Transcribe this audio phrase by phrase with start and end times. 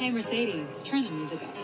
[0.00, 1.54] Hey, Mercedes, turn the music up.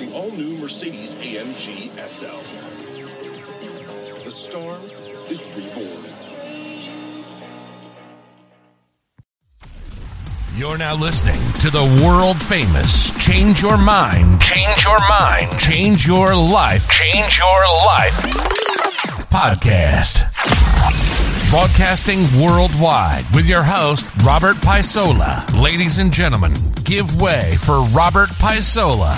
[0.00, 2.42] The all-new Mercedes AMG SL.
[4.24, 4.82] The storm
[5.30, 6.25] is reborn.
[10.56, 16.34] You're now listening to the world famous Change Your Mind, Change Your Mind, Change Your
[16.34, 18.36] Life, Change Your Life
[19.30, 20.22] podcast.
[21.50, 25.44] Broadcasting worldwide with your host, Robert Paisola.
[25.60, 29.14] Ladies and gentlemen, give way for Robert Paisola.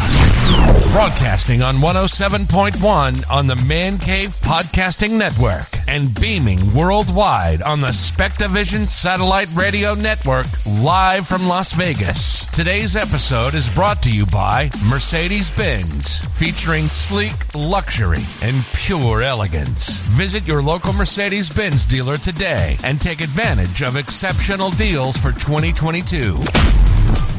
[0.91, 8.89] Broadcasting on 107.1 on the Man Cave Podcasting Network and beaming worldwide on the Spectavision
[8.89, 12.45] Satellite Radio Network live from Las Vegas.
[12.55, 19.89] Today's episode is brought to you by Mercedes Benz, featuring sleek luxury and pure elegance.
[20.09, 26.37] Visit your local Mercedes Benz dealer today and take advantage of exceptional deals for 2022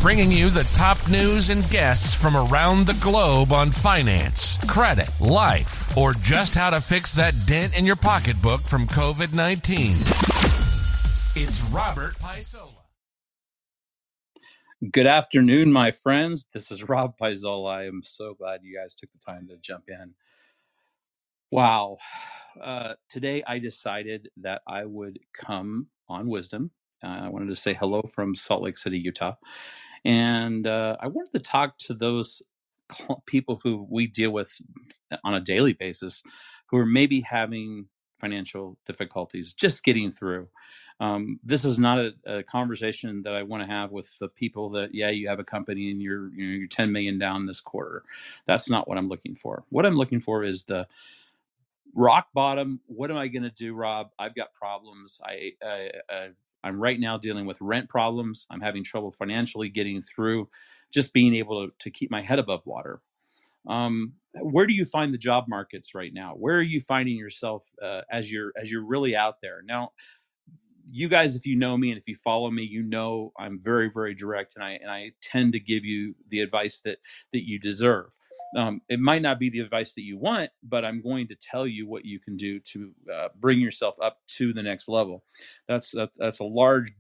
[0.02, 5.96] bringing you the top news and guests from around the globe on finance, credit, life,
[5.98, 9.96] or just how to fix that dent in your pocketbook from COVID 19.
[11.36, 12.80] It's Robert Paisola.
[14.92, 16.48] Good afternoon, my friends.
[16.54, 17.70] This is Rob Paisola.
[17.70, 20.14] I am so glad you guys took the time to jump in.
[21.52, 21.98] Wow.
[22.62, 26.72] Uh, today I decided that I would come on Wisdom.
[27.04, 29.36] Uh, I wanted to say hello from Salt Lake City, Utah.
[30.06, 32.42] And uh, I wanted to talk to those
[32.92, 34.52] cl- people who we deal with
[35.24, 36.24] on a daily basis
[36.68, 37.88] who are maybe having
[38.20, 40.48] financial difficulties, just getting through.
[41.00, 44.70] Um, this is not a, a conversation that I want to have with the people
[44.72, 47.62] that, yeah, you have a company and you're, you know, you're 10 million down this
[47.62, 48.04] quarter.
[48.48, 49.64] That's not what I'm looking for.
[49.70, 50.88] What I'm looking for is the
[51.96, 52.82] rock bottom.
[52.88, 54.12] What am I going to do, Rob?
[54.20, 55.22] I've got problems.
[55.26, 56.30] I, I, I
[56.64, 58.46] I'm right now dealing with rent problems.
[58.50, 60.50] I'm having trouble financially getting through,
[60.92, 63.02] just being able to, to keep my head above water.
[63.68, 66.34] Um, where do you find the job markets right now?
[66.36, 69.92] Where are you finding yourself uh, as you're as you're really out there now?
[70.92, 73.90] You guys, if you know me and if you follow me, you know I'm very
[73.90, 77.00] very direct, and I and I tend to give you the advice that
[77.34, 78.16] that you deserve.
[78.56, 81.68] Um, it might not be the advice that you want, but I'm going to tell
[81.68, 85.24] you what you can do to uh, bring yourself up to the next level.
[85.68, 86.92] That's that's, that's a large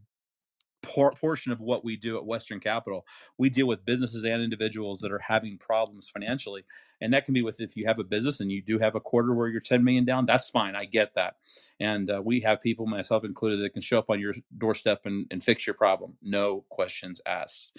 [0.81, 3.05] por- portion of what we do at Western Capital.
[3.38, 6.65] We deal with businesses and individuals that are having problems financially,
[7.01, 8.99] and that can be with if you have a business and you do have a
[8.99, 10.25] quarter where you're 10 million down.
[10.25, 10.75] That's fine.
[10.75, 11.35] I get that,
[11.79, 15.27] and uh, we have people, myself included, that can show up on your doorstep and,
[15.31, 16.15] and fix your problem.
[16.21, 17.71] No questions asked.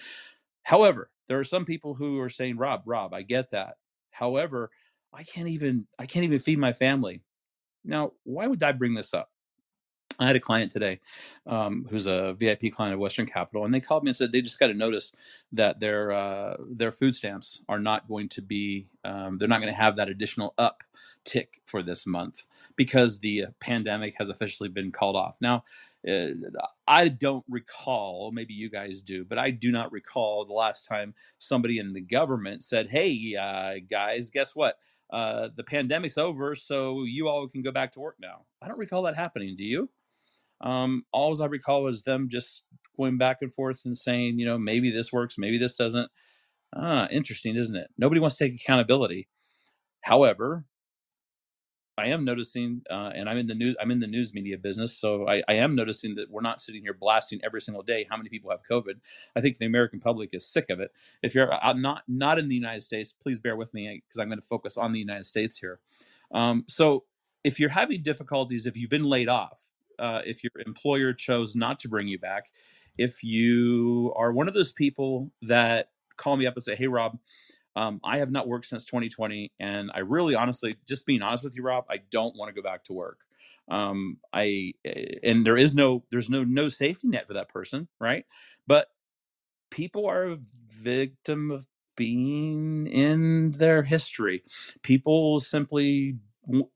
[0.63, 3.77] However, there are some people who are saying, "Rob, Rob, I get that.
[4.11, 4.71] However,
[5.13, 7.23] I can't even I can't even feed my family."
[7.85, 9.31] Now, why would I bring this up?
[10.21, 11.01] I had a client today
[11.47, 14.43] um, who's a VIP client of Western Capital, and they called me and said they
[14.43, 15.13] just got to notice
[15.53, 19.73] that their uh, their food stamps are not going to be um, they're not going
[19.73, 20.85] to have that additional up
[21.25, 22.47] tick for this month
[22.77, 25.39] because the uh, pandemic has officially been called off.
[25.41, 25.65] Now,
[26.87, 31.15] I don't recall, maybe you guys do, but I do not recall the last time
[31.39, 34.77] somebody in the government said, "Hey, uh, guys, guess what?
[35.11, 38.79] Uh, the pandemic's over, so you all can go back to work now." I don't
[38.79, 39.57] recall that happening.
[39.57, 39.91] Do you?
[40.61, 42.65] Um, all I recall is them just
[42.97, 46.11] going back and forth and saying, you know, maybe this works, maybe this doesn't.
[46.75, 47.91] Ah, interesting, isn't it?
[47.99, 49.29] Nobody wants to take accountability.
[50.03, 50.65] However,
[52.01, 53.77] I am noticing, uh, and I'm in the news.
[53.81, 56.83] I'm in the news media business, so I, I am noticing that we're not sitting
[56.83, 58.95] here blasting every single day how many people have COVID.
[59.37, 60.93] I think the American public is sick of it.
[61.23, 64.29] If you're uh, not not in the United States, please bear with me because I'm
[64.29, 65.81] going to focus on the United States here.
[66.33, 67.05] Um, so,
[67.45, 69.61] if you're having difficulties, if you've been laid off,
[69.99, 72.51] uh, if your employer chose not to bring you back,
[72.99, 77.19] if you are one of those people that call me up and say, "Hey, Rob."
[77.77, 81.57] Um, I have not worked since 2020, and I really, honestly, just being honest with
[81.57, 83.19] you, Rob, I don't want to go back to work.
[83.69, 87.89] Um, I eh, and there is no, there's no no safety net for that person,
[88.01, 88.25] right?
[88.67, 88.89] But
[89.71, 90.39] people are a
[90.69, 94.43] victim of being in their history.
[94.83, 96.17] People simply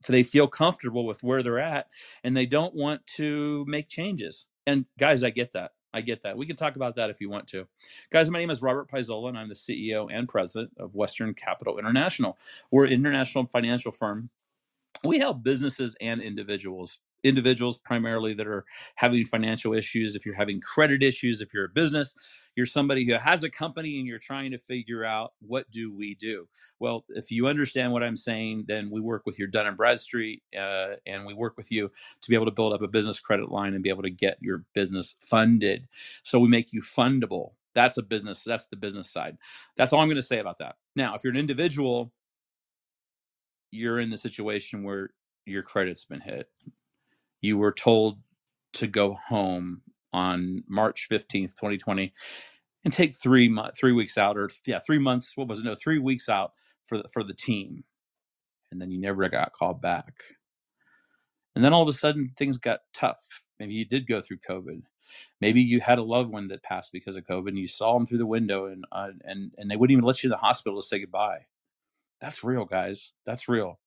[0.08, 1.88] they feel comfortable with where they're at,
[2.25, 4.46] and they don't want to make changes.
[4.67, 5.73] And guys, I get that.
[5.94, 6.37] I get that.
[6.37, 7.69] We can talk about that if you want to.
[8.11, 11.79] Guys, my name is Robert Paisola, and I'm the CEO and president of Western Capital
[11.79, 12.37] International.
[12.73, 14.29] We're an international financial firm.
[15.05, 18.64] We help businesses and individuals individuals primarily that are
[18.96, 22.14] having financial issues, if you're having credit issues, if you're a business,
[22.54, 26.14] you're somebody who has a company and you're trying to figure out what do we
[26.14, 26.46] do.
[26.78, 30.42] Well, if you understand what I'm saying, then we work with your Dun and Bradstreet,
[30.56, 31.90] uh, and we work with you
[32.20, 34.38] to be able to build up a business credit line and be able to get
[34.40, 35.88] your business funded.
[36.22, 37.52] So we make you fundable.
[37.74, 38.44] That's a business.
[38.44, 39.36] That's the business side.
[39.76, 40.76] That's all I'm going to say about that.
[40.94, 42.12] Now, if you're an individual,
[43.72, 45.10] you're in the situation where
[45.46, 46.48] your credit's been hit
[47.44, 48.19] you were told
[48.75, 49.82] to go home
[50.12, 52.12] on March 15th, 2020
[52.85, 55.64] and take 3 months 3 weeks out or yeah, 3 months, what was it?
[55.64, 56.52] No, 3 weeks out
[56.85, 57.85] for the, for the team.
[58.73, 60.14] And then you never got called back.
[61.55, 63.44] And then all of a sudden things got tough.
[63.61, 64.82] Maybe you did go through COVID.
[65.41, 68.06] Maybe you had a loved one that passed because of COVID and you saw them
[68.06, 70.81] through the window and uh, and and they wouldn't even let you in the hospital
[70.81, 71.46] to say goodbye.
[72.20, 73.12] That's real, guys.
[73.26, 73.79] That's real.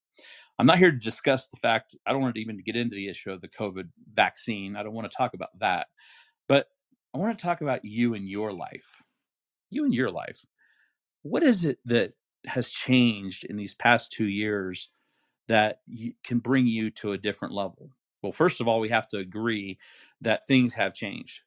[0.60, 3.10] I'm not here to discuss the fact, I don't want to even get into the
[3.10, 4.76] issue of the COVID vaccine.
[4.76, 5.88] I don't want to talk about that.
[6.48, 6.68] But
[7.14, 9.02] I want to talk about you and your life.
[9.70, 10.46] You and your life.
[11.22, 12.14] What is it that
[12.46, 14.90] has changed in these past two years
[15.48, 15.82] that
[16.24, 17.92] can bring you to a different level?
[18.24, 19.78] Well, first of all, we have to agree
[20.22, 21.42] that things have changed.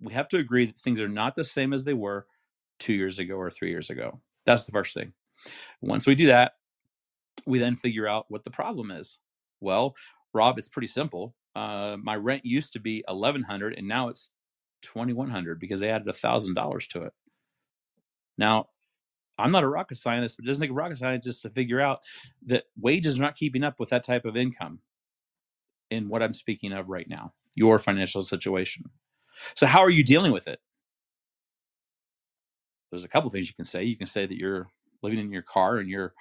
[0.00, 2.26] We have to agree that things are not the same as they were
[2.78, 4.20] two years ago or three years ago.
[4.46, 5.12] That's the first thing.
[5.80, 6.52] Once we do that,
[7.46, 9.20] we then figure out what the problem is.
[9.60, 9.94] Well,
[10.32, 11.34] Rob, it's pretty simple.
[11.54, 14.30] Uh, my rent used to be eleven hundred, and now it's
[14.82, 17.12] twenty one hundred because they added a thousand dollars to it.
[18.38, 18.68] Now,
[19.38, 22.00] I'm not a rocket scientist, but it doesn't take a rocket scientist to figure out
[22.46, 24.80] that wages are not keeping up with that type of income.
[25.90, 28.90] In what I'm speaking of right now, your financial situation.
[29.54, 30.60] So, how are you dealing with it?
[32.90, 33.84] There's a couple things you can say.
[33.84, 34.68] You can say that you're
[35.02, 36.14] living in your car and you're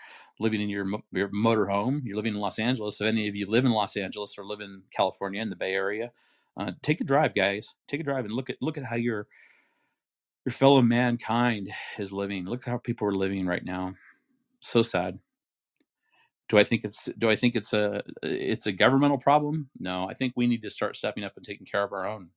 [0.44, 2.98] living in your your motor home, you're living in Los Angeles.
[2.98, 5.74] So any of you live in Los Angeles or live in California in the Bay
[5.74, 6.12] Area,
[6.58, 7.74] uh, take a drive, guys.
[7.88, 9.28] Take a drive and look at look at how your
[10.46, 12.46] your fellow mankind is living.
[12.46, 13.96] Look how people are living right now.
[14.60, 15.20] So sad.
[16.50, 19.70] Do I think it's do I think it's a it's a governmental problem?
[19.80, 22.30] No, I think we need to start stepping up and taking care of our own.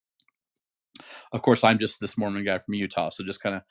[1.33, 3.63] Of course, I'm just this Mormon guy from Utah, so just kind of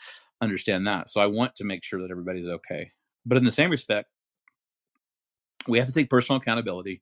[0.42, 1.10] understand that.
[1.10, 2.92] So I want to make sure that everybody's okay.
[3.26, 4.10] But in the same respect,
[5.68, 7.02] we have to take personal accountability.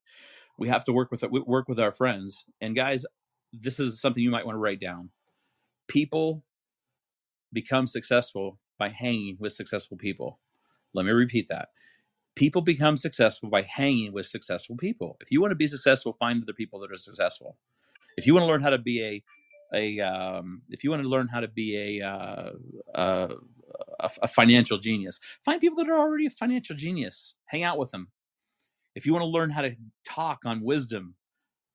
[0.58, 2.46] We have to work with work with our friends.
[2.62, 3.06] And guys,
[3.52, 5.10] this is something you might want to write down.
[5.88, 6.44] People
[7.52, 10.40] become successful by hanging with successful people.
[10.94, 11.70] Let me repeat that.
[12.36, 15.18] People become successful by hanging with successful people.
[15.22, 17.58] If you want to be successful, find other people that are successful.
[18.18, 19.24] If you want to learn how to be a
[19.74, 22.52] a um, if you want to learn how to be a, uh,
[22.96, 23.34] uh,
[24.00, 27.36] a, a financial genius, find people that are already a financial genius.
[27.48, 28.10] Hang out with them.
[28.96, 29.76] If you want to learn how to
[30.08, 31.16] talk on wisdom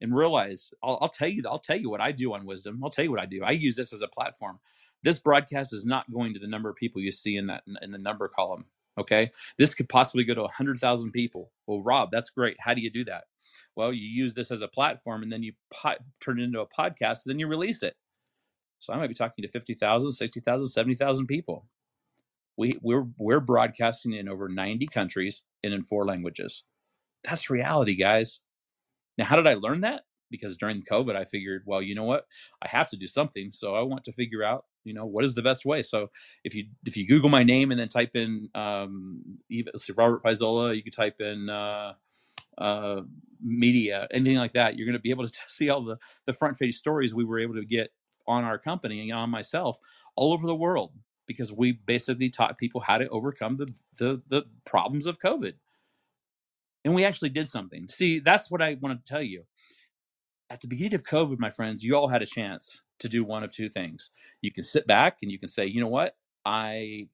[0.03, 2.81] and realize, I'll, I'll tell you, I'll tell you what I do on wisdom.
[2.85, 3.43] I'll tell you what I do.
[3.45, 4.61] I use this as a platform.
[5.05, 7.93] This broadcast is not going to the number of people you see in that in
[7.93, 8.67] the number column.
[8.99, 11.53] Okay, this could possibly go to hundred thousand people.
[11.67, 12.57] Well, Rob, that's great.
[12.61, 13.25] How do you do that?
[13.77, 16.67] Well, you use this as a platform and then you po- turn it into a
[16.69, 17.97] podcast, and then you release it.
[18.81, 21.67] So I might be talking to 50,000, 60,000, 70,000 people.
[22.59, 26.65] We, we're, we're broadcasting in over 90 countries and in four languages.
[27.25, 28.41] That's reality, guys.
[29.17, 30.03] Now, how did I learn that?
[30.31, 32.27] Because during COVID, I figured, well, you know what?
[32.63, 33.51] I have to do something.
[33.51, 35.83] So I want to figure out, you know, what is the best way.
[35.83, 36.11] So
[36.45, 40.23] if you if you Google my name and then type in um, let's see, Robert
[40.23, 41.95] Paisola, you could type in uh,
[42.59, 43.01] uh,
[43.43, 46.59] media, anything like that, you're going to be able to see all the the front
[46.59, 47.91] page stories we were able to get
[48.27, 49.79] on our company and on myself
[50.15, 50.93] all over the world
[51.27, 55.55] because we basically taught people how to overcome the the, the problems of COVID.
[56.89, 57.87] And we actually did something.
[57.91, 59.45] See, that's what I want to tell you.
[60.49, 63.45] At the beginning of COVID, my friends, you all had a chance to do one
[63.45, 64.11] of two things.
[64.41, 66.17] You can sit back and you can say, you know what?
[66.47, 67.09] I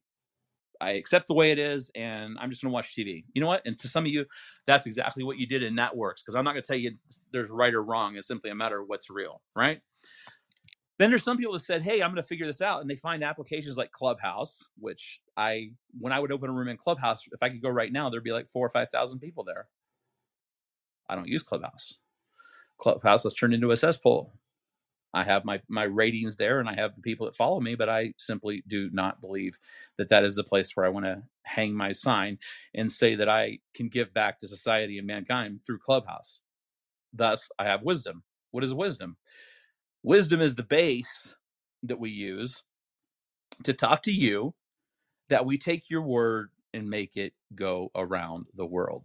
[0.80, 3.24] I accept the way it is, and I'm just going to watch TV.
[3.34, 3.62] You know what?
[3.64, 4.26] And to some of you,
[4.64, 6.22] that's exactly what you did, and that works.
[6.22, 6.92] Because I'm not going to tell you
[7.32, 8.14] there's right or wrong.
[8.14, 9.80] It's simply a matter of what's real, right?
[10.98, 12.96] Then there's some people that said, "Hey, I'm going to figure this out," and they
[12.96, 17.42] find applications like Clubhouse, which I, when I would open a room in Clubhouse, if
[17.42, 19.68] I could go right now, there'd be like four or five thousand people there.
[21.08, 21.94] I don't use Clubhouse.
[22.78, 24.34] Clubhouse has turned into a cesspool.
[25.14, 27.88] I have my my ratings there, and I have the people that follow me, but
[27.88, 29.58] I simply do not believe
[29.98, 32.38] that that is the place where I want to hang my sign
[32.74, 36.40] and say that I can give back to society and mankind through Clubhouse.
[37.12, 38.24] Thus, I have wisdom.
[38.52, 39.16] What is wisdom?
[40.04, 41.36] Wisdom is the base
[41.84, 42.64] that we use
[43.64, 44.54] to talk to you,
[45.30, 49.04] that we take your word and make it go around the world.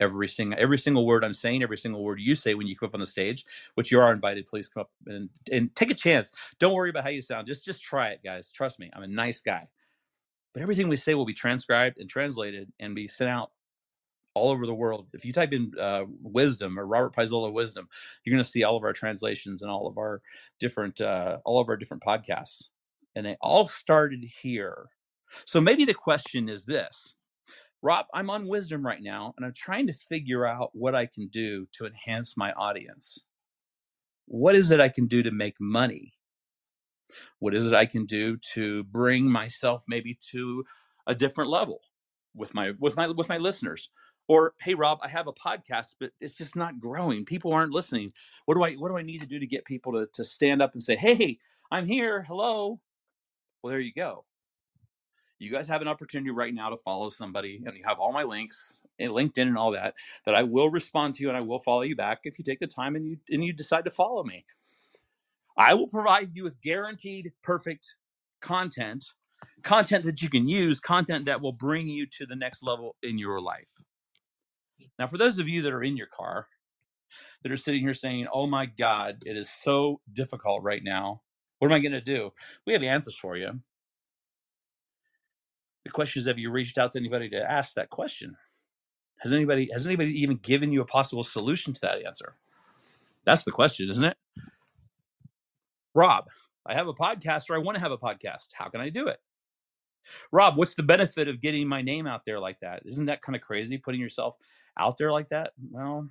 [0.00, 2.88] every single every single word I'm saying, every single word you say when you come
[2.88, 4.46] up on the stage, which you are invited.
[4.46, 6.32] Please come up and and take a chance.
[6.58, 7.46] Don't worry about how you sound.
[7.46, 8.50] Just just try it, guys.
[8.52, 9.68] Trust me, I'm a nice guy.
[10.54, 13.52] But everything we say will be transcribed and translated and be sent out
[14.38, 15.08] all over the world.
[15.12, 17.88] If you type in uh, wisdom or Robert Paisola wisdom,
[18.24, 20.22] you're going to see all of our translations and all of our
[20.60, 22.68] different uh, all of our different podcasts,
[23.16, 24.86] and they all started here.
[25.44, 27.14] So maybe the question is this
[27.82, 31.28] Rob, I'm on wisdom right now, and I'm trying to figure out what I can
[31.28, 33.24] do to enhance my audience.
[34.26, 36.14] What is it I can do to make money?
[37.38, 40.64] What is it I can do to bring myself maybe to
[41.06, 41.80] a different level
[42.34, 43.90] with my with my with my listeners?
[44.28, 47.24] Or hey Rob, I have a podcast, but it's just not growing.
[47.24, 48.12] People aren't listening.
[48.46, 50.62] What do I what do I need to do to get people to to stand
[50.62, 51.38] up and say, "Hey,
[51.70, 52.22] I'm here.
[52.22, 52.80] Hello."
[53.62, 54.24] Well, there you go
[55.38, 58.22] you guys have an opportunity right now to follow somebody and you have all my
[58.24, 59.94] links and linkedin and all that
[60.26, 62.58] that i will respond to you and i will follow you back if you take
[62.58, 64.44] the time and you and you decide to follow me
[65.56, 67.96] i will provide you with guaranteed perfect
[68.40, 69.04] content
[69.62, 73.18] content that you can use content that will bring you to the next level in
[73.18, 73.70] your life
[74.98, 76.46] now for those of you that are in your car
[77.42, 81.20] that are sitting here saying oh my god it is so difficult right now
[81.58, 82.30] what am i going to do
[82.66, 83.60] we have answers for you
[85.88, 88.36] the question is, have you reached out to anybody to ask that question?
[89.20, 92.36] Has anybody has anybody even given you a possible solution to that answer?
[93.24, 94.16] That's the question, isn't it?
[95.94, 96.26] Rob,
[96.66, 98.48] I have a podcast or I want to have a podcast.
[98.52, 99.18] How can I do it?
[100.32, 102.82] Rob, what's the benefit of getting my name out there like that?
[102.86, 104.36] Isn't that kind of crazy putting yourself
[104.78, 105.52] out there like that?
[105.70, 106.08] Well,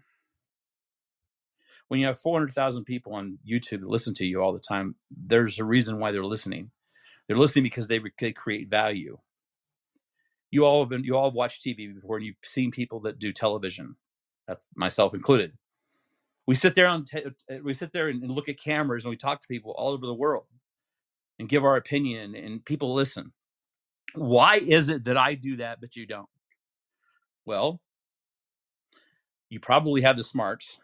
[1.89, 5.59] when you have 400,000 people on YouTube that listen to you all the time, there's
[5.59, 6.71] a reason why they're listening.
[7.27, 9.17] They're listening because they, they create value
[10.51, 13.19] you all have been you all have watched TV before and you've seen people that
[13.19, 13.95] do television.
[14.47, 15.53] That's myself included.
[16.47, 19.41] We sit there on uh, we sit there and look at cameras and we talk
[19.41, 20.45] to people all over the world
[21.39, 23.33] and give our opinion and people listen.
[24.15, 26.29] Why is it that I do that but you don't?
[27.45, 27.81] Well,
[29.49, 30.79] you probably have the smarts.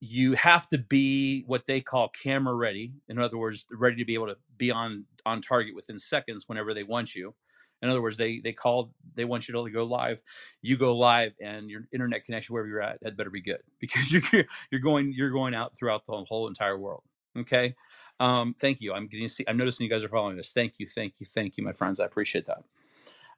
[0.00, 2.92] You have to be what they call camera ready.
[3.08, 6.72] In other words, ready to be able to be on on target within seconds whenever
[6.72, 7.34] they want you
[7.82, 10.20] in other words, they they call they want you to go live.
[10.60, 14.12] You go live, and your internet connection wherever you're at that better be good because
[14.12, 17.02] you're you're going you're going out throughout the whole entire world.
[17.38, 17.74] Okay.
[18.20, 18.94] Um, thank you.
[18.94, 19.44] I'm getting to see.
[19.48, 20.52] I'm noticing you guys are following this.
[20.52, 20.86] Thank you.
[20.88, 21.26] Thank you.
[21.26, 22.00] Thank you, my friends.
[22.00, 22.64] I appreciate that.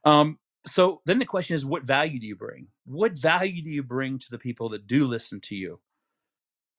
[0.05, 2.69] Um, so then the question is, what value do you bring?
[2.87, 5.81] What value do you bring to the people that do listen to you?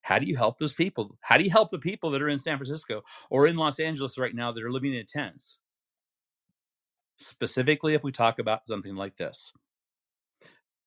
[0.04, 1.18] How do you help those people?
[1.22, 4.18] How do you help the people that are in San Francisco or in Los Angeles
[4.18, 5.58] right now that are living in tents?
[7.20, 9.54] specifically if we talk about something like this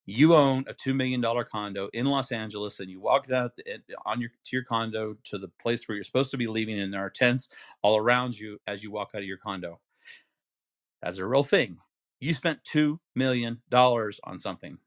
[0.06, 3.50] you own a $2 million condo in los angeles and you walk the,
[4.06, 6.92] on your to your condo to the place where you're supposed to be leaving and
[6.94, 7.48] there are tents
[7.82, 9.80] all around you as you walk out of your condo
[11.02, 11.78] that's a real thing
[12.20, 14.78] you spent $2 million on something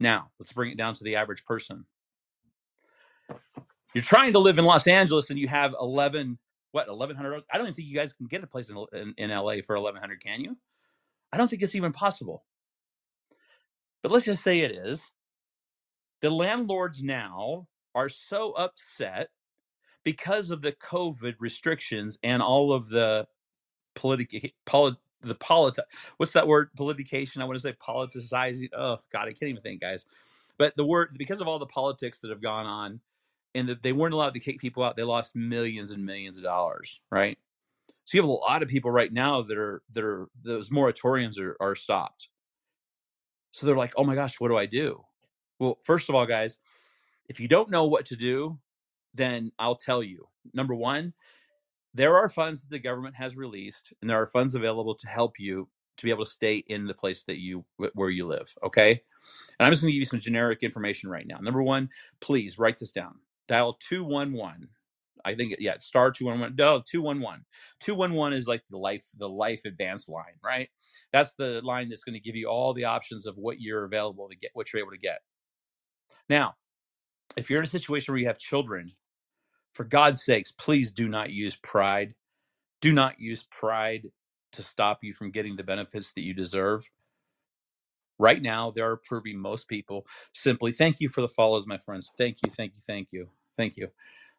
[0.00, 1.86] now let's bring it down to the average person
[3.94, 6.38] you're trying to live in los angeles and you have 11
[6.72, 7.42] what eleven hundred.
[7.52, 9.76] I don't even think you guys can get a place in, in, in LA for
[9.76, 10.22] eleven hundred.
[10.22, 10.56] Can you?
[11.32, 12.44] I don't think it's even possible.
[14.02, 15.12] But let's just say it is.
[16.22, 19.30] The landlords now are so upset
[20.04, 23.26] because of the COVID restrictions and all of the
[23.96, 25.84] politic polit, the politi-
[26.18, 27.42] what's that word politication?
[27.42, 28.70] I want to say politicizing.
[28.76, 30.06] Oh God, I can't even think, guys.
[30.58, 33.00] But the word because of all the politics that have gone on
[33.54, 36.44] and that they weren't allowed to kick people out, they lost millions and millions of
[36.44, 37.38] dollars, right?
[38.04, 41.40] So you have a lot of people right now that are that are those moratoriums
[41.40, 42.30] are, are stopped.
[43.50, 45.02] So they're like, oh my gosh, what do I do?
[45.58, 46.58] Well, first of all, guys,
[47.28, 48.58] if you don't know what to do,
[49.14, 50.28] then I'll tell you.
[50.54, 51.12] Number one,
[51.94, 55.38] there are funds that the government has released, and there are funds available to help
[55.38, 57.64] you to be able to stay in the place that you
[57.94, 58.54] where you live.
[58.62, 61.38] Okay, and I'm just going to give you some generic information right now.
[61.38, 61.90] Number one,
[62.20, 63.16] please write this down
[63.48, 64.68] dial 211
[65.24, 66.54] I think yeah, star two one one.
[66.56, 67.44] No, two one one.
[67.80, 70.68] Two one one is like the life, the life advanced line, right?
[71.12, 74.28] That's the line that's going to give you all the options of what you're available
[74.28, 75.20] to get, what you're able to get.
[76.28, 76.54] Now,
[77.36, 78.92] if you're in a situation where you have children,
[79.74, 82.14] for God's sakes, please do not use pride.
[82.80, 84.10] Do not use pride
[84.52, 86.88] to stop you from getting the benefits that you deserve.
[88.18, 90.72] Right now, they're approving most people simply.
[90.72, 92.10] Thank you for the follows, my friends.
[92.18, 93.88] Thank you, thank you, thank you, thank you.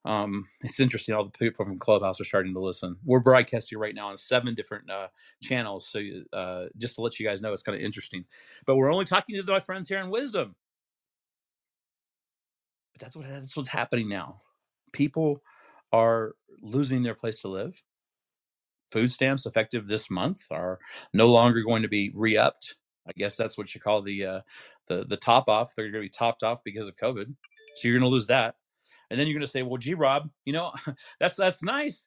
[0.06, 1.14] Um, it's interesting.
[1.16, 2.98] All the people from Clubhouse are starting to listen.
[3.06, 5.08] We're broadcasting right now on seven different uh,
[5.44, 5.88] channels.
[5.88, 6.02] So
[6.34, 8.26] uh, just to let you guys know, it's kind of interesting.
[8.66, 10.56] But we're only talking to my friends here in Wisdom.
[12.94, 14.42] But that's what that's what's happening now.
[14.94, 15.42] People
[15.94, 17.84] are losing their place to live.
[18.92, 20.80] Food stamps effective this month are
[21.14, 22.76] no longer going to be re-upped.
[23.08, 24.42] I guess that's what you call the uh,
[24.88, 25.76] the the top off.
[25.76, 27.36] They're going to be topped off because of COVID.
[27.78, 28.56] So you're going to lose that.
[29.10, 30.72] And then you're going to say, "Well, gee, Rob, you know,
[31.20, 32.06] that's that's nice,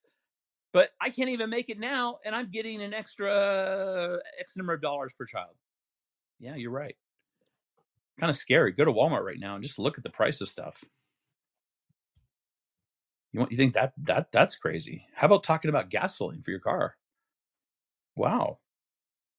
[0.73, 4.81] but I can't even make it now, and I'm getting an extra X number of
[4.81, 5.55] dollars per child."
[6.39, 6.97] Yeah, you're right.
[8.19, 8.73] Kind of scary.
[8.73, 10.85] Go to Walmart right now and just look at the price of stuff.
[13.33, 15.07] You want you think that that that's crazy?
[15.15, 16.97] How about talking about gasoline for your car?
[18.15, 18.59] Wow.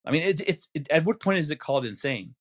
[0.05, 2.33] I mean, it, it's it, at what point is it called insane?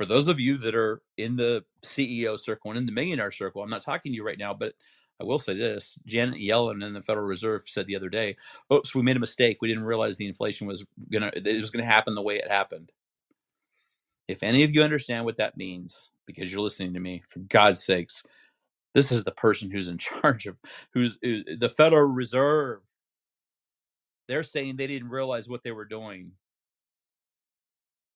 [0.00, 3.62] For those of you that are in the CEO circle and in the millionaire circle,
[3.62, 4.72] I'm not talking to you right now, but
[5.20, 8.38] I will say this: Janet Yellen and the Federal Reserve said the other day,
[8.72, 9.58] "Oops, we made a mistake.
[9.60, 12.92] We didn't realize the inflation was gonna it was gonna happen the way it happened."
[14.26, 17.84] If any of you understand what that means, because you're listening to me, for God's
[17.84, 18.24] sakes,
[18.94, 20.56] this is the person who's in charge of
[20.94, 22.80] who's uh, the Federal Reserve.
[24.28, 26.32] They're saying they didn't realize what they were doing.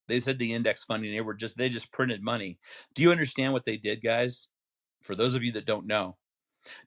[0.09, 2.59] They said the index funding, they were just they just printed money.
[2.95, 4.49] Do you understand what they did, guys?
[5.03, 6.17] For those of you that don't know,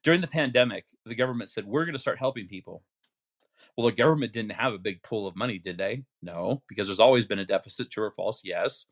[0.03, 2.83] during the pandemic, the government said we're going to start helping people.
[3.75, 6.03] Well, the government didn't have a big pool of money, did they?
[6.23, 8.41] No, because there's always been a deficit, true or false?
[8.43, 8.87] Yes.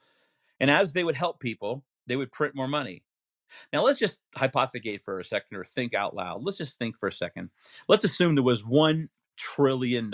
[0.60, 3.04] And as they would help people, they would print more money.
[3.74, 6.44] Now, let's just hypothecate for a second or think out loud.
[6.44, 7.50] Let's just think for a second.
[7.88, 10.12] Let's assume there was $1 trillion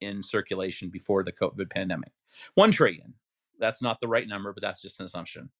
[0.00, 2.12] in circulation before the COVID pandemic.
[2.54, 3.14] 1 trillion.
[3.58, 5.50] That's not the right number, but that's just an assumption.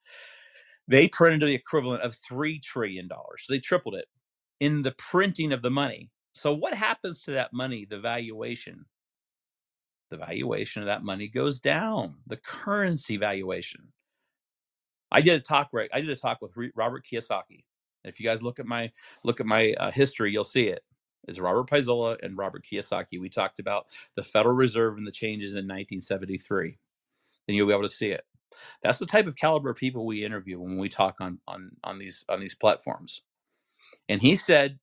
[0.89, 3.09] They printed the equivalent of $3 trillion.
[3.09, 4.07] So they tripled it
[4.61, 6.11] in the printing of the money.
[6.35, 8.87] So, what happens to that money, the valuation?
[10.11, 13.89] The valuation of that money goes down, the currency valuation.
[15.11, 15.91] I did a talk right.
[15.93, 17.65] I did a talk with Robert Kiyosaki.
[18.05, 18.91] If you guys look at my
[19.25, 20.83] look at my uh, history, you'll see it.
[21.27, 23.21] It's Robert Paisola and Robert Kiyosaki.
[23.21, 26.79] We talked about the Federal Reserve and the changes in 1973.
[27.47, 28.25] Then you'll be able to see it.
[28.83, 31.99] That's the type of caliber of people we interview when we talk on on on
[31.99, 33.23] these on these platforms.
[34.09, 34.79] And he said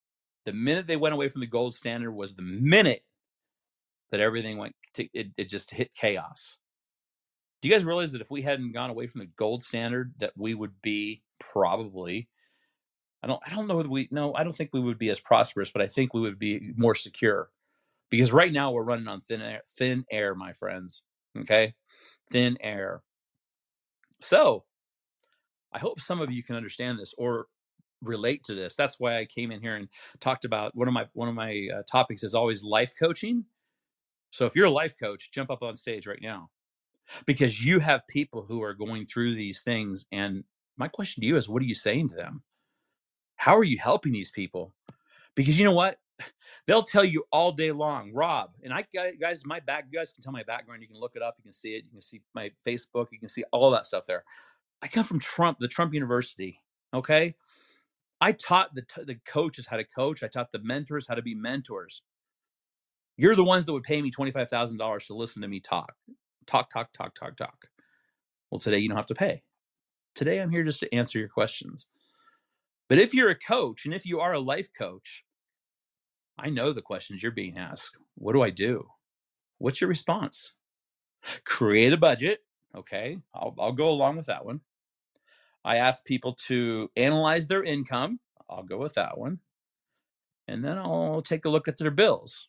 [0.46, 3.04] the minute they went away from the gold standard was the minute
[4.10, 6.58] that everything went to, it, it just hit chaos
[7.62, 10.34] do you guys realize that if we hadn't gone away from the gold standard, that
[10.36, 12.28] we would be probably
[13.24, 15.20] I don't I don't know whether we no, I don't think we would be as
[15.20, 17.50] prosperous, but I think we would be more secure.
[18.10, 21.04] Because right now we're running on thin air, thin air, my friends.
[21.40, 21.74] Okay?
[22.32, 23.04] Thin air.
[24.20, 24.64] So,
[25.74, 27.48] I hope some of you can understand this or
[28.02, 28.76] relate to this.
[28.76, 29.88] That's why I came in here and
[30.20, 33.46] talked about one of my one of my uh, topics is always life coaching.
[34.32, 36.50] So if you're a life coach, jump up on stage right now
[37.26, 40.06] because you have people who are going through these things.
[40.12, 40.44] And
[40.78, 42.42] my question to you is, what are you saying to them?
[43.36, 44.74] How are you helping these people?
[45.36, 45.98] Because you know what?
[46.68, 48.52] They'll tell you all day long, Rob.
[48.64, 48.86] And I
[49.20, 50.82] guys, my back, you guys can tell my background.
[50.82, 51.36] You can look it up.
[51.38, 51.84] You can see it.
[51.86, 53.08] You can see my Facebook.
[53.12, 54.24] You can see all that stuff there.
[54.82, 56.60] I come from Trump, the Trump University.
[56.94, 57.36] Okay.
[58.20, 60.24] I taught the, the coaches how to coach.
[60.24, 62.04] I taught the mentors how to be mentors.
[63.18, 65.94] You're the ones that would pay me $25,000 to listen to me talk
[66.48, 67.66] talk, talk, talk, talk, talk.
[68.50, 69.44] Well, today you don't have to pay.
[70.16, 71.88] Today I'm here just to answer your questions.
[72.90, 75.24] But if you're a coach and if you are a life coach,
[76.38, 77.98] I know the questions you're being asked.
[78.16, 78.88] What do I do?
[79.58, 80.54] What's your response?
[81.46, 82.40] Create a budget.
[82.76, 84.62] Okay, I'll, I'll go along with that one.
[85.64, 88.20] I ask people to analyze their income.
[88.50, 89.40] I'll go with that one.
[90.48, 92.48] And then I'll take a look at their bills.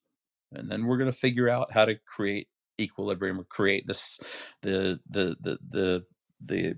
[0.53, 2.49] And then we're going to figure out how to create
[2.81, 4.19] equilibrium or create this
[4.63, 6.05] the the the the
[6.41, 6.75] the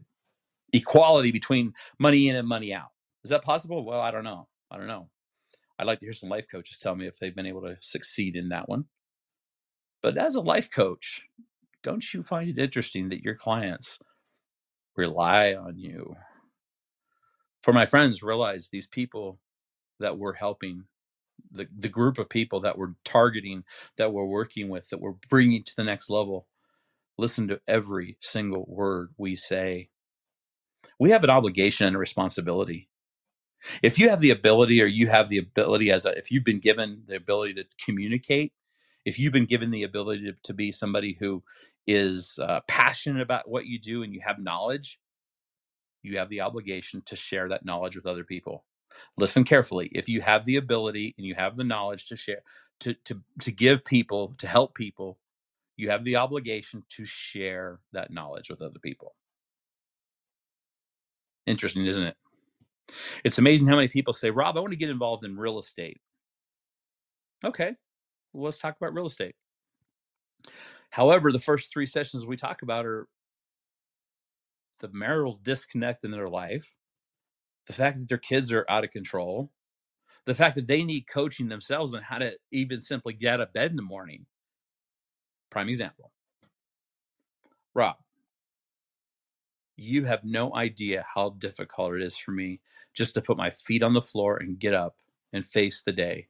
[0.72, 2.90] equality between money in and money out.
[3.24, 3.84] Is that possible?
[3.84, 4.48] Well, I don't know.
[4.70, 5.08] I don't know.
[5.78, 8.36] I'd like to hear some life coaches tell me if they've been able to succeed
[8.36, 8.86] in that one.
[10.02, 11.22] But as a life coach,
[11.82, 13.98] don't you find it interesting that your clients
[14.96, 16.16] rely on you?
[17.62, 19.38] For my friends, realize these people
[20.00, 20.84] that we're helping
[21.50, 23.64] the, the group of people that we're targeting,
[23.96, 26.46] that we're working with, that we're bringing to the next level.
[27.16, 29.88] Listen to every single word we say.
[30.98, 32.88] We have an obligation and a responsibility.
[33.82, 36.60] If you have the ability, or you have the ability as a, if you've been
[36.60, 38.52] given the ability to communicate,
[39.04, 41.42] if you've been given the ability to, to be somebody who
[41.86, 44.98] is uh, passionate about what you do and you have knowledge,
[46.02, 48.64] you have the obligation to share that knowledge with other people.
[49.16, 49.90] Listen carefully.
[49.92, 52.42] If you have the ability and you have the knowledge to share,
[52.80, 55.18] to, to, to give people, to help people,
[55.76, 59.14] you have the obligation to share that knowledge with other people.
[61.46, 62.16] Interesting, isn't it?
[63.24, 66.00] It's amazing how many people say, Rob, I want to get involved in real estate.
[67.44, 67.74] Okay,
[68.32, 69.34] well, let's talk about real estate.
[70.90, 73.08] However, the first three sessions we talk about are
[74.80, 76.76] the marital disconnect in their life,
[77.66, 79.50] the fact that their kids are out of control,
[80.26, 83.52] the fact that they need coaching themselves on how to even simply get out of
[83.52, 84.26] bed in the morning.
[85.50, 86.12] Prime example.
[87.74, 87.96] Rob,
[89.76, 92.60] you have no idea how difficult it is for me
[92.94, 94.96] just to put my feet on the floor and get up
[95.32, 96.28] and face the day.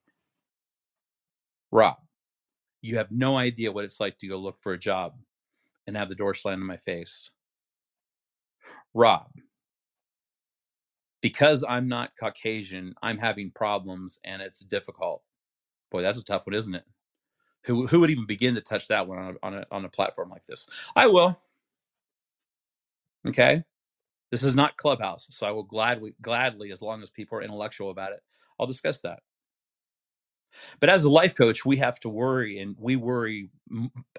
[1.70, 1.96] Rob,
[2.80, 5.14] you have no idea what it's like to go look for a job
[5.86, 7.30] and have the door slammed in my face.
[8.94, 9.30] Rob,
[11.20, 15.22] because I'm not Caucasian, I'm having problems and it's difficult.
[15.90, 16.84] Boy, that's a tough one, isn't it?
[17.64, 19.88] Who who would even begin to touch that one on a, on a, on a
[19.88, 20.68] platform like this?
[20.94, 21.38] I will.
[23.28, 23.64] Okay,
[24.32, 27.90] this is not Clubhouse, so I will gladly gladly, as long as people are intellectual
[27.90, 28.20] about it,
[28.60, 29.20] I'll discuss that.
[30.80, 33.50] But as a life coach, we have to worry, and we worry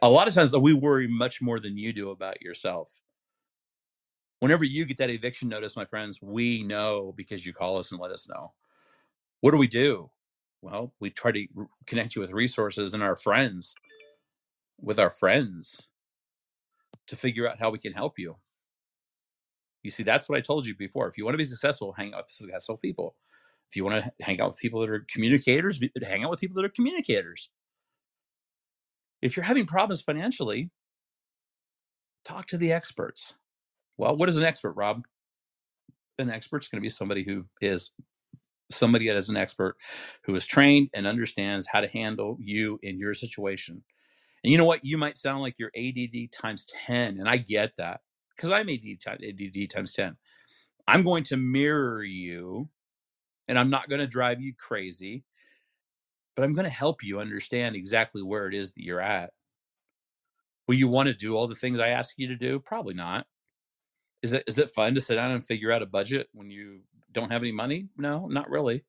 [0.01, 0.55] a lot of times.
[0.57, 3.01] We worry much more than you do about yourself.
[4.41, 8.01] Whenever you get that eviction notice, my friends, we know because you call us and
[8.01, 8.53] let us know.
[9.41, 10.09] What do we do?
[10.61, 11.47] Well, we try to
[11.87, 13.75] connect you with resources and our friends,
[14.81, 15.87] with our friends,
[17.07, 18.37] to figure out how we can help you.
[19.85, 21.07] You see, that's what I told you before.
[21.07, 23.15] If you want to be successful, hang out with successful people.
[23.69, 26.55] If you want to hang out with people that are communicators, hang out with people
[26.55, 27.51] that are communicators.
[29.21, 30.71] If you're having problems financially,
[32.23, 33.35] talk to the experts.
[33.95, 35.03] Well, what is an expert, Rob?
[36.17, 37.91] An expert's going to be somebody who is
[38.71, 39.77] somebody that is an expert
[40.23, 43.83] who is trained and understands how to handle you in your situation.
[44.43, 44.83] And you know what?
[44.83, 48.01] You might sound like you're ADD times 10, and I get that
[48.35, 50.15] because I'm ADD, times 10.
[50.87, 52.69] I'm going to mirror you
[53.47, 55.23] and I'm not going to drive you crazy,
[56.35, 59.31] but I'm going to help you understand exactly where it is that you're at.
[60.67, 62.59] Will you want to do all the things I ask you to do?
[62.59, 63.27] Probably not.
[64.23, 66.79] Is it is it fun to sit down and figure out a budget when you
[67.11, 67.89] don't have any money?
[67.97, 68.83] No, not really.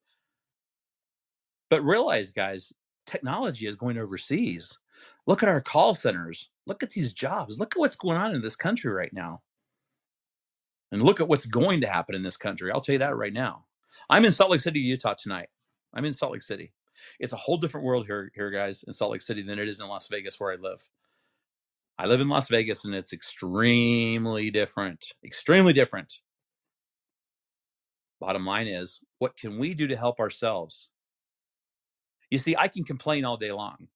[1.69, 2.73] But realize, guys,
[3.05, 4.79] technology is going overseas.
[5.27, 6.49] Look at our call centers.
[6.65, 7.59] Look at these jobs.
[7.59, 9.41] Look at what's going on in this country right now.
[10.91, 12.71] And look at what's going to happen in this country.
[12.71, 13.65] I'll tell you that right now.
[14.09, 15.49] I'm in Salt Lake City, Utah tonight.
[15.93, 16.71] I'm in Salt Lake City.
[17.19, 19.81] It's a whole different world here, here, guys, in Salt Lake City than it is
[19.81, 20.87] in Las Vegas, where I live.
[21.99, 25.13] I live in Las Vegas and it's extremely different.
[25.25, 26.21] Extremely different.
[28.19, 30.89] Bottom line is, what can we do to help ourselves?
[32.31, 33.87] You see, I can complain all day long,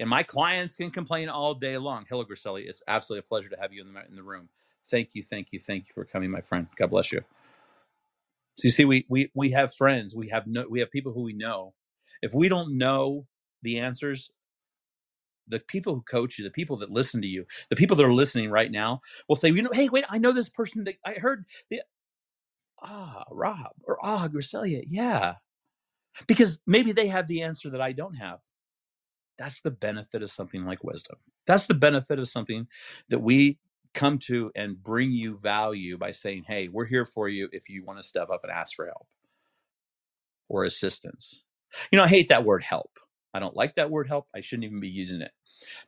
[0.00, 2.06] and my clients can complain all day long.
[2.08, 2.64] Hello, Griselli.
[2.68, 4.48] It's absolutely a pleasure to have you in the, in the room.
[4.86, 6.68] Thank you, thank you, thank you for coming, my friend.
[6.76, 7.22] God bless you.
[8.56, 11.22] So you see, we we we have friends, we have no, we have people who
[11.22, 11.74] we know.
[12.22, 13.26] If we don't know
[13.62, 14.30] the answers,
[15.48, 18.14] the people who coach you, the people that listen to you, the people that are
[18.14, 21.14] listening right now will say, you know, hey, wait, I know this person that I
[21.14, 21.82] heard the
[22.82, 25.36] ah, Rob or ah, Griselia, yeah.
[26.28, 28.40] Because maybe they have the answer that I don't have.
[29.38, 31.16] That's the benefit of something like wisdom.
[31.46, 32.68] That's the benefit of something
[33.08, 33.58] that we
[33.94, 37.84] come to and bring you value by saying, hey, we're here for you if you
[37.84, 39.06] want to step up and ask for help
[40.48, 41.44] or assistance.
[41.92, 42.98] You know, I hate that word help.
[43.34, 44.28] I don't like that word help.
[44.34, 45.32] I shouldn't even be using it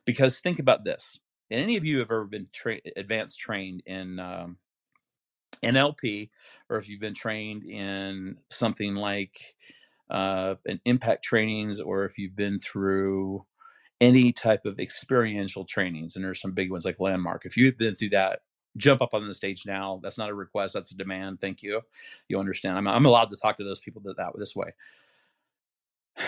[0.05, 1.19] because think about this.
[1.51, 4.57] And any of you have ever been tra- advanced trained in um,
[5.63, 6.29] NLP,
[6.69, 9.55] or if you've been trained in something like
[10.09, 13.45] uh, an impact trainings, or if you've been through
[14.01, 17.45] any type of experiential trainings, and there's some big ones like Landmark.
[17.45, 18.41] If you've been through that,
[18.77, 19.99] jump up on the stage now.
[20.03, 21.41] That's not a request; that's a demand.
[21.41, 21.81] Thank you.
[22.29, 22.77] You understand?
[22.77, 24.73] I'm, I'm allowed to talk to those people that, that this way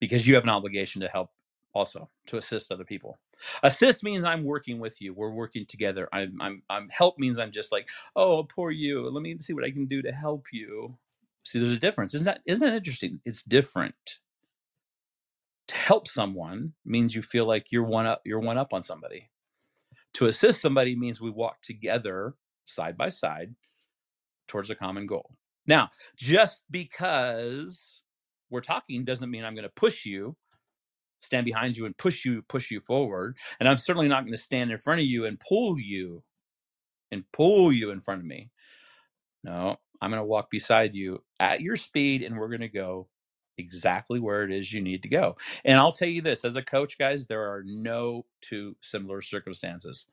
[0.00, 1.30] because you have an obligation to help
[1.74, 3.18] also to assist other people.
[3.62, 5.14] Assist means I'm working with you.
[5.14, 6.08] We're working together.
[6.12, 9.08] I'm I'm I'm help means I'm just like, oh, poor you.
[9.10, 10.96] Let me see what I can do to help you.
[11.44, 12.14] See, there's a difference.
[12.14, 13.20] Isn't that isn't that interesting?
[13.24, 13.94] It's different.
[15.68, 19.30] To help someone means you feel like you're one up you're one up on somebody.
[20.14, 22.34] To assist somebody means we walk together
[22.66, 23.54] side by side
[24.48, 25.30] towards a common goal.
[25.66, 28.02] Now, just because
[28.50, 30.36] we're talking doesn't mean I'm going to push you
[31.20, 34.40] stand behind you and push you push you forward and i'm certainly not going to
[34.40, 36.22] stand in front of you and pull you
[37.12, 38.50] and pull you in front of me
[39.42, 43.08] No, I'm going to walk beside you at your speed and we're going to go
[43.58, 45.36] exactly where it is you need to go.
[45.64, 50.06] And I'll tell you this as a coach, guys, there are no two similar circumstances.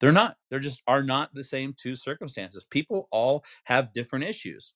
[0.00, 0.36] They're not.
[0.50, 2.64] There just are not the same two circumstances.
[2.64, 4.74] People all have different issues.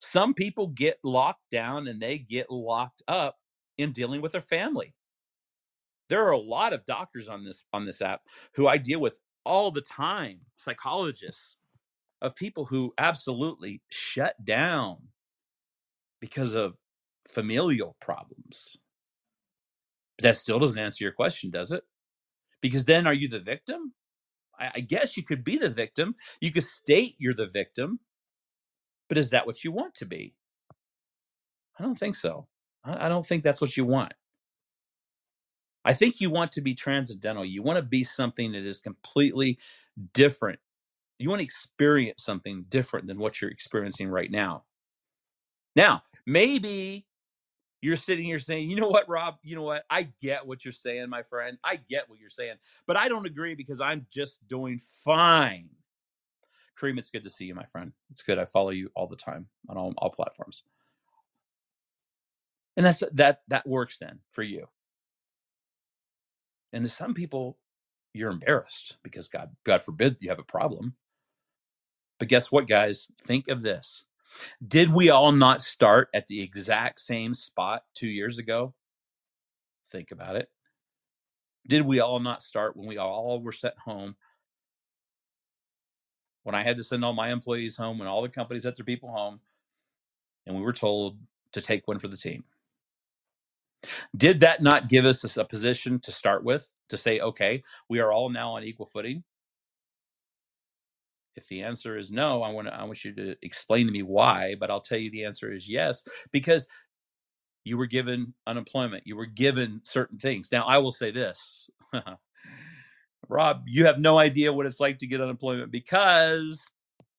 [0.00, 3.38] Some people get locked down and they get locked up
[3.78, 4.94] in dealing with their family.
[6.08, 8.22] There are a lot of doctors on this on this app
[8.54, 11.56] who I deal with all the time, psychologists
[12.24, 14.98] of people who absolutely shut down
[16.20, 16.74] because of
[17.28, 18.76] familial problems.
[20.18, 21.84] But that still doesn't answer your question, does it?
[22.62, 23.94] Because then are you the victim?
[24.58, 26.16] I, I guess you could be the victim.
[26.40, 28.00] You could state you're the victim,
[29.08, 30.34] but is that what you want to be?
[31.78, 32.48] I don't think so.
[32.84, 34.14] I, I don't think that's what you want.
[35.84, 37.44] I think you want to be transcendental.
[37.44, 39.58] You want to be something that is completely
[40.14, 40.60] different.
[41.18, 44.64] You want to experience something different than what you're experiencing right now.
[45.76, 47.06] Now, maybe
[47.82, 49.84] you're sitting here saying, you know what, Rob, you know what?
[49.90, 51.58] I get what you're saying, my friend.
[51.62, 55.68] I get what you're saying, but I don't agree because I'm just doing fine.
[56.78, 57.92] Kareem, it's good to see you, my friend.
[58.10, 58.38] It's good.
[58.38, 60.64] I follow you all the time on all, all platforms.
[62.76, 64.66] And that's that that works then for you.
[66.72, 67.58] And to some people,
[68.14, 70.94] you're embarrassed because God, God forbid you have a problem.
[72.24, 73.08] But guess what, guys?
[73.26, 74.06] Think of this.
[74.66, 78.72] Did we all not start at the exact same spot two years ago?
[79.90, 80.48] Think about it.
[81.68, 84.16] Did we all not start when we all were sent home?
[86.44, 88.86] When I had to send all my employees home, when all the companies sent their
[88.86, 89.40] people home,
[90.46, 91.18] and we were told
[91.52, 92.44] to take one for the team.
[94.16, 98.14] Did that not give us a position to start with to say, okay, we are
[98.14, 99.24] all now on equal footing?
[101.36, 104.02] If the answer is no, I want to, I want you to explain to me
[104.02, 106.68] why, but I'll tell you the answer is yes because
[107.64, 110.52] you were given unemployment, you were given certain things.
[110.52, 111.70] Now, I will say this.
[113.28, 116.62] Rob, you have no idea what it's like to get unemployment because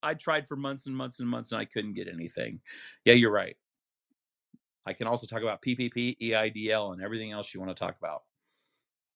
[0.04, 2.60] I tried for months and months and months and I couldn't get anything.
[3.06, 3.58] Yeah, you're right.
[4.86, 8.22] I can also talk about PPP, EIDL, and everything else you want to talk about.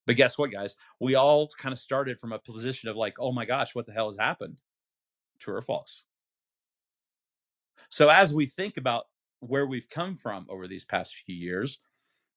[0.07, 0.75] But guess what, guys?
[0.99, 3.91] We all kind of started from a position of like, oh my gosh, what the
[3.91, 4.59] hell has happened?
[5.39, 6.03] True or false?
[7.89, 9.05] So as we think about
[9.39, 11.79] where we've come from over these past few years,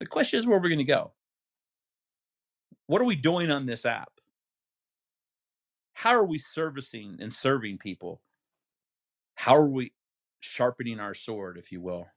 [0.01, 1.13] the question is where we're going to go.
[2.87, 4.13] What are we doing on this app?
[5.95, 8.23] How are we servicing and serving people?
[9.35, 9.93] How are we
[10.41, 12.09] sharpening our sword, if you will?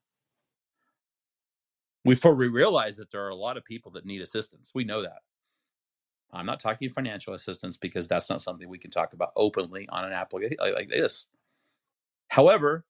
[2.06, 4.72] before we realize that there are a lot of people that need assistance.
[4.76, 5.20] We know that.
[6.34, 10.06] I'm not talking financial assistance because that's not something we can talk about openly on
[10.06, 11.28] an application like this.
[12.28, 12.86] However,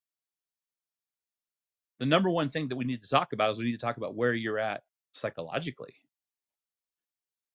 [1.98, 3.96] the number one thing that we need to talk about is we need to talk
[3.96, 5.94] about where you're at psychologically.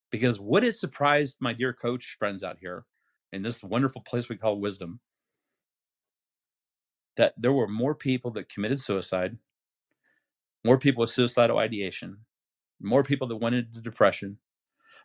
[0.10, 2.86] Because what has surprised my dear coach friends out here
[3.34, 5.00] in this wonderful place we call wisdom
[7.17, 9.38] that there were more people that committed suicide
[10.63, 12.17] more people with suicidal ideation,
[12.82, 14.38] more people that went into depression,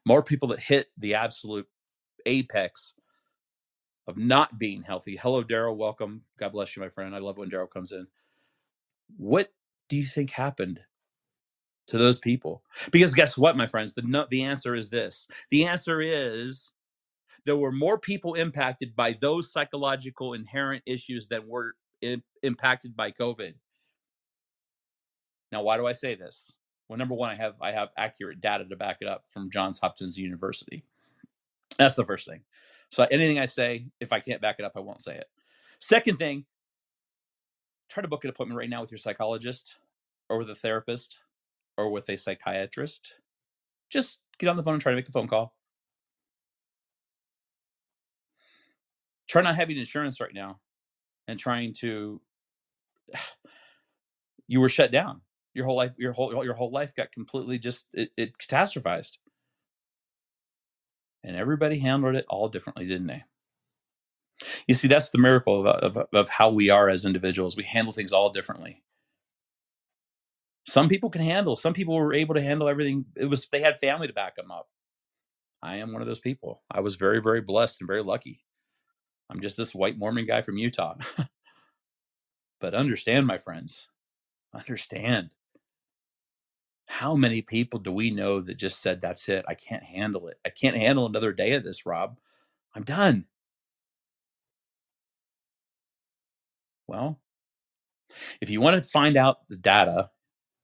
[0.07, 1.69] more people that hit the absolute
[2.27, 2.95] apex
[4.07, 5.17] of not being healthy.
[5.17, 5.77] Hello, Daryl.
[5.77, 6.23] Welcome.
[6.39, 7.15] God bless you, my friend.
[7.15, 8.07] I love when Daryl comes in.
[9.19, 9.53] What
[9.89, 10.81] do you think happened
[11.89, 12.63] to those people?
[12.93, 13.95] Because guess what, my friends?
[13.95, 15.29] The no, the answer is this.
[15.51, 16.73] The answer is
[17.47, 21.75] there were more people impacted by those psychological inherent issues that were
[22.43, 23.55] impacted by COVID.
[25.53, 26.53] Now, why do I say this?
[26.89, 29.79] Well, number one, I have I have accurate data to back it up from Johns
[29.79, 30.85] Hopkins University.
[31.79, 32.41] That's the first thing.
[32.91, 35.27] So anything I say, if I can't back it up, I won't say it.
[35.81, 36.45] Second thing,
[37.91, 39.77] try to book an appointment right now with your psychologist
[40.29, 41.19] or with a therapist
[41.77, 43.15] or with a psychiatrist.
[43.91, 45.55] Just get on the phone and try to make a phone call.
[49.29, 50.61] Try not having insurance right now
[51.27, 52.21] and trying to
[54.47, 55.21] you were shut down
[55.57, 59.19] your whole life your whole your whole life got completely just it, it catastrophized.
[61.25, 63.25] And everybody handled it all differently didn't they?
[64.69, 67.57] You see that's the miracle of, of, of how we are as individuals.
[67.57, 68.83] We handle things all differently.
[70.67, 73.07] Some people can handle some people were able to handle everything.
[73.17, 74.69] It was they had family to back them up.
[75.63, 76.63] I am one of those people.
[76.71, 78.43] I was very very blessed and very lucky.
[79.31, 80.97] I'm just this white mormon guy from utah.
[82.61, 83.89] But understand my friends
[84.55, 85.36] understand
[86.87, 89.45] how many people do we know that just said, That's it?
[89.49, 90.39] I can't handle it.
[90.45, 92.19] I can't handle another day of this, Rob.
[92.75, 93.27] I'm done.
[96.87, 97.19] Well,
[98.41, 100.11] if you want to find out the data,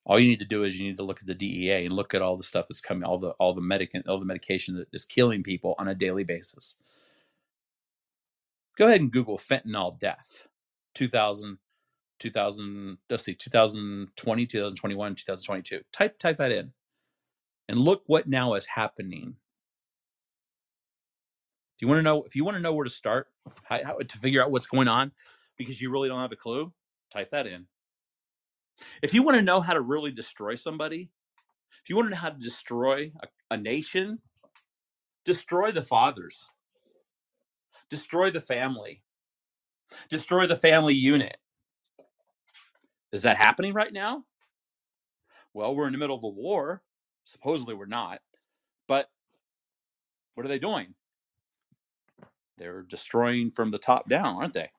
[0.05, 2.15] all you need to do is you need to look at the DEA and look
[2.15, 4.89] at all the stuff that's coming, all the all the medic all the medication that
[4.93, 6.77] is killing people on a daily basis.
[8.77, 10.49] Go ahead and Google fentanyl death,
[10.95, 11.59] 2000,
[12.23, 15.81] 2000, let's see, 2020, 2021, 2022.
[15.93, 16.73] Type type that in,
[17.69, 19.37] and look what now is happening.
[21.83, 23.27] do you want to know, if you want to know where to start,
[23.65, 25.11] how, how to figure out what's going on,
[25.59, 26.73] because you really don't have a clue,
[27.13, 27.67] type that in.
[29.03, 31.11] If you want to know how to really destroy somebody,
[31.83, 34.21] if you want to know how to destroy a, a nation,
[35.25, 36.47] destroy the fathers,
[37.91, 39.03] destroy the family,
[40.09, 41.37] destroy the family unit.
[43.13, 44.25] Is that happening right now?
[45.55, 46.83] Well, we're in the middle of a war.
[47.25, 48.21] Supposedly we're not.
[48.89, 49.09] But
[50.35, 50.95] what are they doing?
[52.59, 54.71] They're destroying from the top down, aren't they?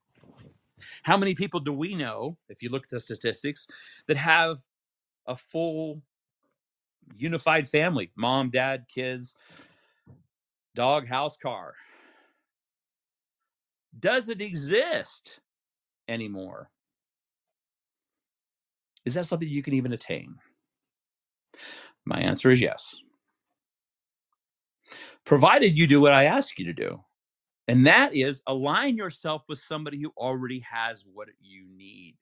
[1.03, 3.67] How many people do we know, if you look at the statistics,
[4.07, 4.59] that have
[5.27, 6.01] a full
[7.15, 9.35] unified family mom, dad, kids,
[10.75, 11.75] dog, house, car?
[13.99, 15.39] Does it exist
[16.07, 16.69] anymore?
[19.05, 20.35] Is that something you can even attain?
[22.05, 22.95] My answer is yes.
[25.25, 26.99] Provided you do what I ask you to do.
[27.67, 32.15] And that is align yourself with somebody who already has what you need.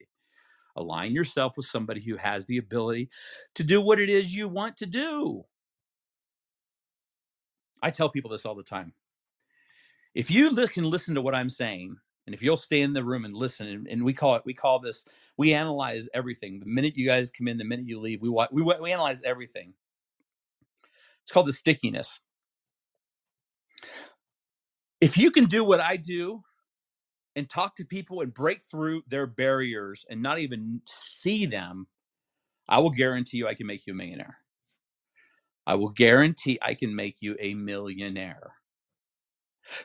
[0.76, 3.10] Align yourself with somebody who has the ability
[3.56, 5.44] to do what it is you want to do.
[7.82, 8.92] I tell people this all the time.
[10.14, 13.24] If you can listen to what I'm saying, and if you'll stay in the room
[13.24, 15.04] and listen, and, and we call it, we call this,
[15.38, 16.60] we analyze everything.
[16.60, 19.22] The minute you guys come in, the minute you leave, we wa- we, we analyze
[19.22, 19.74] everything.
[21.22, 22.20] It's called the stickiness.
[25.00, 26.42] If you can do what I do
[27.36, 31.88] and talk to people and break through their barriers and not even see them,
[32.68, 34.38] I will guarantee you I can make you a millionaire.
[35.66, 38.52] I will guarantee I can make you a millionaire.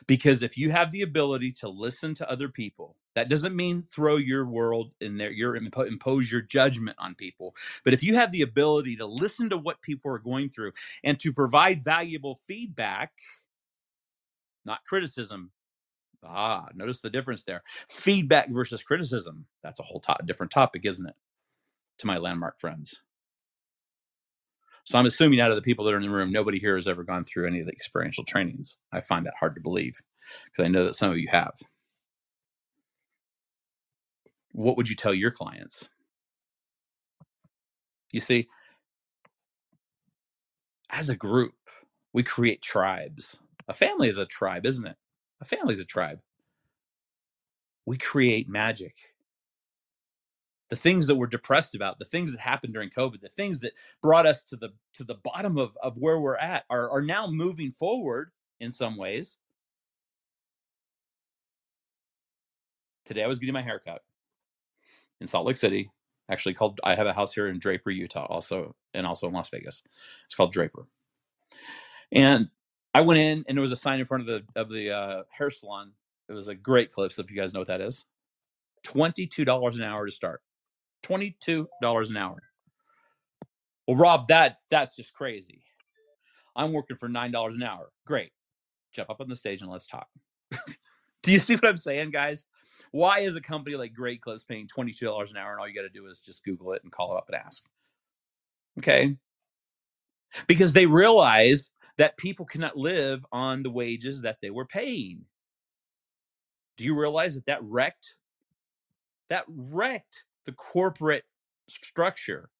[0.06, 4.16] Because if you have the ability to listen to other people, that doesn't mean throw
[4.16, 7.56] your world in there, your impo- impose your judgment on people.
[7.84, 10.70] But if you have the ability to listen to what people are going through
[11.02, 13.10] and to provide valuable feedback,
[14.64, 15.50] not criticism.
[16.24, 17.62] Ah, notice the difference there.
[17.88, 19.46] Feedback versus criticism.
[19.64, 21.16] That's a whole to- different topic, isn't it?
[21.98, 23.02] To my landmark friends.
[24.84, 26.86] So I'm assuming out of the people that are in the room, nobody here has
[26.86, 28.78] ever gone through any of the experiential trainings.
[28.92, 30.00] I find that hard to believe
[30.46, 31.54] because I know that some of you have.
[34.58, 35.88] What would you tell your clients?
[38.12, 38.48] You see,
[40.90, 41.54] as a group,
[42.12, 43.38] we create tribes.
[43.68, 44.96] A family is a tribe, isn't it?
[45.40, 46.18] A family is a tribe.
[47.86, 48.96] We create magic.
[50.70, 53.74] The things that we're depressed about, the things that happened during COVID, the things that
[54.02, 57.28] brought us to the to the bottom of, of where we're at are, are now
[57.28, 59.38] moving forward in some ways.
[63.06, 64.02] Today I was getting my hair cut
[65.20, 65.90] in Salt Lake City.
[66.30, 69.48] Actually called I have a house here in Draper, Utah, also and also in Las
[69.48, 69.82] Vegas.
[70.26, 70.86] It's called Draper.
[72.12, 72.48] And
[72.94, 75.22] I went in and there was a sign in front of the of the uh,
[75.30, 75.92] hair salon.
[76.28, 78.04] It was a great clips if you guys know what that is.
[78.82, 80.42] Twenty-two dollars an hour to start.
[81.02, 82.36] Twenty-two dollars an hour.
[83.86, 85.62] Well, Rob, that that's just crazy.
[86.54, 87.90] I'm working for nine dollars an hour.
[88.06, 88.32] Great.
[88.92, 90.08] Jump up on the stage and let's talk.
[91.22, 92.44] Do you see what I'm saying, guys?
[92.92, 95.82] Why is a company like Great Clips paying $22 an hour and all you got
[95.82, 97.64] to do is just Google it and call up and ask?
[98.78, 99.16] Okay.
[100.46, 105.24] Because they realize that people cannot live on the wages that they were paying.
[106.76, 108.16] Do you realize that that wrecked
[109.28, 111.24] that wrecked the corporate
[111.68, 112.50] structure?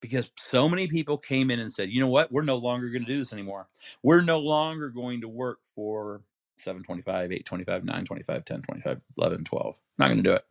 [0.00, 2.32] Because so many people came in and said, "You know what?
[2.32, 3.68] We're no longer going to do this anymore.
[4.02, 6.22] We're no longer going to work for
[6.58, 9.76] 725, 825, 925, 1025, 11, 12.
[9.98, 10.44] Not going to do it.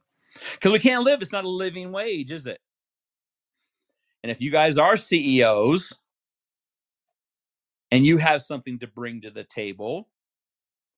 [0.53, 1.21] Because we can't live.
[1.21, 2.59] It's not a living wage, is it?
[4.23, 5.97] And if you guys are CEOs
[7.91, 10.09] and you have something to bring to the table,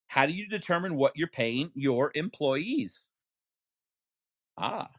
[0.07, 3.07] how do you determine what you're paying your employees?
[4.57, 4.89] Ah,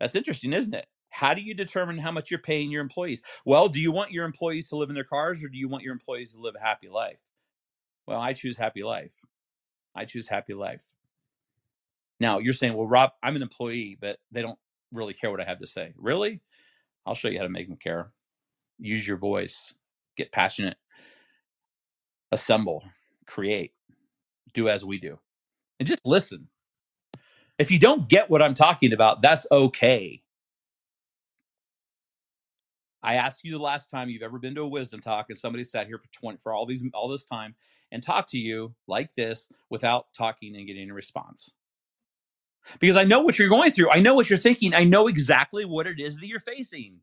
[0.00, 0.86] that's interesting, isn't it?
[1.10, 3.22] How do you determine how much you're paying your employees?
[3.44, 5.84] Well, do you want your employees to live in their cars or do you want
[5.84, 7.20] your employees to live a happy life?
[8.10, 9.14] Well, I choose happy life.
[9.96, 10.84] I choose happy life.
[12.20, 14.58] Now, you're saying, well, Rob, I'm an employee, but they don't
[14.92, 15.94] really care what I have to say.
[15.96, 16.42] Really?
[17.06, 18.12] I'll show you how to make them care.
[18.80, 19.74] Use your voice,
[20.16, 20.78] get passionate,
[22.32, 22.84] assemble,
[23.26, 23.74] create,
[24.54, 25.18] do as we do,
[25.78, 26.48] and just listen.
[27.58, 30.22] If you don't get what I'm talking about, that's okay.
[33.02, 35.64] I asked you the last time you've ever been to a wisdom talk and somebody
[35.64, 37.56] sat here for 20 for all these all this time
[37.92, 41.54] and talked to you like this without talking and getting a response.
[42.80, 43.90] Because I know what you're going through.
[43.92, 44.74] I know what you're thinking.
[44.74, 46.98] I know exactly what it is that you're facing.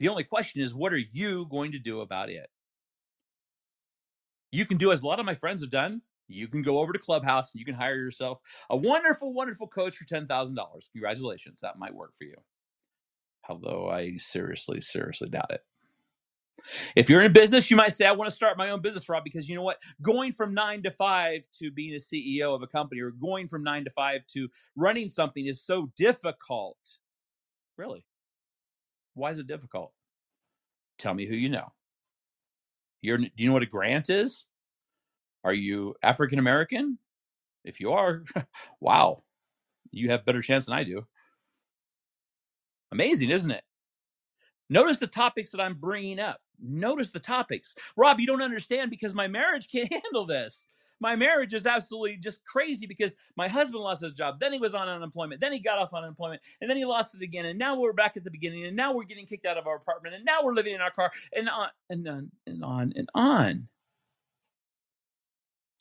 [0.00, 2.48] The only question is what are you going to do about it?
[4.52, 6.02] You can do as a lot of my friends have done.
[6.28, 8.40] You can go over to Clubhouse and you can hire yourself
[8.70, 10.56] a wonderful, wonderful coach for $10,000.
[10.92, 11.60] Congratulations.
[11.62, 12.36] That might work for you.
[13.50, 15.62] Although I seriously, seriously doubt it.
[16.96, 19.24] If you're in business, you might say, I want to start my own business, Rob,
[19.24, 19.78] because you know what?
[20.02, 23.62] Going from nine to five to being a CEO of a company or going from
[23.64, 26.78] nine to five to running something is so difficult.
[27.78, 28.04] Really?
[29.14, 29.92] Why is it difficult?
[30.98, 31.72] Tell me who you know.
[33.02, 34.46] You're, do you know what a grant is?
[35.44, 36.98] Are you African American?
[37.64, 38.22] If you are,
[38.80, 39.24] wow,
[39.92, 41.06] you have better chance than I do.
[42.92, 43.62] Amazing, isn't it?
[44.68, 46.40] Notice the topics that I'm bringing up.
[46.62, 47.74] Notice the topics.
[47.96, 50.66] Rob, you don't understand because my marriage can't handle this.
[51.02, 54.38] My marriage is absolutely just crazy because my husband lost his job.
[54.38, 55.40] Then he was on unemployment.
[55.40, 56.42] Then he got off unemployment.
[56.60, 57.46] And then he lost it again.
[57.46, 58.66] And now we're back at the beginning.
[58.66, 60.14] And now we're getting kicked out of our apartment.
[60.14, 61.10] And now we're living in our car.
[61.34, 63.68] And on and on and on and on.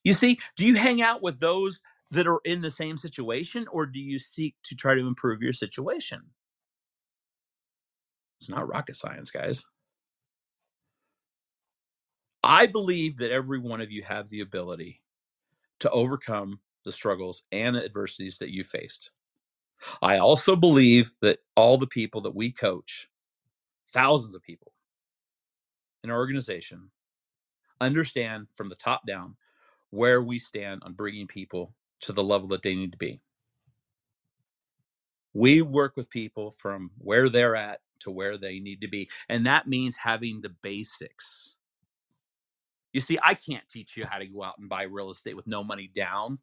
[0.06, 1.82] You see, do you hang out with those
[2.12, 5.54] that are in the same situation or do you seek to try to improve your
[5.54, 6.22] situation?
[8.40, 9.66] It's not rocket science, guys.
[12.44, 15.02] I believe that every one of you have the ability
[15.82, 19.12] to overcome the struggles and adversities that you faced.
[20.02, 23.10] I also believe that all the people that we coach,
[23.94, 24.74] thousands of people
[26.04, 26.90] in our organization,
[27.82, 29.36] understand from the top down
[29.90, 33.20] where we stand on bringing people to the level that they need to be.
[35.34, 39.10] We work with people from where they're at to where they need to be.
[39.28, 41.56] And that means having the basics.
[42.94, 45.48] You see, I can't teach you how to go out and buy real estate with
[45.48, 46.40] no money down.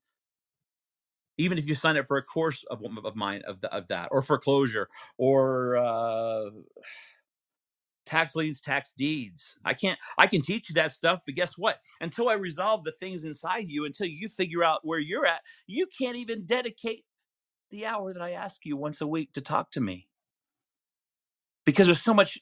[1.39, 4.09] Even if you sign up for a course of, of mine of, the, of that,
[4.11, 4.89] or foreclosure,
[5.19, 6.51] or uh,
[8.07, 9.57] tax liens, tax deeds.
[9.65, 9.99] I can't.
[10.19, 11.81] I can teach you that stuff, but guess what?
[12.01, 15.87] Until I resolve the things inside you, until you figure out where you're at, you
[15.87, 17.05] can't even dedicate
[17.71, 20.09] the hour that I ask you once a week to talk to me
[21.67, 22.41] because there's so much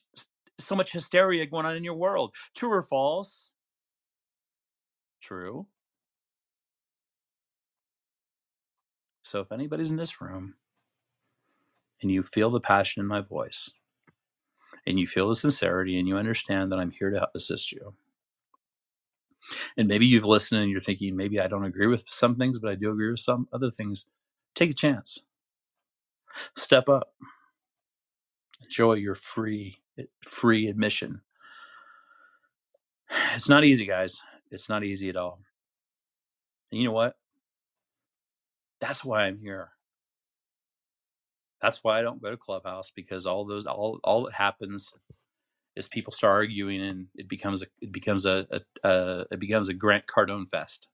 [0.59, 2.35] so much hysteria going on in your world.
[2.55, 3.53] True or false?
[5.21, 5.67] True.
[9.23, 10.55] So if anybody's in this room
[12.01, 13.71] and you feel the passion in my voice
[14.87, 17.95] and you feel the sincerity and you understand that I'm here to assist you.
[19.77, 22.71] And maybe you've listened and you're thinking, maybe I don't agree with some things, but
[22.71, 24.07] I do agree with some other things.
[24.55, 25.19] Take a chance.
[26.55, 27.09] Step up
[28.65, 31.21] enjoy your free eh, free admission.
[33.35, 34.21] It's not easy, guys.
[34.51, 35.39] It's not easy at all.
[36.71, 37.15] And you know what?
[38.81, 39.69] That's why I'm here.
[41.61, 44.93] That's why I don't go to Clubhouse because all those all all that happens
[45.77, 49.69] is people start arguing and it becomes a it becomes a, a, a it becomes
[49.69, 50.89] a Grant Cardone fest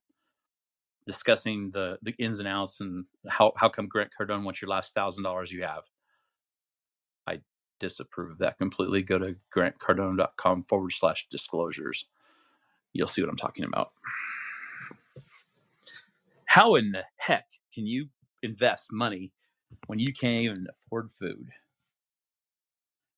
[1.06, 4.94] discussing the the ins and outs and how how come Grant Cardone wants your last
[4.94, 5.84] thousand dollars you have
[7.82, 12.06] disapprove of that completely, go to grantcardone.com forward slash disclosures.
[12.92, 13.92] You'll see what I'm talking about.
[16.46, 18.08] How in the heck can you
[18.42, 19.32] invest money
[19.86, 21.48] when you can't even afford food?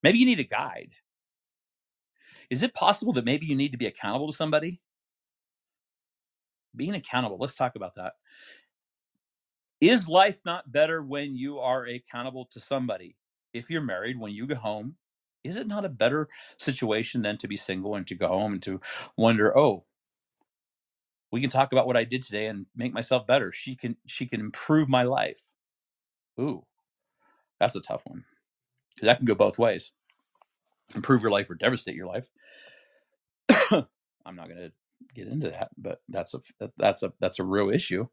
[0.02, 0.92] Maybe you need a guide.
[2.50, 4.80] Is it possible that maybe you need to be accountable to somebody?
[6.76, 8.14] Being accountable, let's talk about that.
[9.80, 13.16] Is life not better when you are accountable to somebody?
[13.54, 14.96] If you're married, when you go home,
[15.44, 16.28] is it not a better
[16.58, 18.80] situation than to be single and to go home and to
[19.18, 19.84] wonder, oh,
[21.32, 23.52] we can talk about what I did today and make myself better.
[23.52, 25.42] She can she can improve my life.
[26.40, 26.64] Ooh,
[27.60, 28.24] that's a tough one
[29.02, 29.92] that can go both ways.
[30.94, 32.28] Improve your life or devastate your life.
[33.72, 34.72] I'm not to
[35.14, 36.40] get into that, but that's a
[36.78, 38.08] that's a that's a real issue.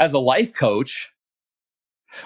[0.00, 1.11] As a life coach,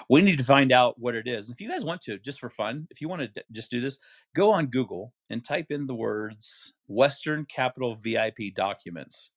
[0.09, 1.49] we need to find out what it is.
[1.49, 3.99] If you guys want to, just for fun, if you want to just do this,
[4.35, 9.31] go on Google and type in the words Western Capital VIP documents.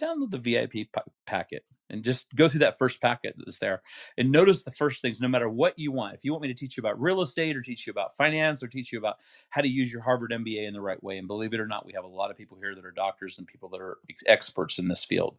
[0.00, 0.88] Download the VIP
[1.26, 3.82] packet and just go through that first packet that's there
[4.16, 6.14] and notice the first things no matter what you want.
[6.14, 8.62] If you want me to teach you about real estate or teach you about finance
[8.62, 9.16] or teach you about
[9.50, 11.84] how to use your Harvard MBA in the right way, and believe it or not,
[11.84, 14.78] we have a lot of people here that are doctors and people that are experts
[14.78, 15.36] in this field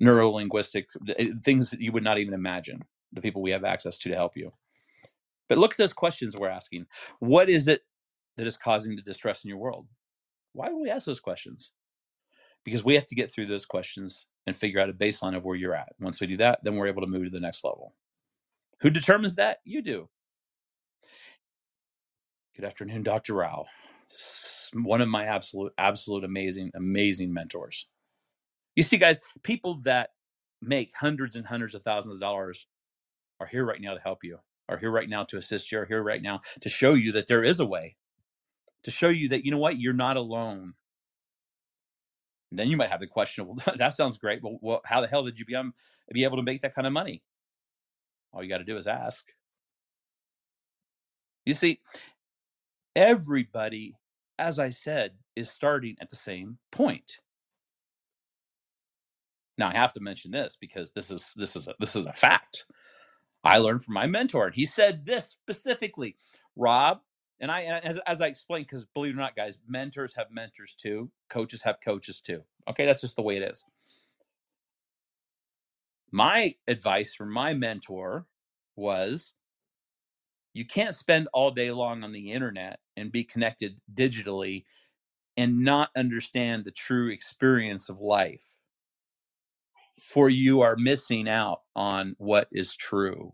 [0.00, 2.82] neuro linguistic eh, things that you would not even imagine.
[3.12, 4.52] The people we have access to to help you.
[5.48, 6.86] But look at those questions we're asking.
[7.18, 7.82] What is it
[8.36, 9.86] that is causing the distress in your world?
[10.52, 11.72] Why do we ask those questions?
[12.64, 15.56] Because we have to get through those questions and figure out a baseline of where
[15.56, 15.88] you're at.
[15.98, 17.94] Once we do that, then we're able to move to the next level.
[18.80, 19.58] Who determines that?
[19.64, 20.08] You do.
[22.56, 23.34] Good afternoon, Dr.
[23.34, 23.66] Rao.
[24.74, 27.86] One of my absolute, absolute amazing, amazing mentors.
[28.76, 30.10] You see, guys, people that
[30.62, 32.66] make hundreds and hundreds of thousands of dollars
[33.40, 34.38] are here right now to help you,
[34.68, 37.26] are here right now to assist you, are here right now to show you that
[37.26, 37.96] there is a way,
[38.84, 40.74] to show you that, you know what, you're not alone.
[42.50, 44.42] And then you might have the question, well, that sounds great.
[44.42, 45.56] Well, well how the hell did you be,
[46.12, 47.22] be able to make that kind of money?
[48.32, 49.26] All you got to do is ask.
[51.46, 51.80] You see,
[52.94, 53.96] everybody,
[54.38, 57.18] as I said, is starting at the same point.
[59.58, 62.12] Now I have to mention this because this is this is a, this is a
[62.12, 62.66] fact.
[63.44, 66.16] I learned from my mentor, and he said this specifically,
[66.56, 67.00] Rob.
[67.40, 70.74] And I, as, as I explained, because believe it or not, guys, mentors have mentors
[70.74, 71.10] too.
[71.30, 72.42] Coaches have coaches too.
[72.68, 73.64] Okay, that's just the way it is.
[76.12, 78.26] My advice from my mentor
[78.76, 79.34] was
[80.54, 84.64] you can't spend all day long on the internet and be connected digitally
[85.36, 88.56] and not understand the true experience of life
[90.02, 93.32] for you are missing out on what is true.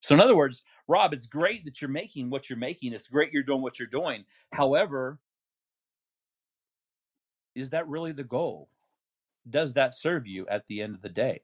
[0.00, 3.32] So in other words rob it's great that you're making what you're making it's great
[3.32, 4.22] you're doing what you're doing
[4.52, 5.18] however
[7.54, 8.68] is that really the goal?
[9.48, 11.40] Does that serve you at the end of the day?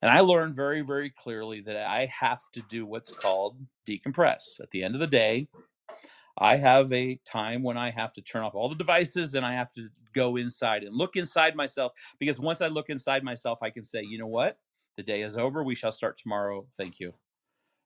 [0.00, 3.56] And I learned very, very clearly that I have to do what's called
[3.88, 4.60] decompress.
[4.60, 5.48] At the end of the day,
[6.38, 9.52] I have a time when I have to turn off all the devices and I
[9.54, 13.70] have to go inside and look inside myself because once I look inside myself, I
[13.70, 14.58] can say, you know what?
[14.96, 15.62] The day is over.
[15.62, 16.66] We shall start tomorrow.
[16.76, 17.14] Thank you.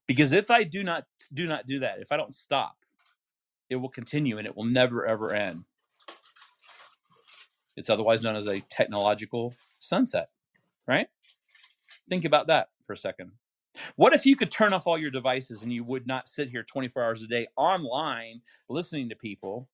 [0.07, 2.77] Because if I do not do not do that, if I don't stop,
[3.69, 5.65] it will continue and it will never ever end.
[7.75, 10.29] It's otherwise known as a technological sunset,
[10.87, 11.07] right?
[12.09, 13.31] Think about that for a second.
[13.95, 16.63] What if you could turn off all your devices and you would not sit here
[16.63, 19.67] 24 hours a day online listening to people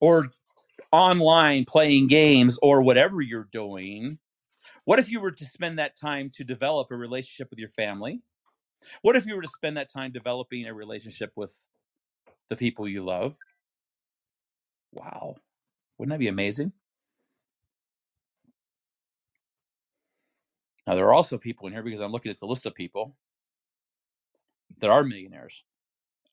[0.00, 0.30] or
[0.92, 4.18] online playing games or whatever you're doing?
[4.84, 8.20] What if you were to spend that time to develop a relationship with your family?
[9.02, 11.64] What if you were to spend that time developing a relationship with
[12.48, 13.36] the people you love?
[14.92, 15.36] Wow.
[15.98, 16.72] Wouldn't that be amazing?
[20.86, 23.16] Now, there are also people in here because I'm looking at the list of people
[24.80, 25.64] that are millionaires.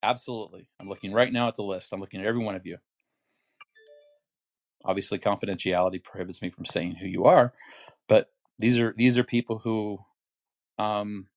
[0.03, 0.67] Absolutely.
[0.79, 1.93] I'm looking right now at the list.
[1.93, 2.77] I'm looking at every one of you.
[4.83, 7.53] Obviously, confidentiality prohibits me from saying who you are,
[8.07, 9.99] but these are these are people who
[10.79, 11.27] um,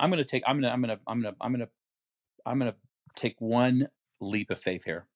[0.00, 0.42] I'm going to take.
[0.46, 0.72] I'm going to.
[0.72, 1.02] I'm going to.
[1.06, 1.38] I'm going to.
[1.40, 1.72] I'm going to.
[2.44, 2.78] I'm going to
[3.14, 3.88] take one
[4.20, 5.06] leap of faith here.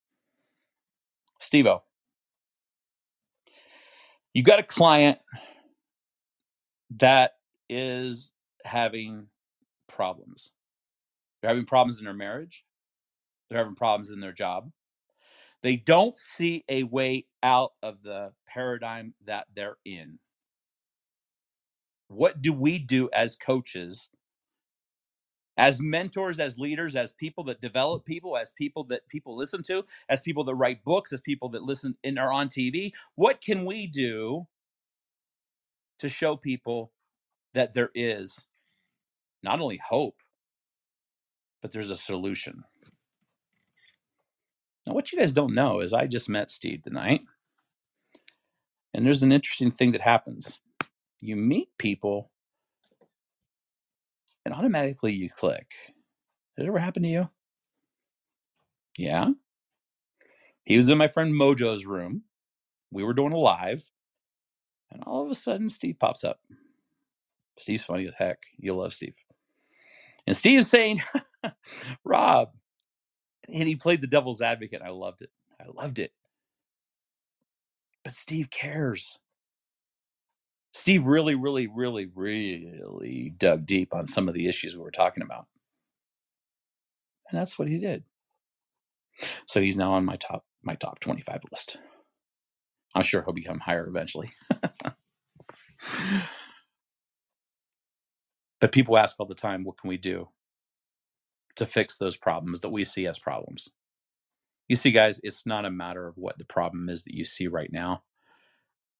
[1.41, 1.81] Stevo,
[4.33, 5.19] you got a client
[6.91, 7.33] that
[7.69, 8.33] is
[8.65, 9.27] having
[9.87, 10.51] problems.
[11.41, 12.65] They're having problems in their marriage.
[13.49, 14.71] They're having problems in their job.
[15.63, 20.19] They don't see a way out of the paradigm that they're in.
[22.09, 24.11] What do we do as coaches,
[25.57, 29.85] as mentors, as leaders, as people that develop people, as people that people listen to,
[30.09, 32.93] as people that write books, as people that listen and are on TV?
[33.15, 34.47] What can we do
[35.99, 36.91] to show people
[37.53, 38.45] that there is
[39.43, 40.17] not only hope,
[41.61, 42.63] but there's a solution.
[44.87, 47.21] Now, what you guys don't know is I just met Steve tonight,
[48.93, 50.59] and there's an interesting thing that happens.
[51.21, 52.31] You meet people,
[54.45, 55.71] and automatically you click.
[56.57, 57.29] Did it ever happen to you?
[58.97, 59.31] Yeah.
[60.65, 62.23] He was in my friend Mojo's room.
[62.91, 63.89] We were doing a live,
[64.91, 66.39] and all of a sudden, Steve pops up.
[67.57, 68.39] Steve's funny as heck.
[68.57, 69.15] You'll love Steve.
[70.27, 71.01] And Steve's saying,
[72.05, 72.51] Rob,
[73.47, 74.81] and he played the devil's advocate.
[74.83, 75.31] I loved it.
[75.59, 76.11] I loved it.
[78.03, 79.19] But Steve cares.
[80.73, 85.23] Steve really, really, really, really dug deep on some of the issues we were talking
[85.23, 85.47] about.
[87.31, 88.03] And that's what he did.
[89.47, 91.77] So he's now on my top my top 25 list.
[92.95, 94.33] I'm sure he'll become higher eventually.
[98.61, 100.29] but people ask all the time, what can we do
[101.57, 103.69] to fix those problems that we see as problems?
[104.69, 107.47] You see, guys, it's not a matter of what the problem is that you see
[107.47, 108.03] right now.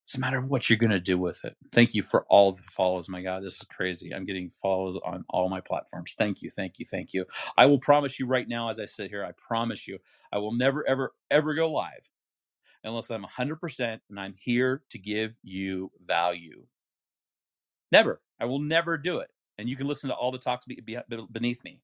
[0.05, 1.55] It's a matter of what you're going to do with it.
[1.74, 3.10] Thank you for all the follows.
[3.10, 4.14] My God, this is crazy.
[4.14, 6.14] I'm getting follows on all my platforms.
[6.18, 7.26] Thank you, thank you, thank you.
[7.58, 9.97] I will promise you right now, as I sit here, I promise you,
[10.34, 12.10] I will never, ever, ever go live
[12.88, 16.66] unless I'm 100% and I'm here to give you value.
[17.92, 18.22] Never.
[18.40, 19.30] I will never do it.
[19.58, 21.82] And you can listen to all the talks be- uh, beneath me.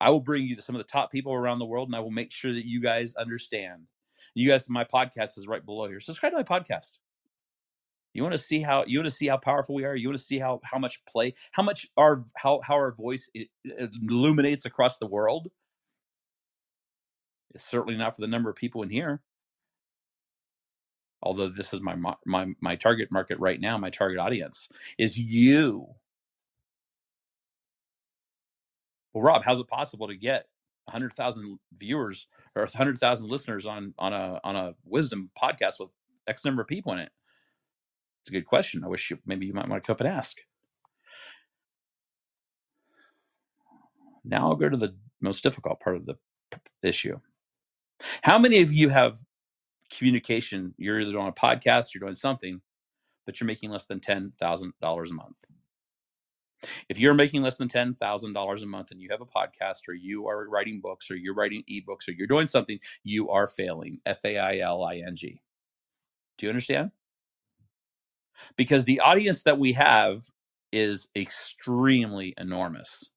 [0.00, 2.10] I will bring you some of the top people around the world and I will
[2.10, 3.86] make sure that you guys understand.
[4.34, 6.00] You guys, my podcast is right below here.
[6.00, 6.98] Subscribe to my podcast.
[8.14, 9.96] You want to see how you want to see how powerful we are.
[9.96, 13.30] You want to see how how much play, how much our how how our voice
[13.64, 15.50] illuminates across the world.
[17.54, 19.22] It's certainly not for the number of people in here.
[21.22, 21.96] Although this is my
[22.26, 24.68] my my target market right now, my target audience
[24.98, 25.86] is you.
[29.12, 30.46] Well, Rob, how's it possible to get
[30.86, 35.90] 100,000 viewers or 100,000 listeners on on a on a wisdom podcast with
[36.26, 37.10] X number of people in it?
[38.20, 38.84] It's a good question.
[38.84, 40.38] I wish you maybe you might want to come up and ask.
[44.24, 46.16] Now I'll go to the most difficult part of the
[46.82, 47.18] issue.
[48.22, 49.18] How many of you have
[49.96, 50.74] communication?
[50.78, 52.60] You're either on a podcast, you're doing something,
[53.26, 55.36] but you're making less than ten thousand dollars a month.
[56.88, 59.88] If you're making less than ten thousand dollars a month and you have a podcast,
[59.88, 63.46] or you are writing books, or you're writing ebooks, or you're doing something, you are
[63.48, 64.00] failing.
[64.06, 65.40] F A I L I N G.
[66.38, 66.90] Do you understand?
[68.56, 70.22] because the audience that we have
[70.72, 73.10] is extremely enormous.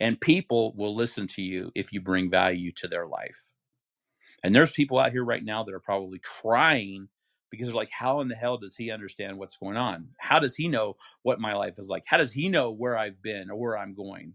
[0.00, 3.40] And people will listen to you if you bring value to their life.
[4.44, 7.08] And there's people out here right now that are probably crying
[7.50, 10.10] because they're like, how in the hell does he understand what's going on?
[10.20, 12.04] How does he know what my life is like?
[12.06, 14.34] How does he know where I've been or where I'm going?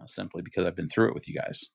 [0.00, 1.70] Uh, simply because I've been through it with you guys.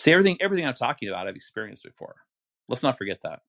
[0.00, 2.16] See, everything, everything I'm talking about, I've experienced before.
[2.68, 3.40] Let's not forget that.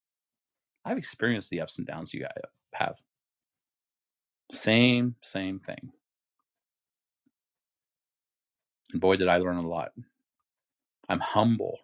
[0.85, 2.31] I've experienced the ups and downs you guys
[2.75, 2.97] have.
[4.51, 5.91] Same, same thing.
[8.93, 9.93] And boy, did I learn a lot.
[11.09, 11.79] I'm humble.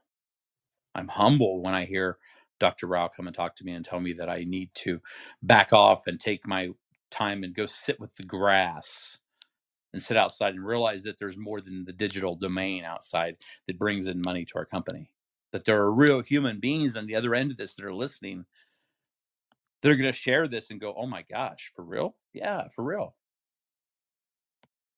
[0.95, 2.17] I'm humble when I hear
[2.59, 2.87] Dr.
[2.87, 5.01] Rao come and talk to me and tell me that I need to
[5.43, 6.69] back off and take my
[7.11, 9.19] time and go sit with the grass
[9.93, 13.37] and sit outside and realize that there's more than the digital domain outside
[13.67, 15.11] that brings in money to our company.
[15.53, 18.37] That there are real human beings on the other end of this that are listening
[19.83, 22.17] they're going to share this and go, "Oh my gosh, for real?
[22.33, 23.15] Yeah, for real."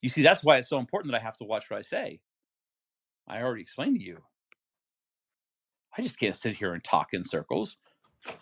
[0.01, 2.21] You see, that's why it's so important that I have to watch what I say.
[3.27, 4.19] I already explained to you.
[5.97, 7.77] I just can't sit here and talk in circles,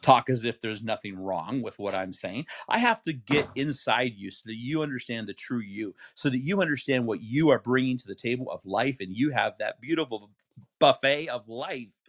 [0.01, 2.45] talk as if there's nothing wrong with what I'm saying.
[2.69, 6.39] I have to get inside you so that you understand the true you, so that
[6.45, 9.81] you understand what you are bringing to the table of life, and you have that
[9.81, 10.31] beautiful
[10.79, 12.01] buffet of life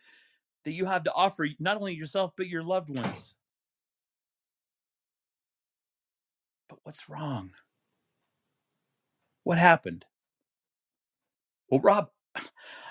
[0.64, 3.34] that you have to offer not only yourself but your loved ones.
[6.68, 7.53] But what's wrong?
[9.45, 10.07] What happened?
[11.70, 12.11] Well, Rob,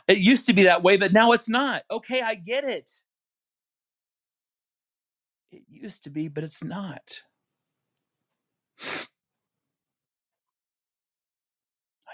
[0.09, 1.83] it used to be that way, but now it's not.
[1.91, 2.91] Okay, I get it.
[5.51, 7.23] It used to be, but it's not.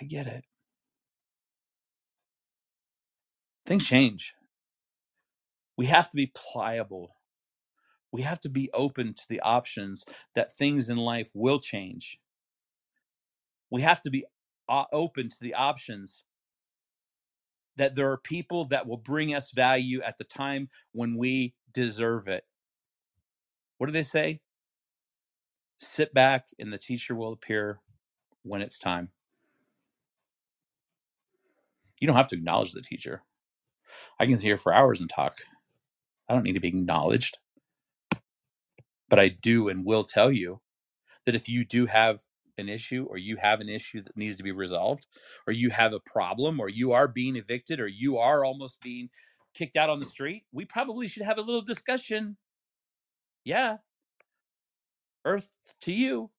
[0.02, 0.46] I get it.
[3.66, 4.34] Things change.
[5.78, 7.12] We have to be pliable
[8.14, 12.20] we have to be open to the options that things in life will change.
[13.72, 14.26] We have to be
[14.70, 16.24] uh, open to the options
[17.78, 22.28] that there are people that will bring us value at the time when we deserve
[22.28, 22.46] it.
[23.78, 24.42] What do they say?
[25.80, 27.80] Sit back and the teacher will appear
[28.44, 29.10] when it's time.
[32.00, 33.24] You don't have to acknowledge the teacher.
[34.20, 35.40] I can sit here for hours and talk.
[36.30, 37.38] I don't need to be acknowledged.
[39.10, 40.62] But I do and will tell you
[41.26, 42.22] that if you do have
[42.58, 45.08] an issue or you have an issue that needs to be resolved
[45.48, 49.10] or you have a problem or you are being evicted or you are almost being
[49.54, 52.38] kicked out on the street, we probably should have a little discussion.
[53.44, 53.78] Yeah.
[55.24, 55.50] Earth
[55.82, 56.30] to you.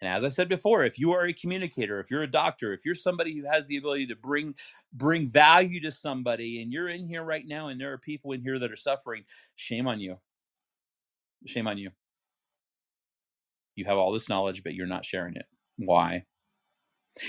[0.00, 2.84] And as I said before, if you are a communicator, if you're a doctor, if
[2.84, 4.54] you're somebody who has the ability to bring
[4.92, 8.40] bring value to somebody and you're in here right now and there are people in
[8.40, 9.24] here that are suffering,
[9.56, 10.16] shame on you.
[11.46, 11.90] Shame on you.
[13.78, 15.46] You have all this knowledge, but you're not sharing it.
[15.76, 16.24] Why?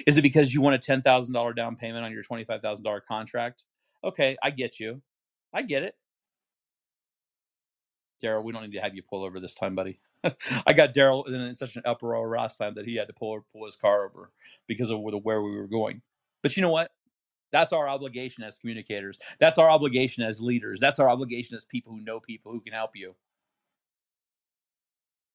[0.08, 3.66] Is it because you want a $10,000 down payment on your $25,000 contract?
[4.04, 5.02] Okay, I get you.
[5.54, 5.96] I get it.
[8.24, 10.00] Daryl, we don't need to have you pull over this time, buddy.
[10.24, 13.66] I got Daryl in such an uproar last time that he had to pull pull
[13.66, 14.32] his car over
[14.68, 16.02] because of where we were going.
[16.42, 16.92] But you know what?
[17.52, 19.20] That's our obligation as communicators.
[19.40, 20.80] That's our obligation as leaders.
[20.80, 23.16] That's our obligation as people who know people who can help you.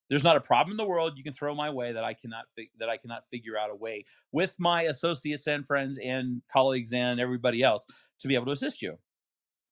[0.09, 2.45] There's not a problem in the world you can throw my way that I cannot
[2.55, 6.93] fi- that I cannot figure out a way with my associates and friends and colleagues
[6.93, 7.87] and everybody else
[8.21, 8.99] to be able to assist you.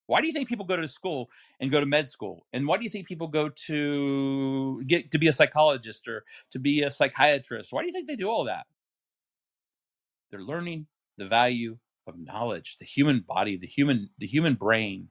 [0.07, 1.31] Why do you think people go to school
[1.61, 2.47] and go to med school?
[2.53, 6.59] And why do you think people go to get to be a psychologist or to
[6.59, 7.73] be a psychiatrist?
[7.73, 8.67] Why do you think they do all that?
[10.31, 10.87] They're learning
[11.19, 15.09] the value of knowledge, the human body, the human the human brain.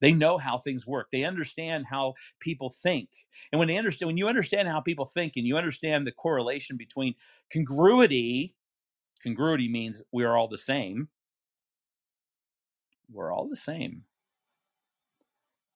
[0.00, 1.08] They know how things work.
[1.12, 3.10] They understand how people think.
[3.52, 6.76] And when they understand when you understand how people think and you understand the correlation
[6.76, 7.14] between
[7.50, 8.54] congruity,
[9.22, 11.08] congruity means we are all the same.
[13.12, 14.04] We're all the same.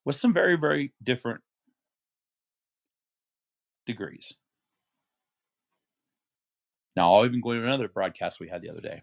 [0.05, 1.43] With some very, very different
[3.87, 4.35] degrees.
[6.97, 9.03] Now, I'll even go to another broadcast we had the other day.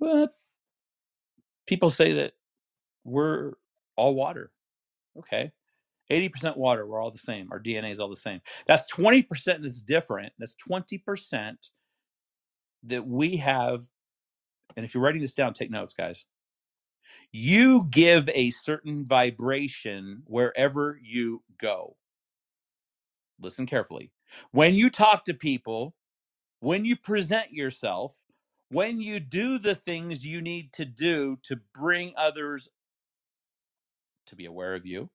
[0.00, 0.34] But
[1.66, 2.32] people say that
[3.04, 3.52] we're
[4.02, 4.52] all water.
[5.18, 5.52] Okay.
[6.12, 7.48] 80% water, we're all the same.
[7.52, 8.40] Our DNA is all the same.
[8.66, 9.26] That's 20%
[9.62, 10.32] that's different.
[10.38, 11.56] That's 20%
[12.84, 13.84] that we have.
[14.76, 16.26] And if you're writing this down, take notes, guys.
[17.32, 21.96] You give a certain vibration wherever you go.
[23.40, 24.12] Listen carefully.
[24.52, 25.94] When you talk to people,
[26.60, 28.16] when you present yourself,
[28.70, 32.68] when you do the things you need to do to bring others
[34.32, 35.10] to be aware of you,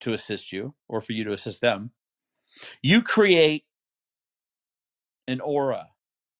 [0.00, 1.92] to assist you, or for you to assist them,
[2.82, 3.64] you create
[5.28, 5.88] an aura.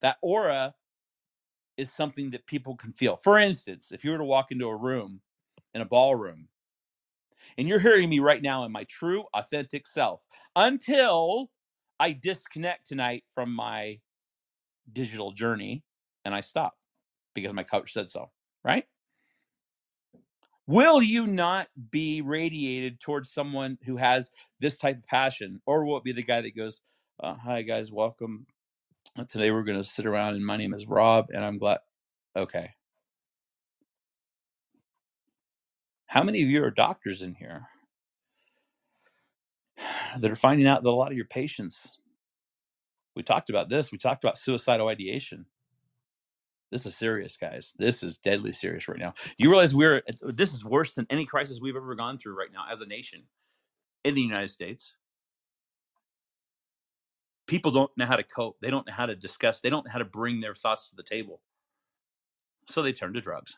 [0.03, 0.75] That aura
[1.77, 3.17] is something that people can feel.
[3.17, 5.21] For instance, if you were to walk into a room,
[5.75, 6.49] in a ballroom,
[7.59, 10.27] and you're hearing me right now in my true, authentic self,
[10.57, 11.51] until
[12.01, 14.01] I disconnect tonight from my
[14.93, 15.85] digital journey
[16.25, 16.75] and I stop
[17.35, 18.31] because my coach said so,
[18.65, 18.85] right?
[20.67, 25.63] Will you not be radiated towards someone who has this type of passion?
[25.67, 26.83] Or will it be the guy that goes,
[27.23, 28.47] uh, Hi, guys, welcome.
[29.19, 31.81] Uh, Today we're going to sit around, and my name is Rob, and I'm glad.
[32.37, 32.73] Okay.
[36.09, 37.69] How many of you are doctors in here
[40.19, 41.99] that are finding out that a lot of your patients,
[43.17, 45.47] we talked about this, we talked about suicidal ideation.
[46.73, 47.75] This is serious, guys.
[47.79, 49.15] This is deadly serious right now.
[49.37, 52.65] You realize we're, this is worse than any crisis we've ever gone through right now
[52.73, 53.25] as a nation
[54.05, 54.95] in the United States.
[57.47, 59.93] People don't know how to cope, they don't know how to discuss, they don't know
[59.93, 61.43] how to bring their thoughts to the table.
[62.69, 63.57] So they turn to drugs.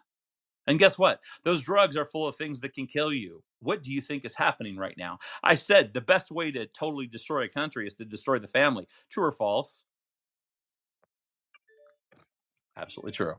[0.67, 1.21] And guess what?
[1.45, 3.45] Those drugs are full of things that can kill you.
[3.61, 5.19] What do you think is happening right now?
[5.43, 8.89] I said the best way to totally destroy a country is to destroy the family.
[9.11, 9.85] True or false?
[12.77, 13.35] Absolutely true.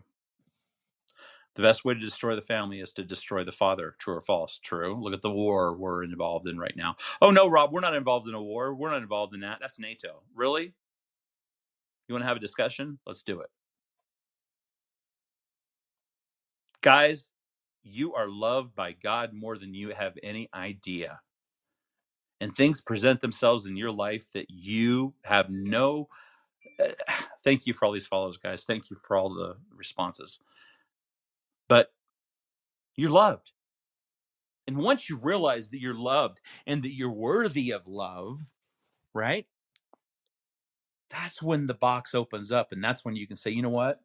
[1.55, 3.95] The best way to destroy the family is to destroy the father.
[3.99, 4.59] True or false?
[4.61, 5.01] True.
[5.01, 6.95] Look at the war we're involved in right now.
[7.21, 8.75] Oh, no, Rob, we're not involved in a war.
[8.75, 9.59] We're not involved in that.
[9.61, 10.21] That's NATO.
[10.35, 10.73] Really?
[12.07, 12.99] You want to have a discussion?
[13.07, 13.49] Let's do it.
[16.81, 17.29] Guys,
[17.83, 21.19] you are loved by God more than you have any idea.
[22.41, 26.09] And things present themselves in your life that you have no.
[27.43, 28.63] Thank you for all these follows, guys.
[28.63, 30.39] Thank you for all the responses.
[31.67, 31.91] But
[32.95, 33.51] you're loved.
[34.67, 38.39] And once you realize that you're loved and that you're worthy of love,
[39.13, 39.45] right?
[41.09, 42.71] That's when the box opens up.
[42.71, 43.99] And that's when you can say, you know what?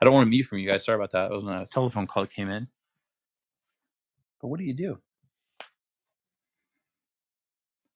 [0.00, 0.84] I don't want to mute from you guys.
[0.84, 1.32] Sorry about that.
[1.32, 2.68] It was a telephone call came in.
[4.40, 4.98] But what do you do?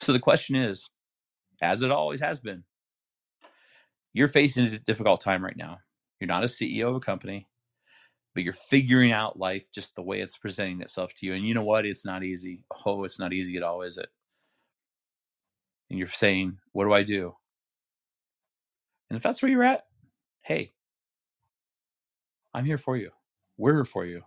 [0.01, 0.91] So the question is,
[1.63, 2.65] as it always has been,
[4.13, 5.79] you're facing a difficult time right now.
[6.21, 7.49] You're not a CEO of a company,
[8.35, 11.35] but you're figuring out life just the way it's presenting itself to you.
[11.35, 11.87] And you know what?
[11.87, 12.65] It's not easy.
[12.87, 14.09] Oh, it's not easy at all, is it?
[15.91, 17.35] And you're saying, what do I do?
[19.11, 19.87] And if that's where you're at,
[20.43, 20.73] hey,
[22.55, 23.11] I'm here for you.
[23.57, 24.23] We're here for you.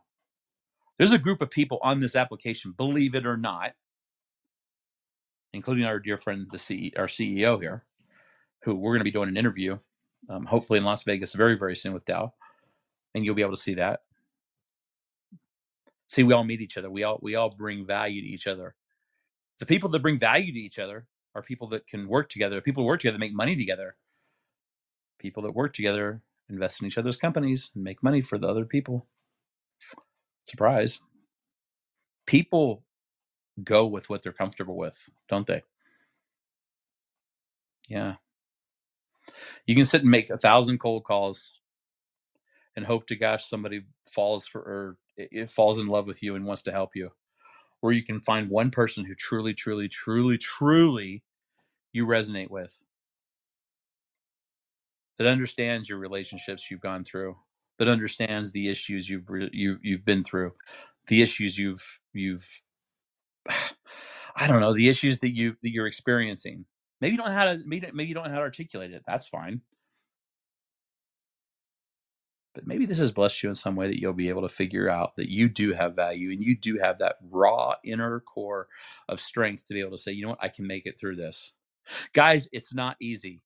[0.98, 3.74] There's a group of people on this application, believe it or not,
[5.54, 7.84] including our dear friend, the CE, our CEO here,
[8.64, 9.78] who we're going to be doing an interview,
[10.30, 12.34] um, hopefully in Las Vegas very, very soon with Dow,
[13.16, 14.02] and you'll be able to see that.
[16.08, 16.92] See, we all meet each other.
[16.92, 18.76] We all we all bring value to each other.
[19.60, 22.62] The people that bring value to each other are people that can work together.
[22.62, 23.96] People who work together make money together.
[25.18, 26.22] People that work together
[26.54, 29.08] invest in each other's companies and make money for the other people.
[30.46, 31.02] Surprise.
[32.26, 32.84] People
[33.64, 35.64] go with what they're comfortable with, don't they?
[37.90, 38.16] Yeah.
[39.66, 41.52] You can sit and make a thousand cold calls
[42.76, 46.46] and hope to gosh somebody falls for or it falls in love with you and
[46.46, 47.12] wants to help you.
[47.82, 51.24] Or you can find one person who truly, truly, truly, truly
[51.92, 52.83] you resonate with
[55.18, 57.36] that understands your relationships you've gone through,
[57.80, 60.54] that understands the issues you've re- you you've been through,
[61.08, 62.48] the issues you've you've
[64.36, 66.66] I don't know the issues that you that you're experiencing.
[67.02, 69.04] Maybe you don't know how to maybe, maybe you don't know how to articulate it.
[69.06, 69.62] That's fine.
[72.54, 74.88] But maybe this has blessed you in some way that you'll be able to figure
[74.90, 78.68] out that you do have value and you do have that raw inner core
[79.10, 81.16] of strength to be able to say, you know what, I can make it through
[81.16, 81.54] this.
[82.14, 83.42] Guys, it's not easy.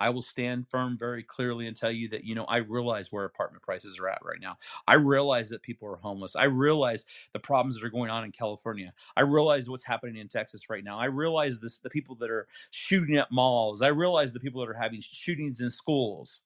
[0.00, 3.24] I will stand firm very clearly and tell you that, you know, I realize where
[3.24, 4.56] apartment prices are at right now.
[4.88, 6.34] I realize that people are homeless.
[6.34, 8.92] I realize the problems that are going on in California.
[9.16, 10.98] I realize what's happening in Texas right now.
[10.98, 13.82] I realize this the people that are shooting at malls.
[13.82, 16.40] I realize the people that are having shootings in schools.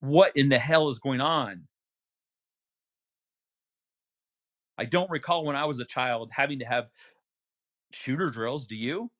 [0.00, 1.66] What in the hell is going on?
[4.78, 6.90] I don't recall when I was a child having to have
[7.92, 8.66] shooter drills.
[8.66, 9.10] Do you?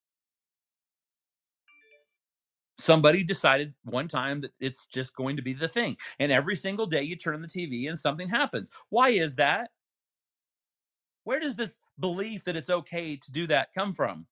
[2.76, 5.96] Somebody decided one time that it's just going to be the thing.
[6.18, 8.70] And every single day you turn on the TV and something happens.
[8.90, 9.70] Why is that?
[11.24, 14.26] Where does this belief that it's okay to do that come from?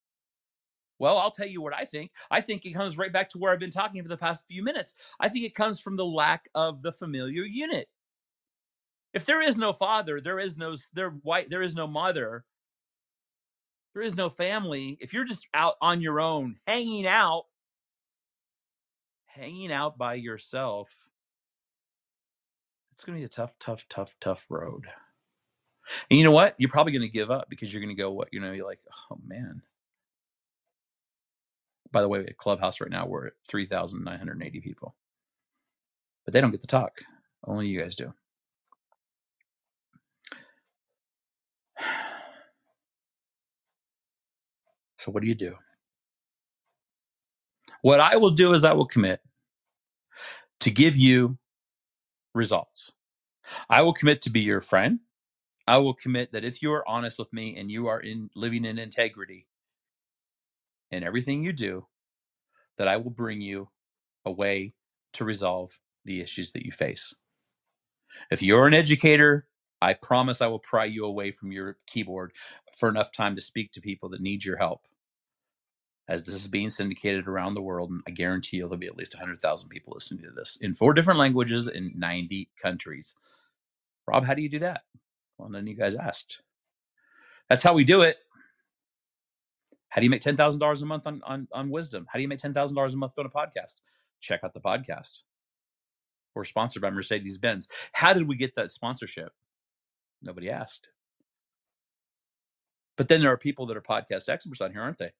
[0.98, 2.12] Well, I'll tell you what I think.
[2.30, 4.62] I think it comes right back to where I've been talking for the past few
[4.62, 4.94] minutes.
[5.18, 7.88] I think it comes from the lack of the familiar unit.
[9.12, 12.44] If there is no father, there is no there white, there is no mother,
[13.94, 14.98] there is no family.
[15.00, 17.44] If you're just out on your own, hanging out,
[19.34, 20.90] hanging out by yourself,
[22.92, 24.86] it's going to be a tough, tough, tough, tough road.
[26.10, 26.54] And you know what?
[26.58, 28.66] You're probably going to give up because you're going to go, what, you know, you're
[28.66, 28.80] like,
[29.10, 29.62] oh man.
[31.92, 34.96] By the way, at Clubhouse right now, we're at 3,980 people.
[36.24, 37.02] But they don't get to talk.
[37.46, 38.14] Only you guys do.
[44.98, 45.56] So what do you do?
[47.84, 49.20] What I will do is I will commit
[50.60, 51.36] to give you
[52.34, 52.92] results.
[53.68, 55.00] I will commit to be your friend.
[55.68, 58.64] I will commit that if you are honest with me and you are in living
[58.64, 59.48] in integrity
[60.90, 61.86] in everything you do,
[62.78, 63.68] that I will bring you
[64.24, 64.72] a way
[65.12, 67.14] to resolve the issues that you face.
[68.30, 69.46] If you're an educator,
[69.82, 72.32] I promise I will pry you away from your keyboard
[72.78, 74.86] for enough time to speak to people that need your help.
[76.06, 76.50] As this is mm-hmm.
[76.50, 79.94] being syndicated around the world, and I guarantee you there'll be at least 100,000 people
[79.94, 83.16] listening to this in four different languages in 90 countries.
[84.06, 84.82] Rob, how do you do that?
[85.38, 86.40] Well, none of you guys asked.
[87.48, 88.18] That's how we do it.
[89.88, 92.06] How do you make ten thousand dollars a month on, on on wisdom?
[92.10, 93.80] How do you make ten thousand dollars a month on a podcast?
[94.20, 95.20] Check out the podcast.
[96.34, 97.68] We're sponsored by Mercedes Benz.
[97.92, 99.32] How did we get that sponsorship?
[100.20, 100.88] Nobody asked.
[102.96, 105.12] But then there are people that are podcast experts on here, aren't they?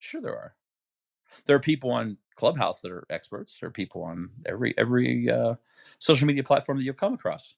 [0.00, 0.54] Sure, there are.
[1.46, 3.58] There are people on Clubhouse that are experts.
[3.60, 5.56] There are people on every every uh,
[5.98, 7.56] social media platform that you'll come across.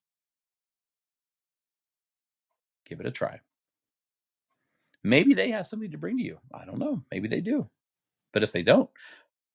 [2.87, 3.41] Give it a try.
[5.05, 6.39] Maybe they have something to bring to you.
[6.55, 7.03] I don't know.
[7.13, 7.69] Maybe they do.
[8.33, 8.91] But if they don't,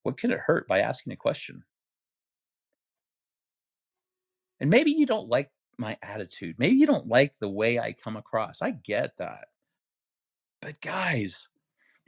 [0.04, 1.64] what can it hurt by asking a question?
[4.60, 6.58] And maybe you don't like my attitude.
[6.60, 8.62] Maybe you don't like the way I come across.
[8.64, 9.46] I get that.
[10.62, 11.50] But guys,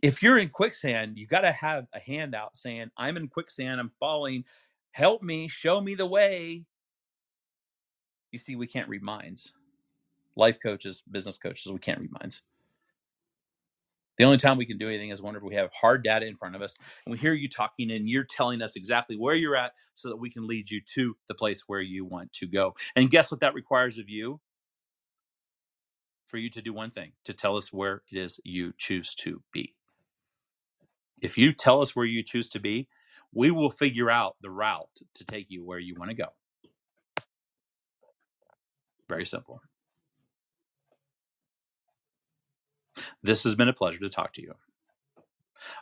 [0.02, 3.92] if you're in quicksand, you got to have a handout saying, I'm in quicksand, I'm
[4.00, 4.46] falling,
[4.92, 6.66] help me, show me the way.
[8.32, 9.54] You see, we can't read minds.
[10.36, 12.44] Life coaches, business coaches, we can't read minds.
[14.18, 16.56] The only time we can do anything is whenever we have hard data in front
[16.56, 19.74] of us and we hear you talking and you're telling us exactly where you're at
[19.94, 22.76] so that we can lead you to the place where you want to go.
[22.96, 24.40] And guess what that requires of you?
[26.28, 29.42] For you to do one thing to tell us where it is you choose to
[29.54, 29.76] be.
[31.22, 32.90] If you tell us where you choose to be,
[33.34, 36.28] we will figure out the route to take you where you want to go.
[39.10, 39.62] Very simple.
[43.24, 44.54] This has been a pleasure to talk to you.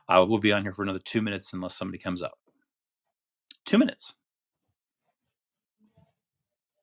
[0.08, 2.40] I will be on here for another two minutes unless somebody comes up.
[3.66, 4.16] Two minutes.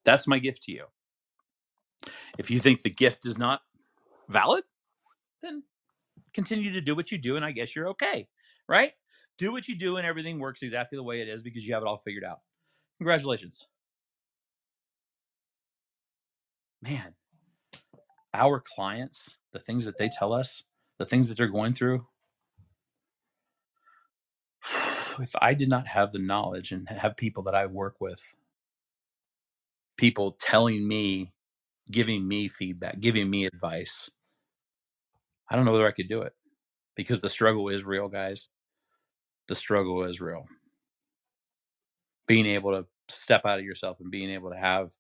[0.05, 0.87] That's my gift to you.
[2.39, 3.63] If you think the gift is not
[4.29, 4.65] valid,
[5.43, 5.65] then
[6.35, 8.29] continue to do what you do, and I guess you're okay,
[8.71, 8.93] right?
[9.37, 11.83] Do what you do, and everything works exactly the way it is because you have
[11.83, 12.41] it all figured out.
[12.99, 13.67] Congratulations.
[16.83, 17.15] man,
[18.33, 20.65] our clients, the things that they tell us,
[20.99, 22.07] the things that they're going through,
[25.19, 28.35] if I did not have the knowledge and have people that I work with,
[29.97, 31.33] people telling me,
[31.91, 34.11] giving me feedback, giving me advice,
[35.51, 36.33] I don't know whether I could do it
[36.95, 38.49] because the struggle is real, guys.
[39.51, 40.47] The struggle is real.
[42.29, 44.93] Being able to step out of yourself and being able to have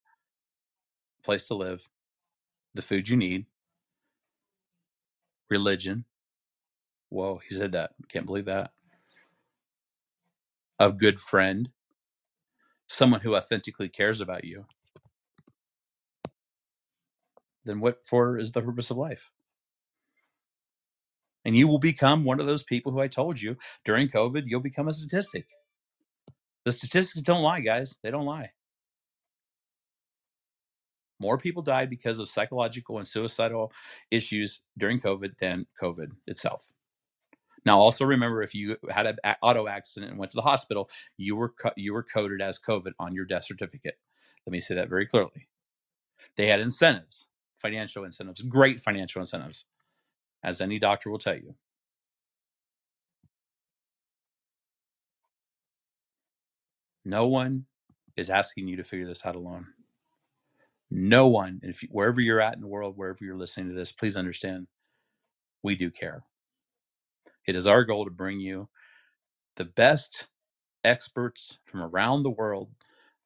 [1.20, 1.88] a place to live,
[2.74, 3.46] the food you need,
[5.48, 6.04] religion.
[7.10, 7.92] Whoa, he said that.
[8.08, 8.72] Can't believe that.
[10.80, 11.70] A good friend,
[12.88, 14.66] someone who authentically cares about you.
[17.64, 19.30] Then what for is the purpose of life?
[21.44, 24.60] And you will become one of those people who I told you during COVID, you'll
[24.60, 25.46] become a statistic.
[26.64, 27.98] The statistics don't lie, guys.
[28.02, 28.50] They don't lie.
[31.18, 33.72] More people died because of psychological and suicidal
[34.10, 36.72] issues during COVID than COVID itself.
[37.66, 40.88] Now, also remember, if you had an auto accident and went to the hospital,
[41.18, 43.98] you were co- you were coded as COVID on your death certificate.
[44.46, 45.48] Let me say that very clearly.
[46.36, 49.66] They had incentives, financial incentives, great financial incentives,
[50.42, 51.54] as any doctor will tell you.
[57.04, 57.66] No one
[58.16, 59.68] is asking you to figure this out alone.
[60.90, 63.92] No one, if you, wherever you're at in the world, wherever you're listening to this,
[63.92, 64.66] please understand,
[65.62, 66.24] we do care.
[67.46, 68.68] It is our goal to bring you
[69.56, 70.28] the best
[70.84, 72.70] experts from around the world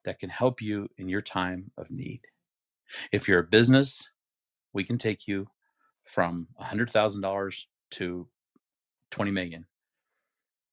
[0.05, 2.21] that can help you in your time of need.
[3.11, 4.09] If you're a business,
[4.73, 5.47] we can take you
[6.05, 8.27] from $100,000 to
[9.11, 9.65] 20 million.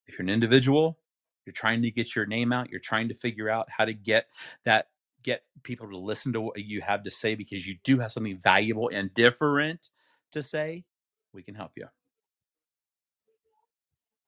[0.07, 0.99] If you're an individual,
[1.45, 4.27] you're trying to get your name out, you're trying to figure out how to get
[4.65, 4.89] that
[5.23, 8.37] get people to listen to what you have to say because you do have something
[8.37, 9.89] valuable and different
[10.33, 10.85] to say,
[11.33, 11.87] we can help you.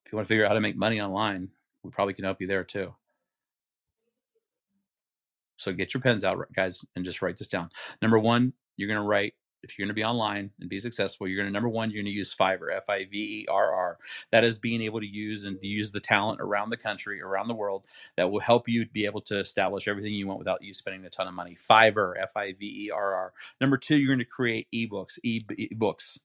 [0.07, 1.49] If you want to figure out how to make money online,
[1.83, 2.95] we probably can help you there too.
[5.57, 7.71] So get your pens out, guys, and just write this down.
[8.03, 9.35] Number one, you're going to write
[9.65, 12.03] if you're going to be online and be successful, you're going to number one, you're
[12.03, 13.99] going to use Fiverr, F I V E R R.
[14.33, 17.55] That is being able to use and use the talent around the country, around the
[17.55, 17.85] world
[18.17, 21.11] that will help you be able to establish everything you want without you spending a
[21.11, 21.57] ton of money.
[21.57, 23.33] Fiverr, F I V E R R.
[23.61, 26.19] Number two, you're going to create ebooks, ebooks.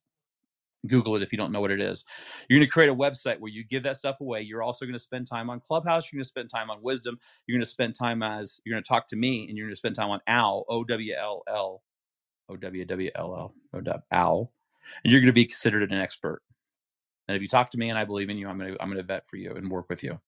[0.88, 2.06] Google it if you don't know what it is.
[2.50, 4.42] You're going to create a website where you give that stuff away.
[4.42, 6.12] You're also going to spend time on Clubhouse.
[6.12, 7.20] You're going to spend time on Wisdom.
[7.48, 9.74] You're going to spend time as you're going to talk to me, and you're going
[9.74, 11.84] to spend time on Owl, O W L L
[12.50, 14.52] O W W L L O W owl,
[15.04, 16.42] and you're going to be considered an expert.
[17.28, 18.90] And if you talk to me and I believe in you, I'm going to I'm
[18.90, 20.20] going to vet for you and work with you, and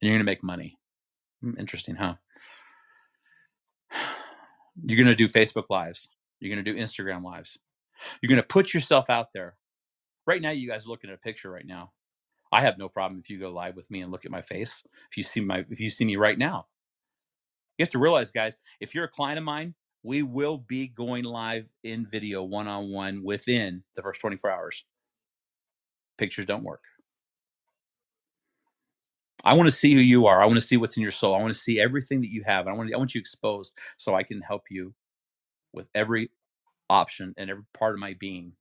[0.00, 0.78] you're going to make money.
[1.42, 2.14] Hmm, interesting, huh?
[4.84, 6.08] You're going to do Facebook lives.
[6.40, 7.58] You're going to do Instagram lives.
[8.20, 9.56] You're going to put yourself out there.
[10.26, 11.92] Right now, you guys are looking at a picture right now.
[12.50, 14.84] I have no problem if you go live with me and look at my face.
[15.10, 16.66] If you see my if you see me right now,
[17.76, 19.74] you have to realize, guys, if you're a client of mine,
[20.04, 24.84] we will be going live in video one on one within the first 24 hours.
[26.18, 26.82] Pictures don't work.
[29.44, 30.42] I want to see who you are.
[30.42, 31.34] I want to see what's in your soul.
[31.34, 32.68] I want to see everything that you have.
[32.68, 34.94] I want to, I want you exposed so I can help you
[35.72, 36.30] with every
[36.90, 38.52] option and every part of my being.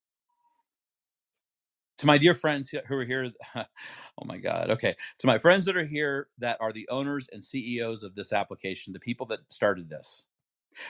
[2.00, 4.72] To my dear friends who are here, oh my God.
[4.72, 4.96] Okay.
[5.20, 8.94] To my friends that are here that are the owners and CEOs of this application,
[8.94, 10.26] the people that started this,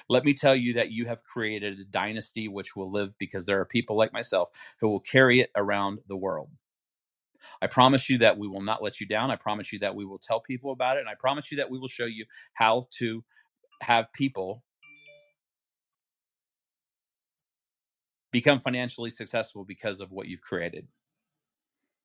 [0.09, 3.59] let me tell you that you have created a dynasty which will live because there
[3.59, 6.49] are people like myself who will carry it around the world.
[7.61, 9.31] I promise you that we will not let you down.
[9.31, 11.01] I promise you that we will tell people about it.
[11.01, 13.23] And I promise you that we will show you how to
[13.81, 14.63] have people
[18.31, 20.87] become financially successful because of what you've created.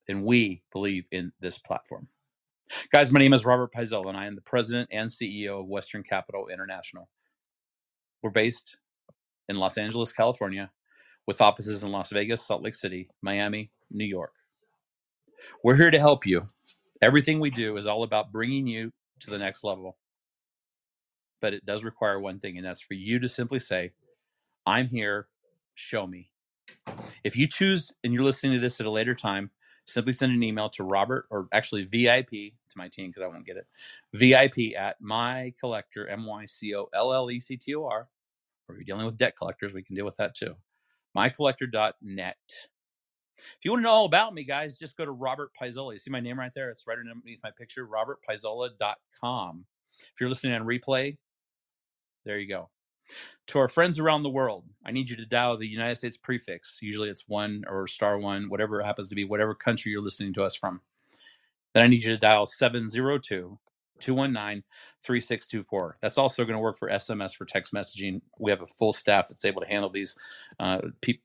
[0.08, 2.08] And we believe in this platform.
[2.92, 6.02] Guys, my name is Robert Paisola, and I am the president and CEO of Western
[6.02, 7.08] Capital International.
[8.22, 8.78] We're based
[9.48, 10.70] in Los Angeles, California,
[11.26, 14.32] with offices in Las Vegas, Salt Lake City, Miami, New York.
[15.64, 16.48] We're here to help you.
[17.02, 19.96] Everything we do is all about bringing you to the next level.
[21.40, 23.92] But it does require one thing, and that's for you to simply say,
[24.66, 25.28] I'm here,
[25.74, 26.30] show me.
[27.24, 29.50] If you choose and you're listening to this at a later time,
[29.86, 33.56] simply send an email to Robert, or actually VIP my team because I won't get
[33.56, 33.66] it.
[34.14, 38.08] VIP at my collector, M Y C O L L E C T O R.
[38.68, 40.54] Or if you're dealing with debt collectors, we can deal with that too.
[41.16, 42.36] Mycollector.net.
[43.38, 45.92] If you want to know all about me, guys, just go to Robert Paisola.
[45.92, 46.70] You see my name right there?
[46.70, 49.64] It's right underneath my picture, robertpaisola.com.
[50.00, 51.16] If you're listening on replay,
[52.24, 52.68] there you go.
[53.48, 56.78] To our friends around the world, I need you to dial the United States prefix.
[56.82, 60.34] Usually it's one or star one, whatever it happens to be, whatever country you're listening
[60.34, 60.82] to us from.
[61.74, 63.58] Then I need you to dial 702
[64.00, 64.62] 219
[65.04, 65.98] 3624.
[66.00, 68.20] That's also going to work for SMS for text messaging.
[68.38, 70.16] We have a full staff that's able to handle these,
[70.60, 71.18] uh, pe-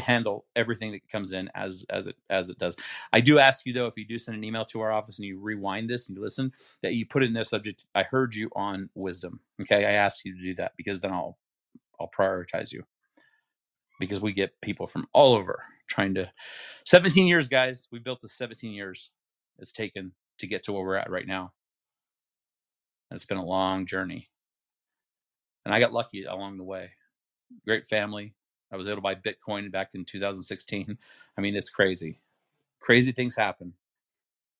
[0.00, 2.76] handle everything that comes in as as it as it does.
[3.12, 5.26] I do ask you though, if you do send an email to our office and
[5.26, 7.86] you rewind this and you listen, that you put in the subject.
[7.94, 9.40] I heard you on wisdom.
[9.62, 11.38] Okay, I ask you to do that because then I'll
[12.00, 12.84] I'll prioritize you
[14.00, 16.30] because we get people from all over trying to
[16.84, 19.10] 17 years guys we built this 17 years
[19.58, 21.52] it's taken to get to where we're at right now
[23.10, 24.28] and it's been a long journey.
[25.64, 26.90] And I got lucky along the way.
[27.66, 28.34] Great family.
[28.70, 30.98] I was able to buy Bitcoin back in 2016.
[31.38, 32.20] I mean, it's crazy.
[32.80, 33.72] Crazy things happen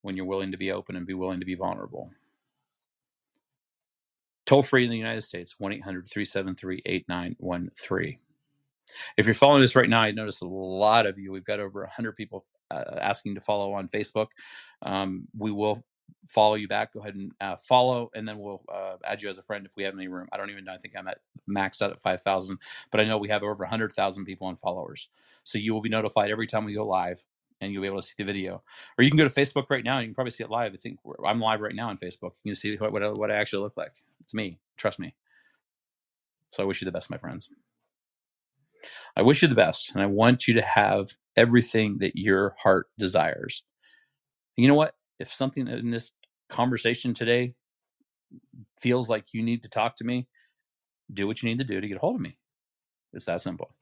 [0.02, 2.10] when you're willing to be open and be willing to be vulnerable.
[4.46, 8.18] Toll free in the United States, 1 800 373 8913.
[9.18, 11.30] If you're following this right now, I notice a lot of you.
[11.30, 14.28] We've got over 100 people asking to follow on Facebook.
[14.82, 15.84] Um, we will
[16.26, 19.38] follow you back, go ahead and uh, follow, and then we'll uh, add you as
[19.38, 20.28] a friend if we have any room.
[20.32, 20.72] I don't even know.
[20.72, 22.58] I think I'm at maxed out at 5,000,
[22.90, 25.08] but I know we have over 100,000 people on followers.
[25.42, 27.22] So you will be notified every time we go live
[27.60, 28.62] and you'll be able to see the video.
[28.96, 30.74] Or you can go to Facebook right now and you can probably see it live.
[30.74, 32.32] I think I'm live right now on Facebook.
[32.44, 33.92] You can see what, what, what I actually look like.
[34.20, 34.58] It's me.
[34.76, 35.14] Trust me.
[36.50, 37.48] So I wish you the best, my friends.
[39.16, 42.88] I wish you the best, and I want you to have everything that your heart
[42.98, 43.64] desires.
[44.56, 44.94] And you know what?
[45.18, 46.12] if something in this
[46.48, 47.54] conversation today
[48.78, 50.28] feels like you need to talk to me,
[51.12, 52.38] do what you need to do to get a hold of me.
[53.12, 53.74] It's that simple.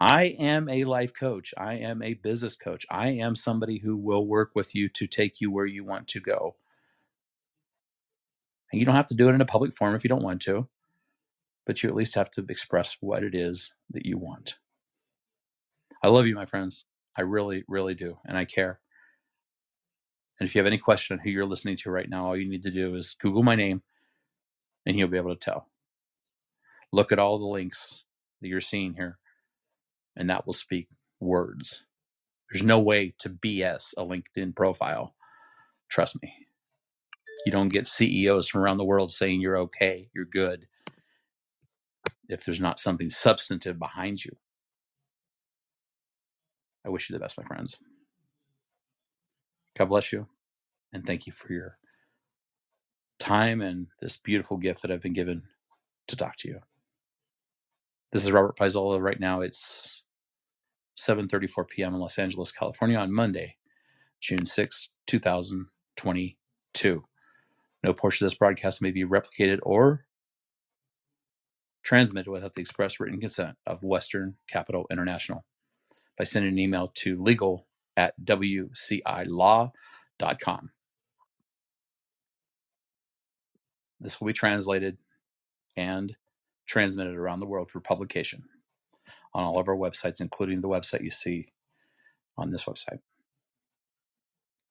[0.00, 1.54] I am a life coach.
[1.58, 2.86] I am a business coach.
[2.90, 6.20] I am somebody who will work with you to take you where you want to
[6.20, 6.56] go.
[8.72, 10.42] And you don't have to do it in a public forum if you don't want
[10.42, 10.68] to,
[11.66, 14.58] but you at least have to express what it is that you want.
[16.02, 16.84] I love you, my friends.
[17.16, 18.18] I really, really do.
[18.26, 18.80] And I care.
[20.40, 22.48] And if you have any question on who you're listening to right now, all you
[22.48, 23.82] need to do is Google my name
[24.86, 25.68] and you'll be able to tell.
[26.92, 28.04] Look at all the links
[28.40, 29.18] that you're seeing here,
[30.16, 30.88] and that will speak
[31.20, 31.82] words.
[32.50, 35.14] There's no way to BS a LinkedIn profile.
[35.90, 36.32] Trust me.
[37.46, 40.66] You don't get CEOs from around the world saying you're okay, you're good,
[42.28, 44.36] if there's not something substantive behind you.
[46.86, 47.80] I wish you the best, my friends.
[49.78, 50.28] God bless you.
[50.92, 51.78] And thank you for your
[53.18, 55.44] time and this beautiful gift that I've been given
[56.08, 56.60] to talk to you.
[58.12, 59.00] This is Robert Paisola.
[59.02, 60.04] Right now it's
[60.98, 61.94] 7:34 p.m.
[61.94, 63.56] in Los Angeles, California on Monday,
[64.20, 67.04] June 6, 2022.
[67.84, 70.06] No portion of this broadcast may be replicated or
[71.84, 75.44] transmitted without the express written consent of Western Capital International
[76.18, 77.66] by sending an email to legal
[77.96, 79.72] at wcilaw.com.
[84.00, 84.98] This will be translated
[85.76, 86.16] and
[86.66, 88.44] transmitted around the world for publication
[89.34, 91.52] on all of our websites, including the website you see
[92.36, 93.00] on this website.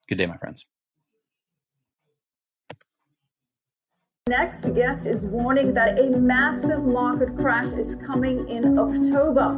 [0.07, 0.67] Good day, my friends.
[4.27, 9.57] Next guest is warning that a massive market crash is coming in October.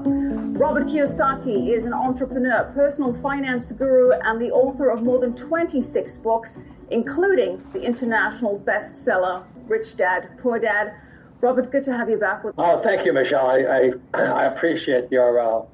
[0.59, 6.17] Robert Kiyosaki is an entrepreneur, personal finance guru, and the author of more than 26
[6.17, 6.59] books,
[6.91, 10.93] including the international bestseller Rich Dad, Poor Dad.
[11.41, 12.63] Robert, good to have you back with us.
[12.63, 13.49] Oh, thank you, Michelle.
[13.49, 15.65] I, I, I appreciate your uh,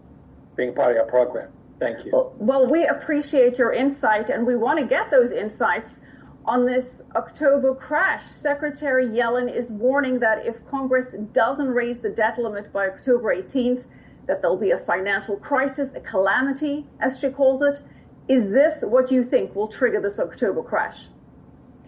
[0.55, 1.51] being part of your program.
[1.79, 2.31] Thank you.
[2.37, 5.99] Well, we appreciate your insight, and we want to get those insights
[6.47, 12.37] on this October crash, Secretary Yellen is warning that if Congress doesn't raise the debt
[12.37, 13.83] limit by October 18th,
[14.27, 17.81] that there'll be a financial crisis, a calamity, as she calls it.
[18.27, 21.07] Is this what you think will trigger this October crash?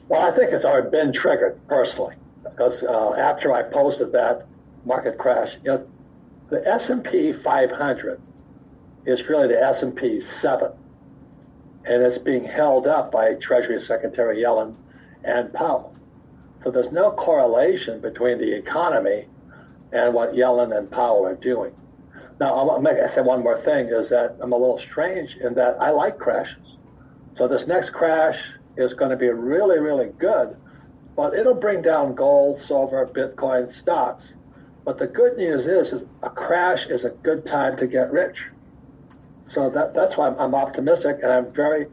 [0.08, 4.48] Well, I think it's already been triggered personally, because uh, after I posted that
[4.86, 5.88] market crash, you know,
[6.50, 8.22] the S&P 500
[9.06, 10.72] is really the S&P 7
[11.88, 14.76] and it's being held up by Treasury Secretary Yellen
[15.24, 15.96] and Powell.
[16.64, 19.28] So there's no correlation between the economy
[19.94, 21.74] and what Yellen and Powell are doing.
[22.40, 25.54] Now, I'll make, I say one more thing is that I'm a little strange in
[25.56, 26.78] that I like crashes.
[27.38, 28.38] So this next crash
[28.76, 30.56] is going to be really, really good,
[31.16, 34.26] but it'll bring down gold, silver, Bitcoin stocks.
[34.84, 38.44] But the good news is, is a crash is a good time to get rich.
[39.52, 41.88] So that, that's why I'm, I'm optimistic, and I'm very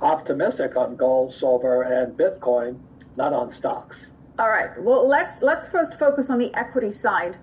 [0.00, 2.78] optimistic on gold, silver, and Bitcoin,
[3.16, 3.96] not on stocks.
[4.38, 4.70] All right.
[4.82, 7.36] Well, let's let's first focus on the equity side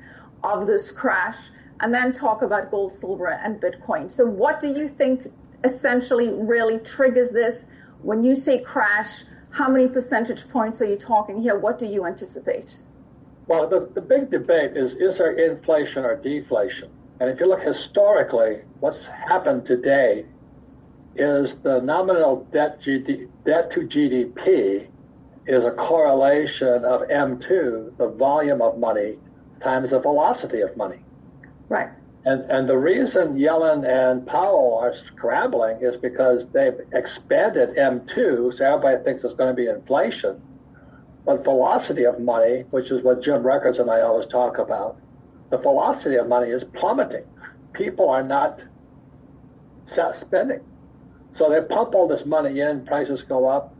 [0.44, 1.38] of this crash
[1.80, 4.12] and then talk about gold, silver, and Bitcoin.
[4.12, 5.32] So, what do you think
[5.64, 7.66] essentially really triggers this?
[8.02, 11.58] When you say crash, how many percentage points are you talking here?
[11.58, 12.78] What do you anticipate?
[13.48, 16.90] Well, the, the big debate is is there inflation or deflation?
[17.22, 20.26] And if you look historically, what's happened today
[21.16, 24.88] is the nominal debt, GD, debt to GDP
[25.46, 29.20] is a correlation of M2, the volume of money,
[29.62, 30.98] times the velocity of money.
[31.70, 31.90] Right.
[32.26, 38.66] And, and the reason Yellen and Powell are scrambling is because they've expanded M2, so
[38.66, 40.42] everybody thinks it's going to be inflation.
[41.24, 44.98] But velocity of money, which is what Jim Rickards and I always talk about,
[45.52, 47.26] the velocity of money is plummeting.
[47.74, 48.62] People are not
[50.20, 50.62] spending.
[51.36, 53.76] So they pump all this money in, prices go up.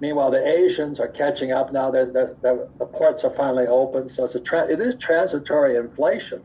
[0.00, 1.90] Meanwhile, the Asians are catching up now.
[1.90, 5.76] They're, they're, they're, the ports are finally open, so it's a tra- it is transitory
[5.76, 6.42] inflation.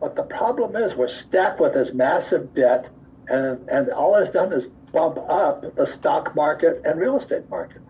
[0.00, 2.88] But the problem is we're stacked with this massive debt,
[3.28, 7.82] and, and all it's done is bump up the stock market and real estate market.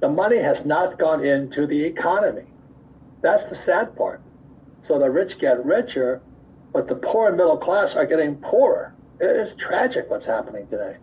[0.00, 2.44] The money has not gone into the economy.
[3.20, 4.20] That's the sad part.
[4.86, 6.20] So the rich get richer,
[6.72, 8.94] but the poor and middle class are getting poorer.
[9.20, 10.96] It is tragic what's happening today.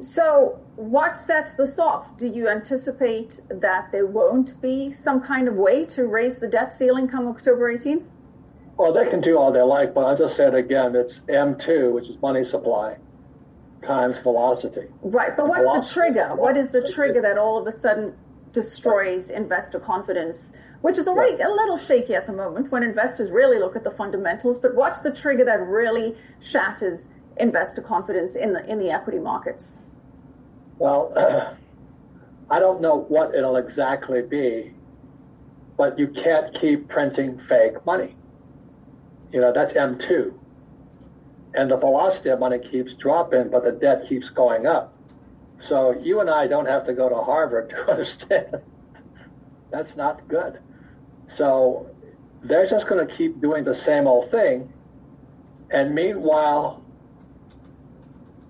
[0.00, 2.18] So, what sets this off?
[2.18, 6.74] Do you anticipate that there won't be some kind of way to raise the debt
[6.74, 8.04] ceiling come October 18th?
[8.76, 12.08] Well, they can do all they like, but I just said again, it's M2, which
[12.08, 12.98] is money supply,
[13.82, 14.88] times velocity.
[15.00, 16.34] Right, but what's the trigger?
[16.34, 18.14] What is the trigger that all of a sudden
[18.52, 23.58] destroys investor confidence, which is already a little shaky at the moment when investors really
[23.58, 24.60] look at the fundamentals?
[24.60, 27.04] But what's the trigger that really shatters
[27.36, 29.78] investor confidence in the in the equity markets?
[30.78, 31.54] Well, uh,
[32.50, 34.72] I don't know what it'll exactly be,
[35.76, 38.14] but you can't keep printing fake money.
[39.32, 40.32] You know, that's M2.
[41.54, 44.94] And the velocity of money keeps dropping, but the debt keeps going up.
[45.60, 48.62] So you and I don't have to go to Harvard to understand
[49.70, 50.58] that's not good.
[51.28, 51.90] So
[52.42, 54.72] they're just going to keep doing the same old thing.
[55.70, 56.82] And meanwhile,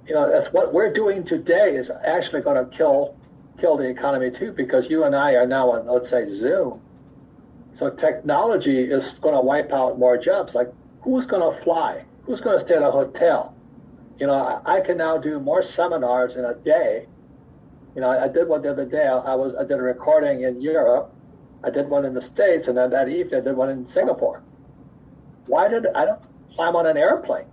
[0.07, 3.17] you know, that's what we're doing today is actually going to kill
[3.59, 6.83] kill the economy too, because you and I are now on, let's say, Zoom.
[7.79, 10.55] So technology is going to wipe out more jobs.
[10.55, 12.05] Like, who's going to fly?
[12.25, 13.55] Who's going to stay at a hotel?
[14.19, 17.07] You know, I, can now do more seminars in a day.
[17.95, 19.07] You know, I did one the other day.
[19.07, 21.15] I, was I did a recording in Europe.
[21.67, 24.41] I did one in the States, and then that evening I did one in Singapore.
[25.47, 26.21] Why did I don't
[26.55, 27.47] climb on an airplane?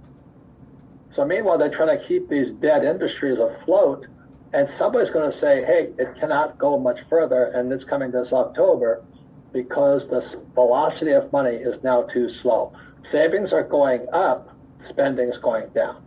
[1.13, 4.05] So meanwhile, they're trying to keep these dead industries afloat,
[4.53, 8.31] and somebody's going to say, "Hey, it cannot go much further," and it's coming this
[8.31, 9.01] October
[9.51, 10.21] because the
[10.53, 12.71] velocity of money is now too slow.
[13.11, 14.49] Savings are going up,
[14.87, 16.02] spending is going down.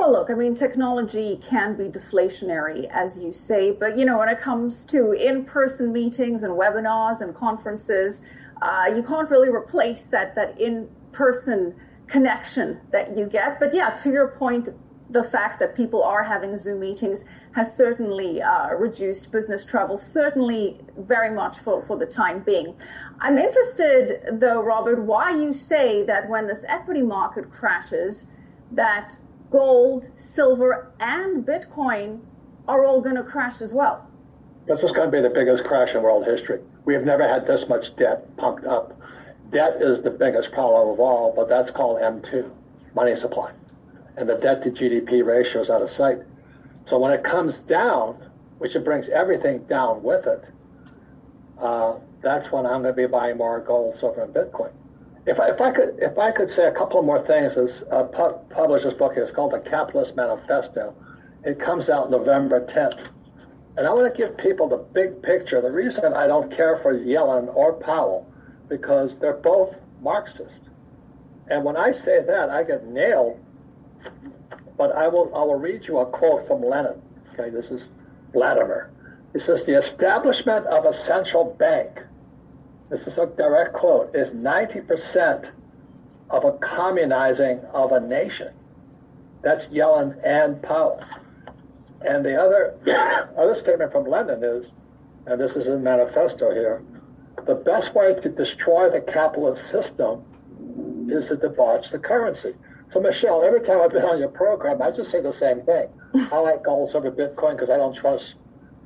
[0.00, 4.30] Well, look, I mean, technology can be deflationary, as you say, but you know, when
[4.30, 8.22] it comes to in-person meetings and webinars and conferences,
[8.62, 11.74] uh, you can't really replace that that in-person
[12.06, 13.60] connection that you get.
[13.60, 14.70] But yeah, to your point,
[15.10, 20.80] the fact that people are having Zoom meetings has certainly uh, reduced business travel, certainly
[20.96, 22.74] very much for, for the time being.
[23.20, 28.24] I'm interested, though, Robert, why you say that when this equity market crashes,
[28.72, 29.14] that
[29.50, 32.20] gold, silver, and Bitcoin
[32.68, 34.08] are all going to crash as well.
[34.66, 36.60] This is going to be the biggest crash in world history.
[36.84, 39.00] We have never had this much debt pumped up
[39.50, 42.50] debt is the biggest problem of all, but that's called M2,
[42.94, 43.52] money supply.
[44.16, 46.18] And the debt to GDP ratio is out of sight.
[46.88, 48.16] So when it comes down,
[48.58, 50.44] which it brings everything down with it,
[51.58, 54.72] uh, that's when I'm going to be buying more gold, silver, and Bitcoin.
[55.26, 58.04] If I, if I could if I could say a couple more things, is uh,
[58.04, 59.12] pu- published this book.
[59.16, 60.94] It's called The Capitalist Manifesto.
[61.44, 63.08] It comes out November 10th.
[63.76, 65.60] And I want to give people the big picture.
[65.60, 68.30] The reason I don't care for Yellen or Powell
[68.68, 70.60] because they're both Marxist.
[71.48, 73.38] And when I say that, I get nailed.
[74.76, 77.00] But I will, I will read you a quote from Lenin.
[77.32, 77.88] Okay, this is
[78.32, 78.90] Vladimir.
[79.32, 82.00] He says, The establishment of a central bank,
[82.90, 85.50] this is a direct quote, is 90%
[86.28, 88.52] of a communizing of a nation.
[89.42, 91.00] That's Yellen and Powell.
[92.02, 92.74] And the other,
[93.38, 94.70] other statement from Lenin is,
[95.26, 96.82] and this is in manifesto here,
[97.46, 100.24] the best way to destroy the capitalist system
[101.10, 102.54] is to debauch the currency.
[102.92, 105.88] So, Michelle, every time I've been on your program, I just say the same thing.
[106.32, 108.34] I like gold, silver, Bitcoin because I don't trust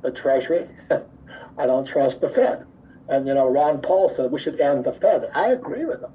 [0.03, 0.67] the Treasury.
[1.57, 2.65] I don't trust the Fed.
[3.07, 5.29] And, you know, Ron Paul said we should end the Fed.
[5.33, 6.11] I agree with him.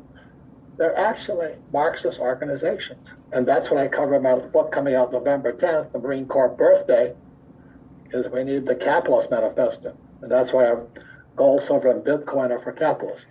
[0.77, 3.07] They're actually Marxist organizations.
[3.33, 6.49] And that's what I cover in my book coming out November 10th, the Marine Corps
[6.49, 7.15] birthday,
[8.13, 9.97] is we need the capitalist manifesto.
[10.23, 10.75] And that's why
[11.37, 13.27] gold, silver, and Bitcoin are for capitalists.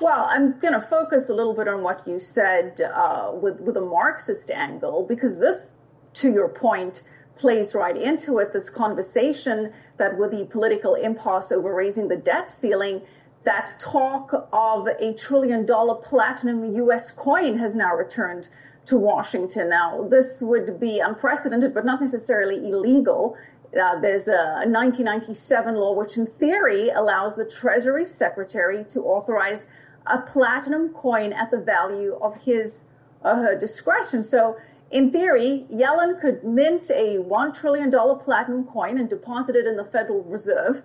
[0.00, 3.76] Well, I'm going to focus a little bit on what you said uh, with with
[3.76, 5.76] a Marxist angle because this,
[6.14, 7.02] to your point,
[7.38, 8.52] plays right into it.
[8.52, 13.02] This conversation that with the political impasse over raising the debt ceiling,
[13.44, 17.12] that talk of a trillion dollar platinum U.S.
[17.12, 18.48] coin has now returned
[18.86, 19.70] to Washington.
[19.70, 23.36] Now, this would be unprecedented, but not necessarily illegal.
[23.72, 29.66] Uh, there's a 1997 law which, in theory, allows the Treasury Secretary to authorize
[30.06, 32.84] a platinum coin at the value of his
[33.22, 34.22] or her discretion.
[34.22, 34.56] So,
[34.90, 39.84] in theory, Yellen could mint a $1 trillion platinum coin and deposit it in the
[39.84, 40.82] Federal Reserve,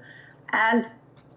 [0.52, 0.86] and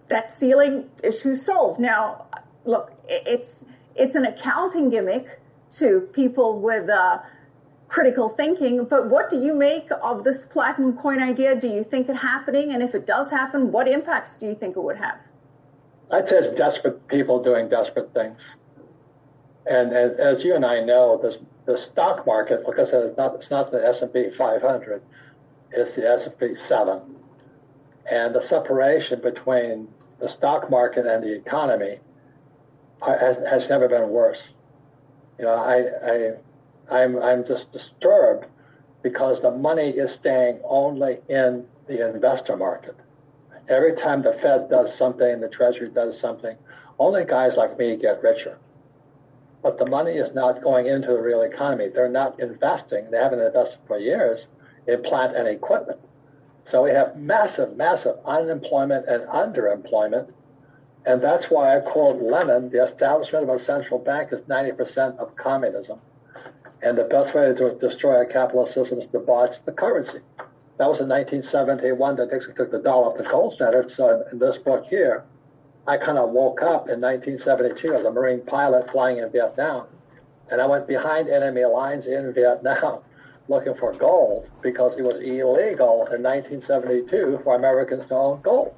[0.09, 1.78] that ceiling issue solved.
[1.78, 2.27] Now,
[2.65, 3.65] look, it's,
[3.95, 5.41] it's an accounting gimmick
[5.73, 7.19] to people with uh,
[7.89, 11.55] critical thinking, but what do you make of this platinum coin idea?
[11.55, 12.73] Do you think it happening?
[12.73, 15.19] And if it does happen, what impacts do you think it would have?
[16.11, 18.39] Say it's desperate people doing desperate things.
[19.66, 21.19] And, as you and I know,
[21.66, 25.03] the stock market, said, it's not, it's not the S&P 500,
[25.73, 27.01] it's the S&P 7.
[28.11, 29.89] And the separation between
[30.20, 31.99] the stock market and the economy
[33.01, 34.43] uh, has, has never been worse.
[35.39, 36.35] You know, I,
[36.93, 38.47] I, I'm, I'm just disturbed
[39.03, 42.97] because the money is staying only in the investor market.
[43.69, 46.57] Every time the Fed does something, the Treasury does something,
[46.99, 48.59] only guys like me get richer.
[49.65, 51.89] But the money is not going into the real economy.
[51.89, 53.11] They're not investing.
[53.11, 54.47] They haven't invested for years
[54.86, 56.01] in plant and equipment.
[56.70, 60.31] So we have massive, massive unemployment and underemployment.
[61.07, 65.35] And that's why I quote Lenin the establishment of a central bank is 90% of
[65.36, 65.99] communism.
[66.82, 70.20] And the best way to destroy a capitalist system is to botch the currency.
[70.77, 73.91] That was in 1971 that Nixon took the dollar off the gold standard.
[73.91, 75.24] So in this book here,
[75.86, 79.86] I kind of woke up in 1972 as a Marine pilot flying in Vietnam.
[80.51, 83.01] And I went behind enemy lines in Vietnam
[83.48, 88.74] looking for gold because it was illegal in 1972 for Americans to own gold.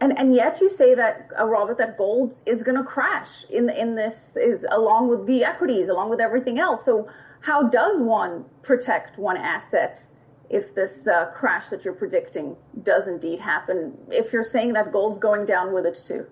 [0.00, 3.70] And, and yet you say that uh, Robert that gold is going to crash in
[3.70, 6.84] in this is along with the equities along with everything else.
[6.84, 7.08] So
[7.40, 10.11] how does one protect one assets
[10.52, 15.18] if this uh, crash that you're predicting does indeed happen, if you're saying that gold's
[15.18, 16.26] going down with it too?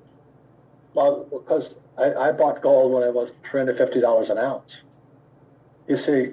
[0.92, 4.76] Well, because I, I bought gold when it was $350 an ounce.
[5.88, 6.32] You see,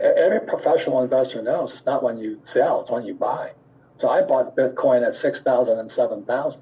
[0.00, 3.52] every professional investor knows it's not when you sell, it's when you buy.
[4.00, 6.60] So I bought Bitcoin at 6,000 and 7,000.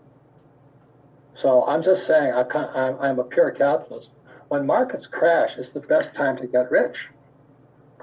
[1.37, 2.43] So I'm just saying, I
[3.01, 4.11] I'm a pure capitalist.
[4.49, 7.09] When markets crash, it's the best time to get rich.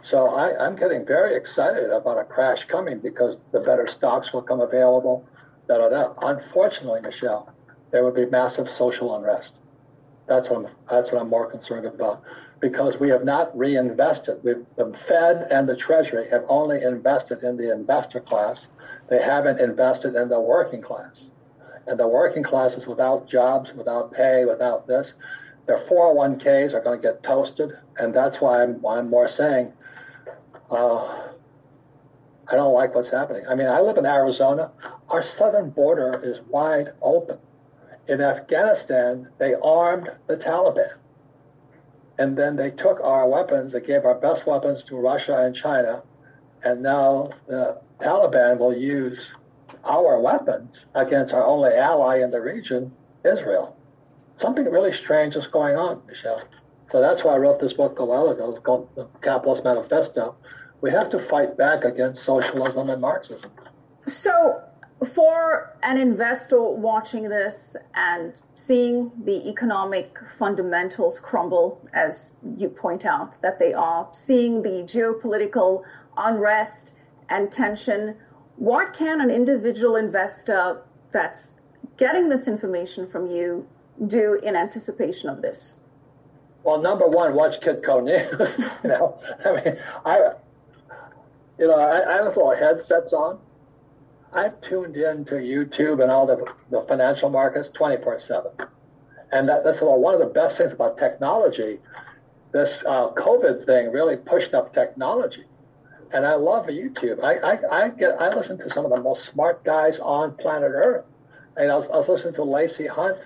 [0.04, 4.42] So I, am getting very excited about a crash coming because the better stocks will
[4.42, 5.26] come available.
[5.68, 6.14] Da, da, da.
[6.22, 7.54] Unfortunately, Michelle,
[7.92, 9.52] there will be massive social unrest.
[10.28, 12.24] That's what I'm, that's what I'm more concerned about
[12.60, 14.44] because we have not reinvested.
[14.44, 18.68] We've, the Fed and the Treasury have only invested in the investor class.
[19.10, 21.16] They haven't invested in the working class.
[21.88, 25.14] And the working class is without jobs, without pay, without this.
[25.66, 27.78] Their 401ks are going to get toasted.
[27.98, 29.74] And that's why I'm, why I'm more saying
[30.72, 31.32] uh,
[32.48, 33.46] I don't like what's happening.
[33.48, 34.72] I mean, I live in Arizona.
[35.10, 37.38] Our southern border is wide open.
[38.08, 40.96] In Afghanistan, they armed the Taliban.
[42.18, 46.04] And then they took our weapons, they gave our best weapons to Russia and China.
[46.64, 49.20] And now the Taliban will use
[49.84, 52.92] our weapons against our only ally in the region,
[53.24, 53.78] Israel.
[54.40, 56.42] Something really strange is going on, Michelle.
[56.92, 58.60] So that's why I wrote this book a while ago.
[58.62, 60.36] Called The Capitalist Manifesto
[60.82, 63.52] we have to fight back against socialism and Marxism.
[64.08, 64.62] So,
[65.14, 73.42] for an investor watching this and seeing the economic fundamentals crumble, as you point out
[73.42, 75.84] that they are, seeing the geopolitical
[76.18, 76.94] unrest
[77.30, 78.16] and tension,
[78.58, 81.54] what can an individual investor that's
[81.98, 83.68] getting this information from you
[84.06, 85.74] do in anticipation of this?
[86.64, 88.56] Well, number one, watch Kitco News.
[88.84, 90.34] you know, I mean, I
[91.62, 93.40] you know, I, I have little headsets on.
[94.34, 98.52] I'm tuned in to YouTube and all the, the financial markets 24 7.
[99.32, 101.78] And that, that's one of the best things about technology.
[102.52, 105.46] This uh, COVID thing really pushed up technology.
[106.12, 107.24] And I love YouTube.
[107.24, 110.72] I, I, I, get I listen to some of the most smart guys on planet
[110.74, 111.06] Earth.
[111.58, 113.20] And I was, I was listening to Lacy Hunt,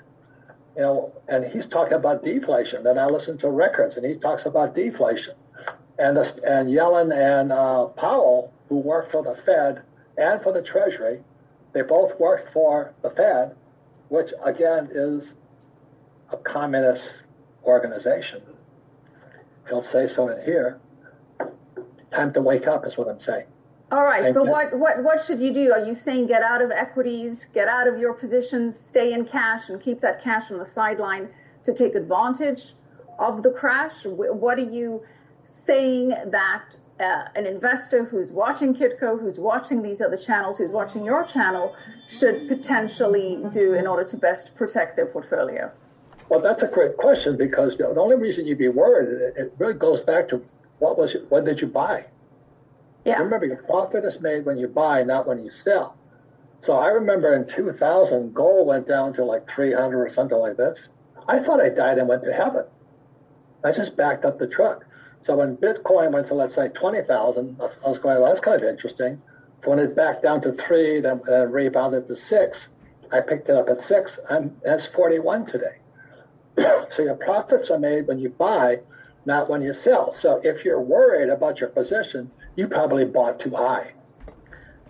[0.76, 2.84] you know, and he's talking about deflation.
[2.84, 5.36] Then I listen to Rickards and he talks about deflation.
[5.98, 9.82] And, the, and Yellen and uh, Powell, who work for the Fed
[10.18, 11.22] and for the Treasury,
[11.74, 13.56] they both worked for the Fed,
[14.10, 15.32] which again is
[16.32, 17.10] a communist
[17.64, 18.42] organization.
[19.68, 20.80] He'll say so in here.
[22.12, 23.46] Time to wake up is what I'm saying.
[23.92, 25.72] All right, And- but what, what, what should you do?
[25.72, 29.70] Are you saying get out of equities, get out of your positions, stay in cash,
[29.70, 31.30] and keep that cash on the sideline
[31.64, 32.74] to take advantage
[33.20, 34.06] of the crash?
[34.06, 35.04] What are you
[35.46, 41.04] saying that uh, an investor who's watching Kitco, who's watching these other channels, who's watching
[41.04, 41.76] your channel,
[42.08, 45.72] should potentially do in order to best protect their portfolio?
[46.30, 50.02] Well, that's a great question because the only reason you'd be worried, it, really goes
[50.02, 50.44] back to
[50.80, 52.06] what was it, what did you buy?
[53.04, 53.20] Yeah.
[53.20, 55.96] Remember, your profit is made when you buy, not when you sell.
[56.66, 60.80] So I remember in 2000, gold went down to like 300 or something like this.
[61.28, 62.66] I thought I died and went to heaven.
[63.64, 64.86] I just backed up the truck.
[65.26, 68.70] So when Bitcoin went to let's say 20,000, I was- going, well, that's kind of
[68.70, 69.20] interesting.
[69.64, 72.68] So when it backed down to three, then uh, rebounded to six,
[73.12, 74.20] I picked it up at six.
[74.30, 75.78] I'm that's 41 today.
[76.92, 78.82] so your profits are made when you buy,
[79.26, 80.14] not when you sell.
[80.14, 83.94] So if you're worried about your position, you probably bought too high.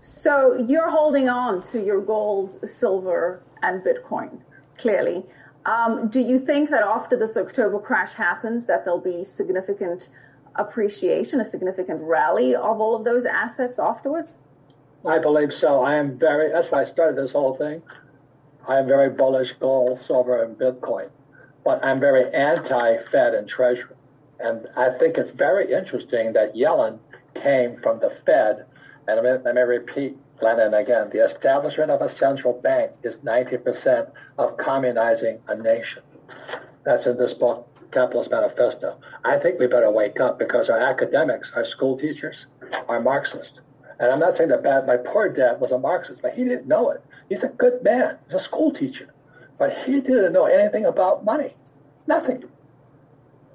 [0.01, 4.39] So you're holding on to your gold, silver, and Bitcoin,
[4.77, 5.23] clearly.
[5.65, 10.09] Um, do you think that after this October crash happens, that there'll be significant
[10.56, 14.40] appreciation, a significant rally of all of those assets afterwards?
[15.06, 15.82] I believe so.
[15.82, 17.82] I am very, that's why I started this whole thing.
[18.68, 21.10] I am very bullish gold, silver, and Bitcoin.
[21.64, 23.95] But I'm very anti Fed and Treasury.
[24.40, 26.99] And I think it's very interesting that Yellen
[27.36, 28.65] came from the Fed.
[29.07, 34.11] And me, let me repeat, Lenin, again the establishment of a central bank is 90%
[34.38, 36.02] of communizing a nation.
[36.84, 38.97] That's in this book, Capitalist Manifesto.
[39.23, 42.45] I think we better wake up because our academics, our school teachers,
[42.89, 43.61] are Marxist.
[43.99, 46.67] And I'm not saying that bad, my poor dad was a Marxist, but he didn't
[46.67, 47.01] know it.
[47.30, 48.17] He's a good man.
[48.26, 49.13] He's a school teacher.
[49.57, 51.55] But he didn't know anything about money.
[52.05, 52.43] Nothing.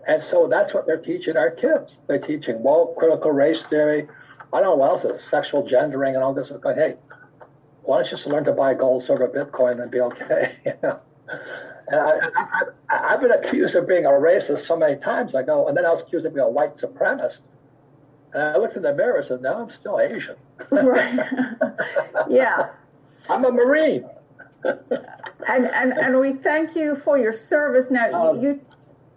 [0.08, 1.94] And so that's what they're teaching our kids.
[2.06, 4.08] They're teaching woke, critical race theory.
[4.54, 6.48] I don't know what else is, sexual gendering and all this.
[6.48, 6.96] Going, hey,
[7.82, 10.56] why don't you just learn to buy gold, silver, Bitcoin and be okay?
[10.64, 11.00] You know?
[11.90, 15.34] And I, I, I, I've been accused of being a racist so many times.
[15.34, 17.40] I go, and then I was accused of being a white supremacist.
[18.32, 20.36] And I looked in the mirror and said, no, I'm still Asian.
[20.70, 21.18] Right.
[22.30, 22.68] yeah.
[23.28, 24.08] I'm a Marine.
[24.64, 27.90] and, and and we thank you for your service.
[27.90, 28.60] Now Um, you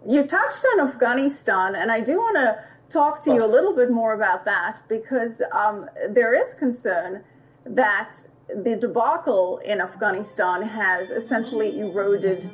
[0.06, 3.90] you touched on Afghanistan, and I do want to talk to you a little bit
[3.90, 7.24] more about that because um, there is concern
[7.66, 8.14] that
[8.48, 12.50] the debacle in Afghanistan has essentially eroded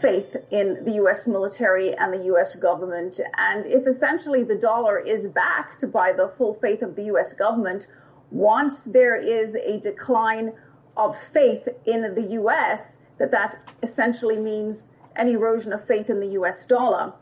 [0.00, 1.26] faith in the U.S.
[1.26, 2.54] military and the U.S.
[2.56, 3.20] government.
[3.38, 7.32] And if essentially the dollar is backed by the full faith of the U.S.
[7.32, 7.86] government,
[8.30, 10.52] once there is a decline
[10.96, 14.86] of faith in the U.S., that that essentially means
[15.16, 16.66] an erosion of faith in the U.S.
[16.66, 17.12] dollar.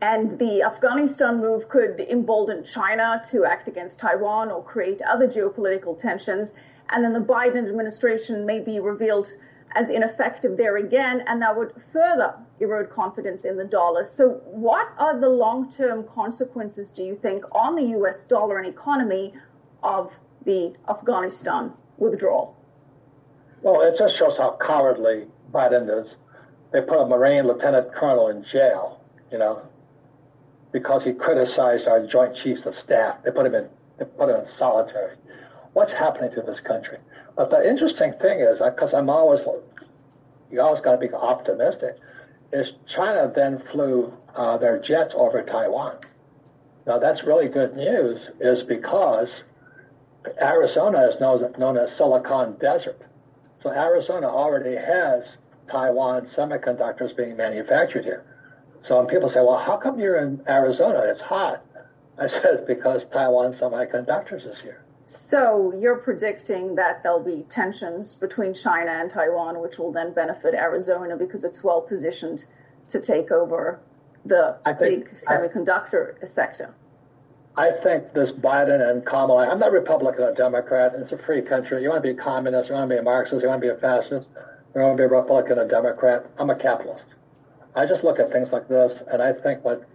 [0.00, 5.96] And the Afghanistan move could embolden China to act against Taiwan or create other geopolitical
[5.96, 6.52] tensions.
[6.92, 9.28] And then the Biden administration may be revealed
[9.74, 14.04] as ineffective there again, and that would further erode confidence in the dollar.
[14.04, 18.66] So, what are the long term consequences, do you think, on the US dollar and
[18.66, 19.32] economy
[19.82, 20.12] of
[20.44, 22.56] the Afghanistan withdrawal?
[23.62, 26.16] Well, it just shows how cowardly Biden is.
[26.72, 29.00] They put a Marine lieutenant colonel in jail,
[29.30, 29.62] you know,
[30.72, 33.22] because he criticized our Joint Chiefs of Staff.
[33.22, 35.16] They put him in, they put him in solitary.
[35.72, 36.98] What's happening to this country?
[37.36, 39.42] But the interesting thing is, because I'm always,
[40.50, 41.96] you always got to be optimistic,
[42.52, 45.96] is China then flew uh, their jets over Taiwan.
[46.86, 49.44] Now that's really good news, is because
[50.40, 53.00] Arizona is known, known as Silicon Desert.
[53.62, 55.24] So Arizona already has
[55.70, 58.24] Taiwan semiconductors being manufactured here.
[58.82, 60.98] So when people say, well, how come you're in Arizona?
[61.06, 61.64] It's hot.
[62.18, 64.84] I said, because Taiwan semiconductors is here.
[65.12, 70.54] So you're predicting that there'll be tensions between China and Taiwan, which will then benefit
[70.54, 72.46] Arizona because it's well positioned
[72.88, 73.80] to take over
[74.24, 76.74] the I think- big semiconductor sector.
[77.58, 80.94] I think this Biden and Kamala, I'm not Republican or Democrat.
[80.96, 81.82] It's a free country.
[81.82, 83.68] You want to be a communist, you want to be a Marxist, you want to
[83.68, 84.26] be a fascist,
[84.74, 86.24] you want to be a Republican or Democrat.
[86.38, 87.04] I'm a capitalist.
[87.74, 89.86] I just look at things like this, and I think what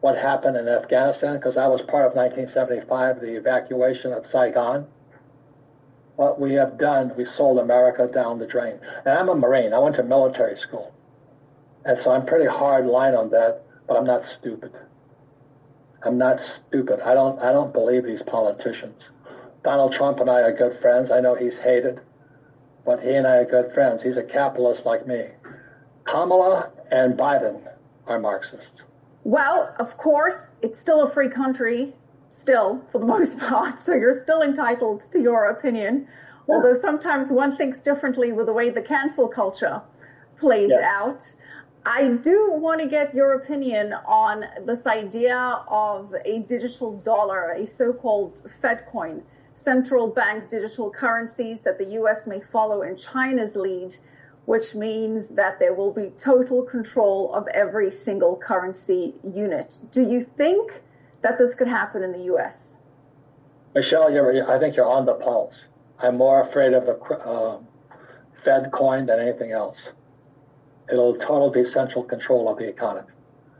[0.00, 4.86] what happened in Afghanistan, because I was part of 1975, the evacuation of Saigon.
[6.16, 8.78] what we have done, we sold America down the drain.
[9.04, 9.74] And I'm a Marine.
[9.74, 10.94] I went to military school.
[11.84, 14.72] And so I'm pretty hard line on that, but I'm not stupid.
[16.02, 17.00] I'm not stupid.
[17.00, 19.02] I don't I don't believe these politicians.
[19.64, 21.10] Donald Trump and I are good friends.
[21.10, 22.00] I know he's hated,
[22.84, 24.02] but he and I are good friends.
[24.02, 25.26] He's a capitalist like me.
[26.04, 27.60] Kamala and Biden
[28.06, 28.82] are Marxists.
[29.26, 31.92] Well, of course, it's still a free country,
[32.30, 36.06] still, for the most part, so you're still entitled to your opinion.
[36.48, 36.54] Yeah.
[36.54, 39.82] Although sometimes one thinks differently with the way the cancel culture
[40.38, 40.88] plays yeah.
[40.88, 41.24] out.
[41.84, 47.66] I do want to get your opinion on this idea of a digital dollar, a
[47.66, 48.32] so called
[48.62, 49.24] Fed coin,
[49.54, 53.96] central bank digital currencies that the US may follow in China's lead,
[54.46, 59.76] which means that there will be total control of every single currency unit.
[59.92, 60.72] Do you think
[61.22, 62.74] that this could happen in the US?
[63.74, 64.06] Michelle,
[64.48, 65.64] I think you're on the pulse.
[65.98, 67.58] I'm more afraid of the uh,
[68.44, 69.82] Fed coin than anything else.
[70.90, 73.12] It'll totally be central control of the economy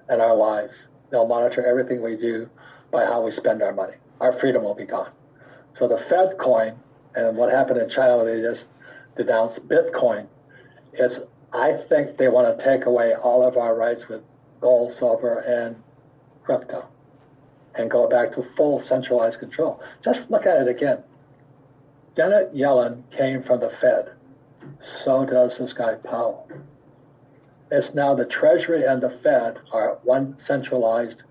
[0.09, 0.75] and our lives.
[1.11, 2.49] They'll monitor everything we do
[2.91, 3.95] by how we spend our money.
[4.21, 5.11] Our freedom will be gone.
[5.75, 6.79] So the Fed coin
[7.15, 8.69] and what happened in China, they just
[9.17, 10.29] denounced Bitcoin.
[10.99, 11.19] It's
[11.53, 14.23] I think they want to take away all of our rights with
[14.61, 15.77] gold, silver, and
[16.43, 16.87] crypto,
[17.75, 19.81] and go back to full centralized control.
[20.03, 21.03] Just look at it again.
[22.17, 24.13] Janet Yellen came from the Fed.
[24.83, 26.49] So does this guy Powell.
[27.71, 31.23] It's now the Treasury and the Fed are one centralized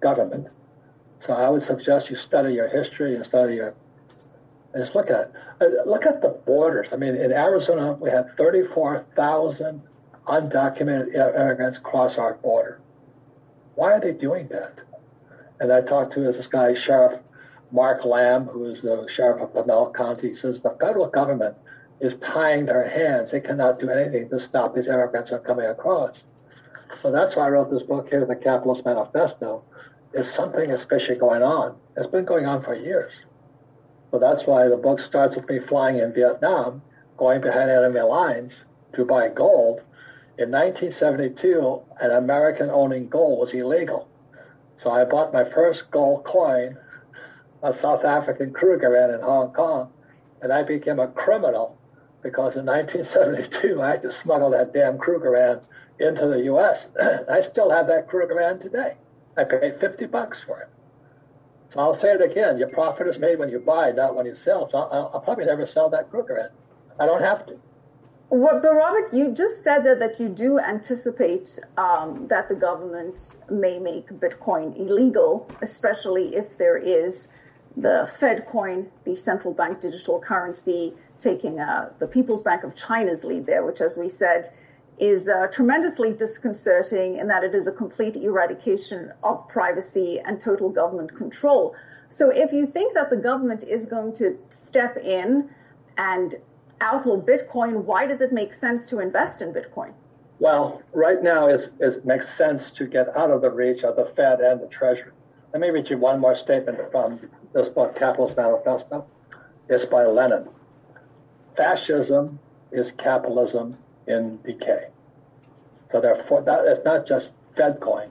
[0.00, 0.48] government.
[1.20, 3.74] So I would suggest you study your history and study your.
[4.76, 5.32] Just look at.
[5.86, 6.88] Look at the borders.
[6.92, 9.82] I mean, in Arizona, we had 34,000
[10.26, 12.80] undocumented immigrants cross our border.
[13.74, 14.78] Why are they doing that?
[15.60, 17.20] And I talked to this guy, Sheriff
[17.72, 20.30] Mark Lamb, who is the sheriff of Pinal County.
[20.30, 21.56] He says the federal government
[22.00, 23.30] is tying their hands.
[23.30, 26.22] They cannot do anything to stop these immigrants from coming across.
[27.02, 29.64] So that's why I wrote this book here, The Capitalist Manifesto.
[30.14, 31.76] Is something fishy going on.
[31.96, 33.12] It's been going on for years.
[34.10, 36.82] So that's why the book starts with me flying in Vietnam,
[37.16, 38.52] going behind enemy lines
[38.94, 39.82] to buy gold.
[40.38, 44.08] In 1972, an American owning gold was illegal.
[44.78, 46.78] So I bought my first gold coin,
[47.62, 49.92] a South African Krugerrand in Hong Kong,
[50.40, 51.76] and I became a criminal
[52.22, 55.60] because in 1972 I had to smuggle that damn Krugerrand
[55.98, 56.86] into the U.S.
[57.30, 58.94] I still have that Krugerrand today.
[59.36, 60.68] I paid 50 bucks for it.
[61.72, 64.34] So I'll say it again: your profit is made when you buy, not when you
[64.34, 64.68] sell.
[64.70, 66.50] So I'll, I'll probably never sell that Krugerrand.
[66.98, 67.58] I don't have to.
[68.30, 73.30] Well, but Robert, you just said that, that you do anticipate um, that the government
[73.50, 77.28] may make Bitcoin illegal, especially if there is
[77.74, 83.24] the Fed coin, the central bank digital currency, taking uh, the People's Bank of China's
[83.24, 84.52] lead there, which, as we said,
[85.00, 90.68] is uh, tremendously disconcerting in that it is a complete eradication of privacy and total
[90.68, 91.74] government control.
[92.08, 95.50] So, if you think that the government is going to step in
[95.96, 96.36] and
[96.80, 99.92] outlaw Bitcoin, why does it make sense to invest in Bitcoin?
[100.38, 104.12] Well, right now it, it makes sense to get out of the reach of the
[104.16, 105.12] Fed and the Treasury.
[105.52, 107.20] Let me read you one more statement from
[107.52, 109.06] this book, Capitalist Manifesto.
[109.68, 110.48] It's by Lenin
[111.58, 112.38] fascism
[112.70, 113.76] is capitalism
[114.08, 114.88] in decay.
[115.92, 118.10] So therefore, that is not just Fed coin.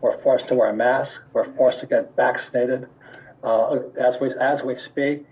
[0.00, 1.12] We're forced to wear a mask.
[1.32, 2.88] We're forced to get vaccinated.
[3.42, 5.26] Uh, as we as we speak,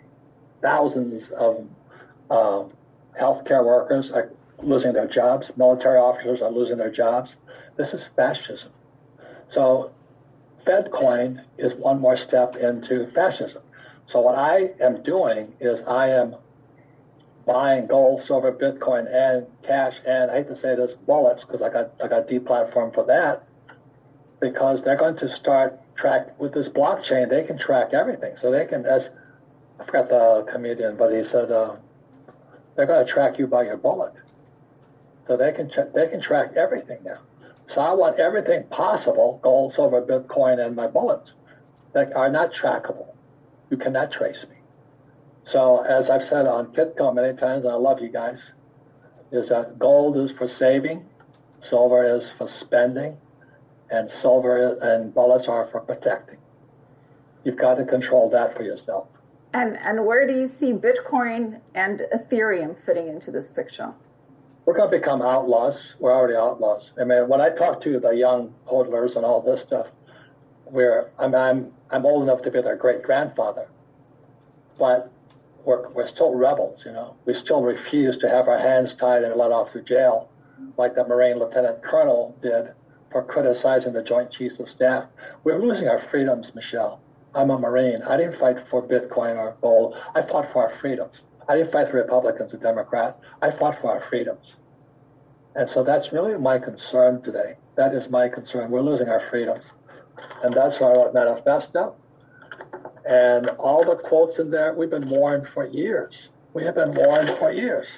[0.62, 1.66] thousands of
[2.30, 2.64] uh,
[3.20, 4.30] healthcare workers are
[4.62, 5.50] losing their jobs.
[5.56, 7.36] Military officers are losing their jobs.
[7.76, 8.70] This is fascism.
[9.50, 9.90] So,
[10.64, 13.62] Fed coin is one more step into fascism.
[14.10, 16.34] So what I am doing is I am
[17.46, 21.68] buying gold, silver, Bitcoin, and cash, and I hate to say this, wallets, because I
[21.68, 23.44] got I got deplatformed for that,
[24.40, 27.28] because they're going to start track with this blockchain.
[27.28, 28.86] They can track everything, so they can.
[28.86, 29.10] As
[29.78, 31.76] I forgot the comedian, but he said uh,
[32.76, 34.12] they're going to track you by your bullet,
[35.26, 37.18] so they can ch- they can track everything now.
[37.68, 41.32] So I want everything possible, gold, silver, Bitcoin, and my bullets
[41.92, 43.14] that are not trackable.
[43.70, 44.56] You cannot trace me.
[45.44, 48.38] So as I've said on Kitco many times, I love you guys,
[49.32, 51.06] is that gold is for saving,
[51.62, 53.16] silver is for spending,
[53.90, 56.38] and silver and bullets are for protecting.
[57.44, 59.08] You've got to control that for yourself.
[59.52, 63.92] And and where do you see Bitcoin and Ethereum fitting into this picture?
[64.64, 65.94] We're going to become outlaws.
[65.98, 66.92] We're already outlaws.
[67.00, 69.88] I mean, when I talk to the young hodlers and all this stuff,
[70.66, 73.66] where I'm I'm I'm old enough to be their great grandfather,
[74.78, 75.10] but
[75.64, 77.16] we're, we're still rebels, you know.
[77.24, 80.30] We still refuse to have our hands tied and let off to jail,
[80.76, 82.72] like the Marine Lieutenant Colonel did
[83.10, 85.04] for criticizing the Joint Chiefs of Staff.
[85.44, 87.00] We're losing our freedoms, Michelle.
[87.34, 88.02] I'm a Marine.
[88.02, 89.96] I didn't fight for Bitcoin or gold.
[90.14, 91.22] I fought for our freedoms.
[91.48, 93.18] I didn't fight for Republicans or Democrats.
[93.42, 94.54] I fought for our freedoms.
[95.56, 97.56] And so that's really my concern today.
[97.76, 98.70] That is my concern.
[98.70, 99.64] We're losing our freedoms.
[100.42, 101.96] And that's why I wrote Manifesto.
[103.04, 106.28] And all the quotes in there, we've been warned for years.
[106.52, 107.88] We have been warned for years.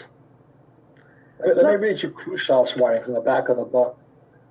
[1.44, 3.98] Let me read you Khrushchev's warning from the back of the book.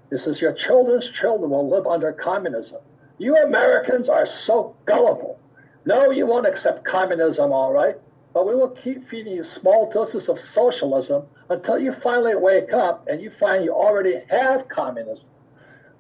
[0.10, 2.80] This says, your children's children will live under communism.
[3.18, 5.40] You Americans are so gullible.
[5.86, 7.96] No, you won't accept communism, all right,
[8.34, 13.08] but we will keep feeding you small doses of socialism until you finally wake up
[13.08, 15.26] and you find you already have communism.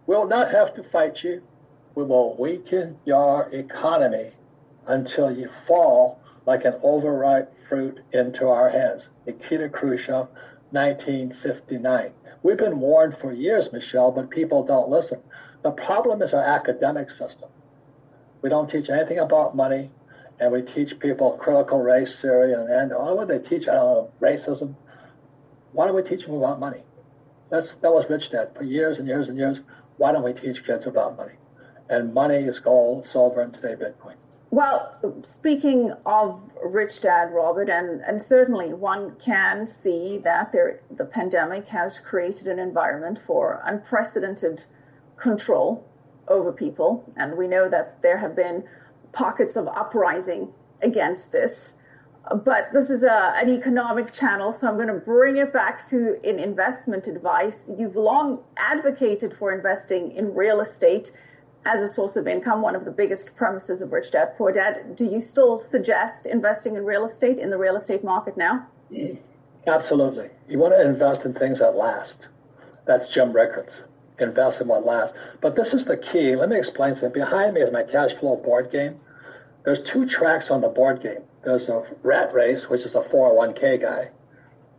[0.07, 1.41] We'll not have to fight you.
[1.95, 4.31] We will weaken your economy
[4.87, 9.07] until you fall like an overripe fruit into our hands.
[9.25, 10.27] Nikita Khrushchev,
[10.71, 12.11] 1959.
[12.43, 15.19] We've been warned for years, Michelle, but people don't listen.
[15.63, 17.49] The problem is our academic system.
[18.41, 19.91] We don't teach anything about money,
[20.39, 23.67] and we teach people critical race theory, and, and oh, what would they teach?
[23.67, 24.75] I don't know, racism.
[25.73, 26.83] Why don't we teach them about money?
[27.51, 29.59] That's, that was Rich Dad for years and years and years.
[29.97, 31.35] Why don't we teach kids about money?
[31.89, 34.15] And money is gold, silver, and today Bitcoin.
[34.51, 41.05] Well, speaking of Rich Dad, Robert, and, and certainly one can see that there, the
[41.05, 44.65] pandemic has created an environment for unprecedented
[45.15, 45.87] control
[46.27, 47.09] over people.
[47.15, 48.65] And we know that there have been
[49.13, 50.49] pockets of uprising
[50.81, 51.75] against this.
[52.43, 56.19] But this is a, an economic channel, so I'm going to bring it back to
[56.29, 57.69] in investment advice.
[57.79, 61.13] You've long advocated for investing in real estate
[61.65, 64.95] as a source of income, one of the biggest premises of Rich Dad Poor Dad.
[64.95, 68.67] Do you still suggest investing in real estate in the real estate market now?
[69.67, 70.29] Absolutely.
[70.47, 72.17] You want to invest in things that last.
[72.85, 73.73] That's Jim Rickards.
[74.19, 75.15] Invest in what lasts.
[75.39, 76.35] But this is the key.
[76.35, 77.13] Let me explain something.
[77.13, 78.99] Behind me is my cash flow board game.
[79.63, 81.21] There's two tracks on the board game.
[81.43, 84.09] There's a rat race, which is a 401k guy,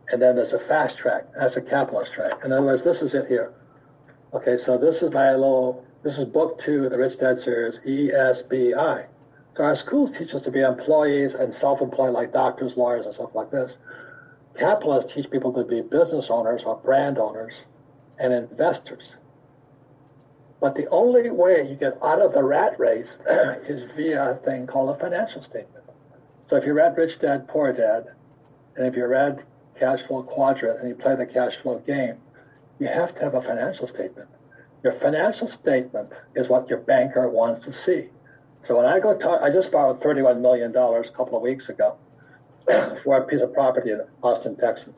[0.09, 1.25] and then there's a fast track.
[1.37, 2.43] That's a capitalist track.
[2.43, 3.53] In other words, this is it here.
[4.33, 7.79] Okay, so this is my little this is book two of the Rich Dad series,
[7.79, 9.05] ESBI.
[9.55, 13.33] So our schools teach us to be employees and self-employed like doctors, lawyers, and stuff
[13.33, 13.77] like this.
[14.59, 17.53] Capitalists teach people to be business owners or brand owners
[18.19, 19.03] and investors.
[20.59, 23.15] But the only way you get out of the rat race
[23.69, 25.85] is via a thing called a financial statement.
[26.49, 28.07] So if you read Rich Dad, Poor Dad,
[28.75, 29.45] and if you read
[29.79, 32.17] Cash Flow Quadrant and you play the cash flow game,
[32.79, 34.27] you have to have a financial statement.
[34.83, 38.09] Your financial statement is what your banker wants to see.
[38.65, 41.97] So when I go talk, I just borrowed $31 million a couple of weeks ago
[43.03, 44.95] for a piece of property in Austin, Texas.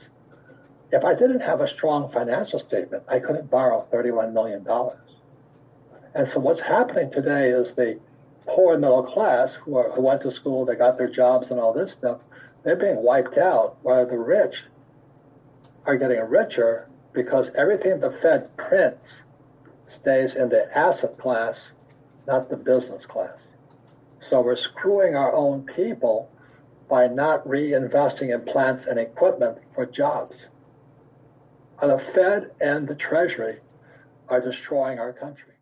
[0.91, 4.65] If I didn't have a strong financial statement, I couldn't borrow $31 million.
[6.15, 7.99] And so what's happening today is the
[8.47, 11.73] poor middle class who, are, who went to school, they got their jobs and all
[11.73, 12.19] this stuff,
[12.63, 14.63] they're being wiped out while the rich
[15.85, 19.09] are getting richer because everything the Fed prints
[19.95, 21.59] stays in the asset class,
[22.27, 23.37] not the business class.
[24.21, 26.29] So we're screwing our own people
[26.89, 30.35] by not reinvesting in plants and equipment for jobs.
[31.81, 33.59] And the Fed and the Treasury
[34.29, 35.54] are destroying our country.